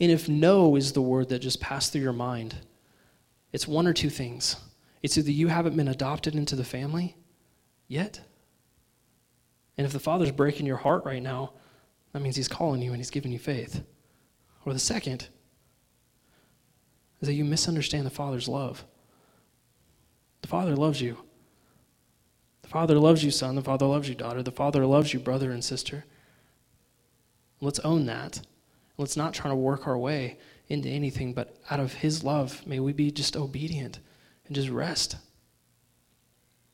And 0.00 0.10
if 0.10 0.28
no 0.28 0.76
is 0.76 0.92
the 0.92 1.02
word 1.02 1.28
that 1.28 1.40
just 1.40 1.60
passed 1.60 1.92
through 1.92 2.02
your 2.02 2.12
mind, 2.12 2.56
it's 3.52 3.68
one 3.68 3.86
or 3.86 3.92
two 3.92 4.10
things. 4.10 4.56
It's 5.02 5.18
either 5.18 5.30
you 5.30 5.48
haven't 5.48 5.76
been 5.76 5.88
adopted 5.88 6.34
into 6.34 6.56
the 6.56 6.64
family 6.64 7.16
yet. 7.86 8.20
And 9.76 9.86
if 9.86 9.92
the 9.92 10.00
Father's 10.00 10.32
breaking 10.32 10.66
your 10.66 10.78
heart 10.78 11.04
right 11.04 11.22
now, 11.22 11.52
that 12.14 12.20
means 12.20 12.36
He's 12.36 12.48
calling 12.48 12.80
you 12.80 12.92
and 12.92 12.98
He's 12.98 13.10
giving 13.10 13.32
you 13.32 13.38
faith. 13.38 13.82
Or 14.64 14.72
the 14.72 14.78
second 14.78 15.28
is 17.20 17.26
that 17.26 17.34
you 17.34 17.44
misunderstand 17.44 18.06
the 18.06 18.10
Father's 18.10 18.48
love. 18.48 18.84
The 20.40 20.48
Father 20.48 20.76
loves 20.76 21.02
you. 21.02 21.18
The 22.62 22.68
Father 22.68 22.98
loves 22.98 23.22
you, 23.22 23.30
son. 23.30 23.56
The 23.56 23.62
Father 23.62 23.86
loves 23.86 24.08
you, 24.08 24.14
daughter. 24.14 24.42
The 24.42 24.52
Father 24.52 24.86
loves 24.86 25.12
you, 25.12 25.18
brother 25.18 25.50
and 25.50 25.62
sister. 25.62 26.04
Let's 27.60 27.80
own 27.80 28.06
that. 28.06 28.40
Let's 28.96 29.16
not 29.16 29.34
try 29.34 29.50
to 29.50 29.56
work 29.56 29.86
our 29.88 29.98
way 29.98 30.38
into 30.68 30.88
anything, 30.88 31.34
but 31.34 31.56
out 31.68 31.80
of 31.80 31.94
His 31.94 32.22
love, 32.22 32.64
may 32.64 32.78
we 32.78 32.92
be 32.92 33.10
just 33.10 33.36
obedient 33.36 33.98
and 34.46 34.54
just 34.54 34.68
rest. 34.68 35.16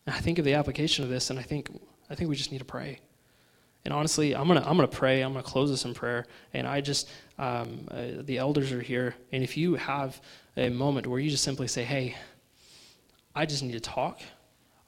I 0.07 0.21
think 0.21 0.39
of 0.39 0.45
the 0.45 0.55
application 0.55 1.03
of 1.05 1.11
this, 1.11 1.31
and 1.31 1.39
I 1.39 1.43
think 1.43 1.71
I 2.11 2.15
think 2.15 2.29
we 2.29 2.37
just 2.37 2.53
need 2.53 2.59
to 2.59 2.65
pray. 2.65 3.01
And 3.85 3.95
honestly, 3.95 4.35
I'm 4.35 4.47
gonna 4.47 4.61
I'm 4.61 4.77
gonna 4.77 4.89
pray. 4.89 5.23
I'm 5.23 5.33
gonna 5.33 5.43
close 5.43 5.71
this 5.71 5.85
in 5.85 5.95
prayer. 5.95 6.27
And 6.53 6.67
I 6.67 6.81
just 6.81 7.09
um, 7.39 7.89
uh, 7.91 8.23
the 8.23 8.39
elders 8.39 8.73
are 8.73 8.81
here, 8.81 9.15
and 9.33 9.43
if 9.43 9.57
you 9.57 9.75
have 9.77 10.21
a 10.57 10.69
moment 10.69 11.07
where 11.07 11.19
you 11.19 11.31
just 11.31 11.45
simply 11.45 11.69
say, 11.69 11.85
"Hey, 11.85 12.17
I 13.35 13.47
just 13.47 13.63
need 13.63 13.73
to 13.73 13.81
talk," 13.81 14.21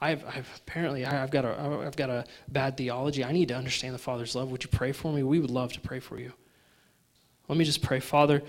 I've, 0.00 0.24
I've 0.26 0.62
apparently 0.66 1.06
I've 1.06 1.30
got 1.30 1.44
a 1.44 1.82
I've 1.86 1.96
got 1.96 2.10
a 2.10 2.24
bad 2.48 2.76
theology. 2.76 3.24
I 3.24 3.32
need 3.32 3.48
to 3.48 3.54
understand 3.54 3.94
the 3.94 3.98
Father's 3.98 4.34
love. 4.34 4.50
Would 4.50 4.64
you 4.64 4.68
pray 4.68 4.92
for 4.92 5.12
me? 5.12 5.22
We 5.22 5.38
would 5.38 5.50
love 5.50 5.72
to 5.74 5.80
pray 5.80 6.00
for 6.00 6.18
you. 6.18 6.32
Let 7.48 7.56
me 7.56 7.64
just 7.64 7.82
pray, 7.82 8.00
Father. 8.00 8.42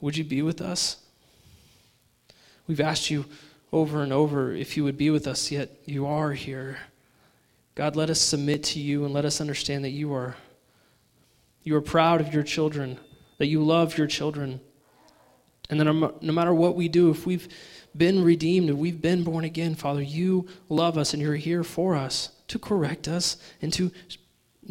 Would 0.00 0.16
you 0.16 0.24
be 0.24 0.42
with 0.42 0.60
us? 0.60 0.96
We've 2.66 2.80
asked 2.80 3.10
you 3.10 3.26
over 3.72 4.02
and 4.02 4.12
over 4.12 4.52
if 4.52 4.76
you 4.76 4.84
would 4.84 4.96
be 4.96 5.10
with 5.10 5.26
us, 5.26 5.50
yet 5.50 5.70
you 5.84 6.06
are 6.06 6.32
here. 6.32 6.78
God, 7.74 7.96
let 7.96 8.10
us 8.10 8.20
submit 8.20 8.62
to 8.64 8.80
you 8.80 9.04
and 9.04 9.12
let 9.12 9.24
us 9.24 9.40
understand 9.40 9.84
that 9.84 9.90
you 9.90 10.12
are 10.14 10.36
you 11.64 11.74
are 11.74 11.80
proud 11.80 12.20
of 12.20 12.32
your 12.32 12.42
children, 12.42 13.00
that 13.38 13.46
you 13.46 13.64
love 13.64 13.96
your 13.96 14.06
children, 14.06 14.60
and 15.70 15.80
that 15.80 15.84
no 15.84 16.32
matter 16.32 16.52
what 16.52 16.76
we 16.76 16.88
do, 16.88 17.10
if 17.10 17.26
we've 17.26 17.48
been 17.96 18.22
redeemed 18.22 18.68
and 18.68 18.78
we've 18.78 19.00
been 19.00 19.24
born 19.24 19.44
again, 19.44 19.74
Father, 19.74 20.02
you 20.02 20.46
love 20.68 20.98
us 20.98 21.14
and 21.14 21.22
you're 21.22 21.36
here 21.36 21.64
for 21.64 21.96
us 21.96 22.30
to 22.48 22.58
correct 22.58 23.08
us 23.08 23.38
and 23.62 23.72
to 23.72 23.90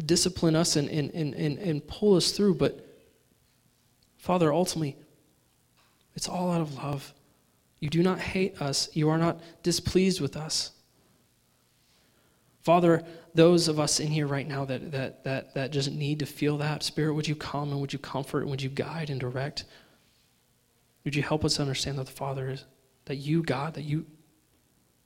discipline 0.06 0.54
us 0.54 0.76
and, 0.76 0.88
and, 0.88 1.10
and, 1.10 1.34
and, 1.34 1.58
and 1.58 1.86
pull 1.88 2.14
us 2.14 2.30
through. 2.30 2.54
But, 2.54 2.86
Father, 4.18 4.52
ultimately, 4.52 4.96
it's 6.14 6.28
all 6.28 6.52
out 6.52 6.60
of 6.60 6.76
love. 6.76 7.12
You 7.80 7.90
do 7.90 8.04
not 8.04 8.20
hate 8.20 8.62
us, 8.62 8.88
you 8.92 9.08
are 9.10 9.18
not 9.18 9.40
displeased 9.64 10.20
with 10.20 10.36
us. 10.36 10.70
Father, 12.64 13.04
those 13.34 13.68
of 13.68 13.78
us 13.78 14.00
in 14.00 14.08
here 14.08 14.26
right 14.26 14.48
now 14.48 14.64
that, 14.64 14.90
that, 14.90 15.22
that, 15.24 15.54
that 15.54 15.70
just 15.70 15.92
need 15.92 16.18
to 16.20 16.26
feel 16.26 16.56
that, 16.58 16.82
Spirit, 16.82 17.12
would 17.12 17.28
you 17.28 17.36
come 17.36 17.70
and 17.70 17.80
would 17.80 17.92
you 17.92 17.98
comfort 17.98 18.40
and 18.40 18.50
would 18.50 18.62
you 18.62 18.70
guide 18.70 19.10
and 19.10 19.20
direct? 19.20 19.64
Would 21.04 21.14
you 21.14 21.22
help 21.22 21.44
us 21.44 21.60
understand 21.60 21.98
that 21.98 22.06
the 22.06 22.12
Father 22.12 22.48
is 22.48 22.64
that 23.04 23.16
you, 23.16 23.42
God, 23.42 23.74
that 23.74 23.82
you, 23.82 24.06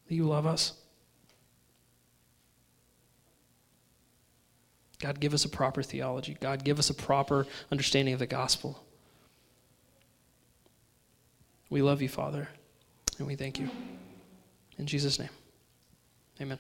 that 0.07 0.15
you 0.15 0.25
love 0.25 0.47
us. 0.47 0.75
God, 5.01 5.21
give 5.21 5.35
us 5.35 5.45
a 5.45 5.49
proper 5.49 5.83
theology. 5.83 6.37
God, 6.41 6.65
give 6.65 6.79
us 6.79 6.91
a 6.91 6.95
proper 6.95 7.47
understanding 7.71 8.15
of 8.15 8.21
the 8.21 8.27
gospel. 8.27 8.85
We 11.71 11.83
love 11.83 12.03
you, 12.03 12.09
Father, 12.09 12.49
and 13.19 13.27
we 13.27 13.37
thank 13.37 13.59
you. 13.59 13.69
In 14.79 14.87
Jesus' 14.87 15.19
name, 15.19 15.29
amen. 16.41 16.59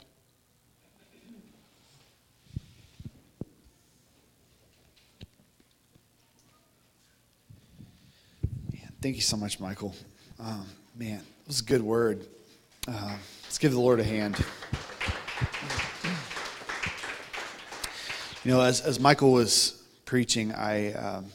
Thank 9.00 9.14
you 9.14 9.22
so 9.22 9.36
much, 9.36 9.60
Michael. 9.60 9.94
Um, 10.40 10.66
Man, 10.96 11.20
it 11.20 11.46
was 11.46 11.60
a 11.60 11.64
good 11.64 11.82
word. 11.82 12.26
Uh, 12.88 13.16
let's 13.44 13.56
give 13.56 13.70
the 13.70 13.78
Lord 13.78 14.00
a 14.00 14.04
hand. 14.04 14.36
You 18.44 18.50
know, 18.50 18.60
as, 18.60 18.80
as 18.80 18.98
Michael 18.98 19.30
was 19.30 19.80
preaching, 20.04 20.52
I, 20.52 20.94
um, 20.94 21.26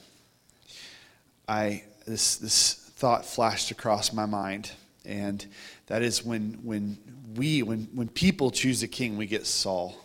I 1.47 1.83
this 2.05 2.35
this 2.35 2.73
thought 2.97 3.25
flashed 3.25 3.71
across 3.71 4.11
my 4.11 4.25
mind, 4.25 4.71
and 5.05 5.45
that 5.87 6.01
is 6.01 6.21
when 6.21 6.59
when 6.63 6.97
we 7.35 7.63
when 7.63 7.87
when 7.93 8.09
people 8.09 8.51
choose 8.51 8.83
a 8.83 8.89
king, 8.89 9.15
we 9.15 9.25
get 9.25 9.45
Saul, 9.45 9.95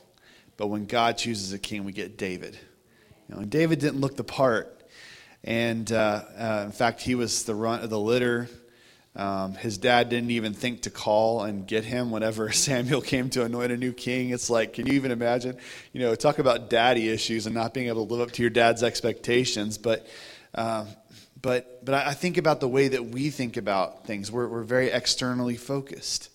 but 0.56 0.68
when 0.68 0.86
God 0.86 1.18
chooses 1.18 1.52
a 1.52 1.58
king, 1.58 1.82
we 1.82 1.90
get 1.90 2.16
David. 2.16 2.56
You 3.28 3.34
know, 3.34 3.40
and 3.40 3.50
David 3.50 3.80
didn't 3.80 4.00
look 4.00 4.16
the 4.16 4.22
part, 4.22 4.77
and 5.44 5.90
uh, 5.92 6.22
uh, 6.36 6.62
in 6.66 6.72
fact, 6.72 7.00
he 7.00 7.14
was 7.14 7.44
the 7.44 7.54
runt 7.54 7.84
of 7.84 7.90
the 7.90 7.98
litter. 7.98 8.48
Um, 9.16 9.54
his 9.54 9.78
dad 9.78 10.10
didn't 10.10 10.30
even 10.30 10.54
think 10.54 10.82
to 10.82 10.90
call 10.90 11.42
and 11.42 11.66
get 11.66 11.84
him 11.84 12.10
whenever 12.10 12.52
Samuel 12.52 13.00
came 13.00 13.30
to 13.30 13.44
anoint 13.44 13.72
a 13.72 13.76
new 13.76 13.92
king. 13.92 14.30
It's 14.30 14.50
like, 14.50 14.74
can 14.74 14.86
you 14.86 14.92
even 14.94 15.10
imagine? 15.10 15.56
You 15.92 16.00
know, 16.00 16.14
talk 16.14 16.38
about 16.38 16.70
daddy 16.70 17.08
issues 17.08 17.46
and 17.46 17.54
not 17.54 17.74
being 17.74 17.88
able 17.88 18.06
to 18.06 18.14
live 18.14 18.28
up 18.28 18.32
to 18.34 18.42
your 18.42 18.50
dad's 18.50 18.82
expectations. 18.82 19.78
But, 19.78 20.06
um, 20.54 20.86
but, 21.40 21.84
but 21.84 21.94
I 21.94 22.14
think 22.14 22.36
about 22.36 22.60
the 22.60 22.68
way 22.68 22.88
that 22.88 23.06
we 23.06 23.30
think 23.30 23.56
about 23.56 24.06
things. 24.06 24.30
We're, 24.30 24.46
we're 24.46 24.62
very 24.62 24.88
externally 24.88 25.56
focused. 25.56 26.30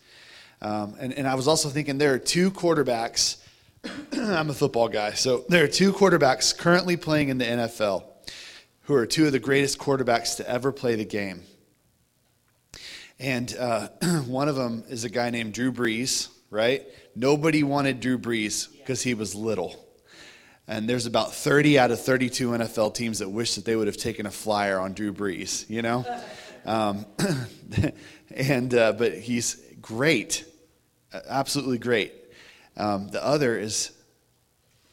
Um, 0.62 0.96
and, 1.00 1.13
and 1.13 1.28
I 1.28 1.36
was 1.36 1.48
also 1.48 1.70
thinking 1.70 1.98
there 1.98 2.13
are 2.13 2.20
two 2.20 2.52
quarterbacks. 2.52 3.38
I'm 4.13 4.50
a 4.50 4.54
football 4.54 4.88
guy. 4.88 5.12
So 5.12 5.44
there 5.50 5.63
are 5.63 5.70
two 5.70 5.94
quarterbacks 5.94 6.58
currently 6.58 6.98
playing 6.98 7.30
in 7.30 7.38
the 7.38 7.46
NFL 7.46 8.12
who 8.84 8.96
are 8.96 9.06
two 9.06 9.26
of 9.26 9.32
the 9.32 9.39
greatest 9.39 9.78
quarterbacks 9.80 10.38
to 10.38 10.50
ever 10.50 10.72
play 10.72 10.96
the 10.96 11.06
game. 11.06 11.41
And 13.19 13.56
uh, 13.58 13.88
one 14.28 14.50
of 14.50 14.56
them 14.56 14.84
is 14.89 15.04
a 15.04 15.10
guy 15.10 15.30
named 15.30 15.54
Drew 15.54 15.72
Brees, 15.72 16.30
right? 16.50 16.84
Nobody 17.15 17.63
wanted 17.63 18.00
Drew 18.00 18.17
Brees 18.17 18.72
because 18.72 19.02
he 19.02 19.13
was 19.13 19.36
little. 19.36 19.80
And 20.67 20.88
there's 20.89 21.06
about 21.06 21.34
30 21.34 21.78
out 21.78 21.91
of 21.91 22.02
32 22.02 22.52
NFL 22.52 22.93
teams 22.93 23.19
that 23.19 23.30
wish 23.30 23.56
that 23.56 23.65
they 23.65 23.76
would 23.76 23.88
have 23.88 23.98
taken 23.98 24.26
a 24.26 24.32
flyer 24.32 24.80
on 24.80 24.93
Drew 24.93 25.13
Brees, 25.13 25.69
you 25.69 25.82
know? 25.82 26.06
Um, 26.65 27.06
and, 28.32 28.74
uh, 28.74 28.93
but 28.93 29.17
he's 29.17 29.62
great, 29.82 30.46
absolutely 31.28 31.78
great. 31.78 32.13
Um, 32.78 33.10
the 33.10 33.22
other 33.22 33.60
is 33.60 33.91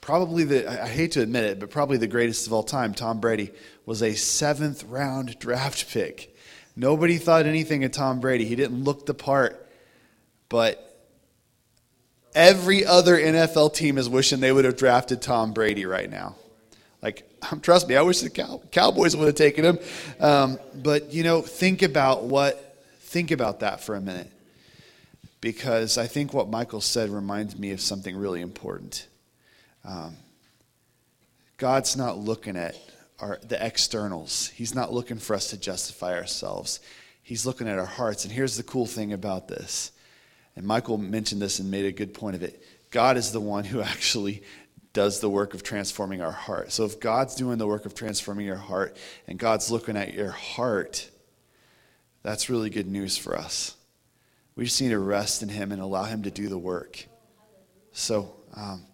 probably 0.01 0.45
the, 0.45 0.83
I 0.83 0.89
hate 0.89 1.13
to 1.13 1.23
admit 1.23 1.45
it, 1.45 1.61
but 1.61 1.71
probably 1.71 1.97
the 1.97 2.07
greatest 2.07 2.47
of 2.47 2.53
all 2.53 2.63
time. 2.63 2.95
Tom 2.95 3.21
Brady 3.21 3.51
was 3.87 4.03
a 4.03 4.15
seventh 4.15 4.85
round 4.85 5.39
draft 5.41 5.91
pick. 5.91 6.35
Nobody 6.77 7.19
thought 7.19 7.47
anything 7.47 7.85
of 7.85 7.93
Tom 7.93 8.21
Brady. 8.21 8.45
He 8.45 8.57
didn't 8.57 8.85
look 8.85 9.07
the 9.07 9.15
part. 9.15 9.67
But 10.49 10.87
every 12.35 12.85
other 12.85 13.17
NFL 13.17 13.75
team 13.75 13.99
is 13.99 14.09
wishing 14.09 14.41
they 14.41 14.53
would 14.53 14.65
have 14.65 14.77
drafted 14.77 15.23
Tom 15.23 15.53
Brady 15.53 15.87
right 15.87 16.11
now. 16.11 16.37
Like, 17.03 17.29
trust 17.63 17.89
me, 17.89 17.97
I 17.97 18.03
wish 18.03 18.21
the 18.21 18.31
Cow- 18.31 18.61
Cowboys 18.71 19.17
would 19.17 19.27
have 19.27 19.35
taken 19.35 19.65
him. 19.65 19.79
Um, 20.19 20.59
but 20.75 21.13
you 21.13 21.23
know, 21.23 21.43
think 21.43 21.83
about 21.83 22.25
what. 22.25 22.67
Think 23.03 23.33
about 23.33 23.59
that 23.61 23.81
for 23.81 23.97
a 23.97 24.01
minute, 24.01 24.31
because 25.41 25.99
I 25.99 26.07
think 26.07 26.33
what 26.33 26.49
Michael 26.49 26.81
said 26.81 27.11
reminds 27.11 27.59
me 27.59 27.73
of 27.73 27.81
something 27.81 28.17
really 28.17 28.41
important. 28.41 29.09
Um, 29.85 30.17
God's 31.57 31.97
not 31.97 32.19
looking 32.19 32.57
at 32.57 32.77
our, 33.21 33.39
the 33.47 33.65
externals. 33.65 34.49
He's 34.49 34.75
not 34.75 34.93
looking 34.93 35.19
for 35.19 35.35
us 35.35 35.51
to 35.51 35.59
justify 35.59 36.15
ourselves. 36.15 36.81
He's 37.23 37.47
looking 37.47 37.69
at 37.69 37.79
our 37.79 37.87
hearts. 37.87 38.25
And 38.25 38.33
here's 38.33 38.57
the 38.57 38.63
cool 38.63 38.87
thing 38.87 39.13
about 39.13 39.49
this. 39.49 39.93
And 40.57 40.67
Michael 40.67 40.99
mentioned 40.99 41.41
this 41.41 41.59
and 41.59 41.71
made 41.71 41.85
a 41.85 41.93
good 41.93 42.15
point 42.15 42.37
of 42.37 42.43
it. 42.43 42.63
God 42.91 43.17
is 43.17 43.33
the 43.33 43.41
one 43.41 43.65
who 43.65 43.81
actually 43.83 44.43
does 44.93 45.21
the 45.21 45.31
work 45.31 45.55
of 45.55 45.63
transforming 45.63 46.21
our 46.21 46.33
heart. 46.33 46.73
So 46.73 46.85
if 46.85 46.99
God's 46.99 47.35
doing 47.37 47.59
the 47.59 47.67
work 47.67 47.87
of 47.87 47.95
transforming 47.95 48.47
your 48.47 48.57
heart 48.57 48.97
and 49.29 49.39
God's 49.39 49.71
looking 49.71 49.97
at 49.97 50.15
your 50.15 50.31
heart, 50.31 51.09
that's 52.23 52.51
really 52.51 52.71
good 52.71 52.89
news 52.89 53.17
for 53.17 53.37
us. 53.37 53.77
We 54.57 54.65
just 54.65 54.81
need 54.83 54.89
to 54.89 54.99
rest 54.99 55.43
in 55.43 55.49
Him 55.49 55.73
and 55.73 55.81
allow 55.81 56.05
Him 56.05 56.25
to 56.25 56.31
do 56.31 56.49
the 56.49 56.59
work. 56.59 57.07
So 57.93 58.35
um, 58.55 58.85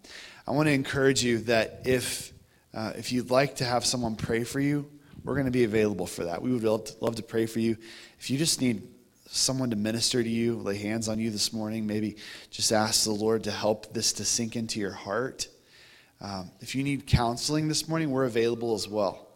I 0.47 0.51
want 0.51 0.67
to 0.67 0.73
encourage 0.73 1.25
you 1.25 1.39
that 1.39 1.81
if, 1.83 2.31
uh, 2.73 2.93
if 2.95 3.11
you'd 3.11 3.29
like 3.29 3.57
to 3.57 3.65
have 3.65 3.85
someone 3.85 4.15
pray 4.15 4.45
for 4.45 4.61
you, 4.61 4.89
we're 5.25 5.33
going 5.33 5.45
to 5.45 5.51
be 5.51 5.65
available 5.65 6.07
for 6.07 6.23
that. 6.23 6.41
We 6.41 6.53
would 6.53 6.63
love 6.63 6.85
to, 6.85 6.93
love 7.01 7.15
to 7.17 7.23
pray 7.23 7.47
for 7.47 7.59
you. 7.59 7.75
If 8.17 8.29
you 8.29 8.37
just 8.37 8.61
need 8.61 8.87
someone 9.27 9.71
to 9.71 9.75
minister 9.75 10.23
to 10.23 10.29
you, 10.29 10.55
lay 10.55 10.77
hands 10.77 11.09
on 11.09 11.19
you 11.19 11.31
this 11.31 11.51
morning, 11.51 11.85
maybe 11.85 12.15
just 12.49 12.71
ask 12.71 13.03
the 13.03 13.11
Lord 13.11 13.43
to 13.43 13.51
help 13.51 13.93
this 13.93 14.13
to 14.13 14.25
sink 14.25 14.55
into 14.55 14.79
your 14.79 14.93
heart. 14.93 15.49
Um, 16.21 16.49
if 16.61 16.75
you 16.75 16.83
need 16.83 17.05
counseling 17.07 17.67
this 17.67 17.89
morning, 17.89 18.09
we're 18.09 18.23
available 18.23 18.73
as 18.73 18.87
well. 18.87 19.26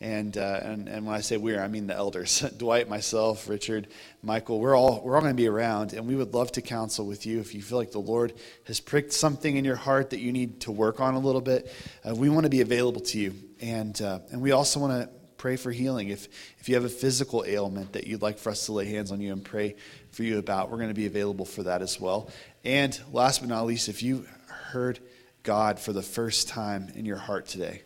And, 0.00 0.36
uh, 0.36 0.60
and, 0.62 0.88
and 0.88 1.06
when 1.06 1.14
I 1.14 1.20
say 1.20 1.36
we're, 1.36 1.62
I 1.62 1.68
mean 1.68 1.86
the 1.86 1.94
elders 1.94 2.40
Dwight, 2.58 2.88
myself, 2.88 3.48
Richard, 3.48 3.88
Michael. 4.22 4.60
We're 4.60 4.76
all, 4.76 5.00
we're 5.02 5.14
all 5.14 5.22
going 5.22 5.32
to 5.32 5.36
be 5.36 5.46
around, 5.46 5.92
and 5.92 6.06
we 6.06 6.16
would 6.16 6.34
love 6.34 6.52
to 6.52 6.62
counsel 6.62 7.06
with 7.06 7.26
you. 7.26 7.40
If 7.40 7.54
you 7.54 7.62
feel 7.62 7.78
like 7.78 7.92
the 7.92 8.00
Lord 8.00 8.34
has 8.64 8.80
pricked 8.80 9.12
something 9.12 9.56
in 9.56 9.64
your 9.64 9.76
heart 9.76 10.10
that 10.10 10.20
you 10.20 10.32
need 10.32 10.60
to 10.62 10.72
work 10.72 11.00
on 11.00 11.14
a 11.14 11.18
little 11.18 11.40
bit, 11.40 11.72
uh, 12.08 12.14
we 12.14 12.28
want 12.28 12.44
to 12.44 12.50
be 12.50 12.60
available 12.60 13.00
to 13.02 13.18
you. 13.18 13.34
And, 13.60 14.00
uh, 14.02 14.18
and 14.30 14.42
we 14.42 14.52
also 14.52 14.80
want 14.80 15.02
to 15.02 15.08
pray 15.38 15.56
for 15.56 15.70
healing. 15.70 16.08
If, 16.08 16.28
if 16.58 16.68
you 16.68 16.74
have 16.74 16.84
a 16.84 16.88
physical 16.88 17.44
ailment 17.46 17.92
that 17.92 18.06
you'd 18.06 18.22
like 18.22 18.38
for 18.38 18.50
us 18.50 18.66
to 18.66 18.72
lay 18.72 18.86
hands 18.86 19.12
on 19.12 19.20
you 19.20 19.32
and 19.32 19.44
pray 19.44 19.76
for 20.10 20.22
you 20.22 20.38
about, 20.38 20.70
we're 20.70 20.78
going 20.78 20.88
to 20.88 20.94
be 20.94 21.06
available 21.06 21.44
for 21.44 21.62
that 21.64 21.82
as 21.82 22.00
well. 22.00 22.30
And 22.64 22.98
last 23.12 23.40
but 23.40 23.48
not 23.48 23.66
least, 23.66 23.88
if 23.88 24.02
you 24.02 24.26
heard 24.48 24.98
God 25.44 25.78
for 25.78 25.92
the 25.92 26.02
first 26.02 26.48
time 26.48 26.90
in 26.94 27.04
your 27.04 27.18
heart 27.18 27.46
today. 27.46 27.83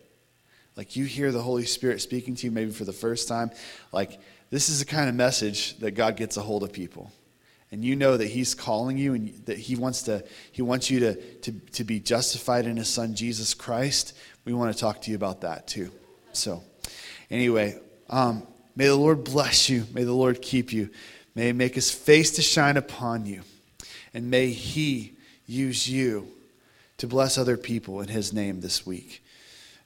Like 0.79 0.95
you 0.95 1.03
hear 1.03 1.33
the 1.33 1.41
Holy 1.41 1.65
Spirit 1.65 1.99
speaking 1.99 2.35
to 2.35 2.45
you 2.45 2.51
maybe 2.51 2.71
for 2.71 2.85
the 2.85 2.93
first 2.93 3.27
time. 3.27 3.51
Like 3.91 4.17
this 4.49 4.69
is 4.69 4.79
the 4.79 4.85
kind 4.85 5.09
of 5.09 5.15
message 5.15 5.77
that 5.79 5.91
God 5.91 6.15
gets 6.15 6.37
a 6.37 6.41
hold 6.41 6.63
of 6.63 6.71
people. 6.71 7.11
And 7.69 7.83
you 7.83 7.97
know 7.97 8.15
that 8.15 8.27
He's 8.27 8.55
calling 8.55 8.97
you 8.97 9.13
and 9.13 9.45
that 9.45 9.57
He 9.57 9.75
wants 9.75 10.03
to 10.03 10.23
He 10.53 10.61
wants 10.61 10.89
you 10.89 11.01
to, 11.01 11.15
to, 11.15 11.51
to 11.51 11.83
be 11.83 11.99
justified 11.99 12.65
in 12.65 12.77
His 12.77 12.87
Son 12.87 13.13
Jesus 13.13 13.53
Christ. 13.53 14.15
We 14.45 14.53
want 14.53 14.73
to 14.73 14.79
talk 14.79 15.01
to 15.01 15.11
you 15.11 15.17
about 15.17 15.41
that 15.41 15.67
too. 15.67 15.91
So 16.31 16.63
anyway, 17.29 17.77
um, 18.09 18.47
may 18.77 18.85
the 18.85 18.95
Lord 18.95 19.25
bless 19.25 19.69
you. 19.69 19.85
May 19.93 20.05
the 20.05 20.13
Lord 20.13 20.41
keep 20.41 20.71
you. 20.71 20.91
May 21.35 21.47
He 21.47 21.51
make 21.51 21.75
His 21.75 21.91
face 21.91 22.31
to 22.37 22.41
shine 22.41 22.77
upon 22.77 23.25
you. 23.25 23.41
And 24.13 24.31
may 24.31 24.51
He 24.51 25.17
use 25.45 25.89
you 25.89 26.29
to 26.99 27.07
bless 27.07 27.37
other 27.37 27.57
people 27.57 27.99
in 27.99 28.07
his 28.07 28.31
name 28.31 28.61
this 28.61 28.85
week. 28.85 29.21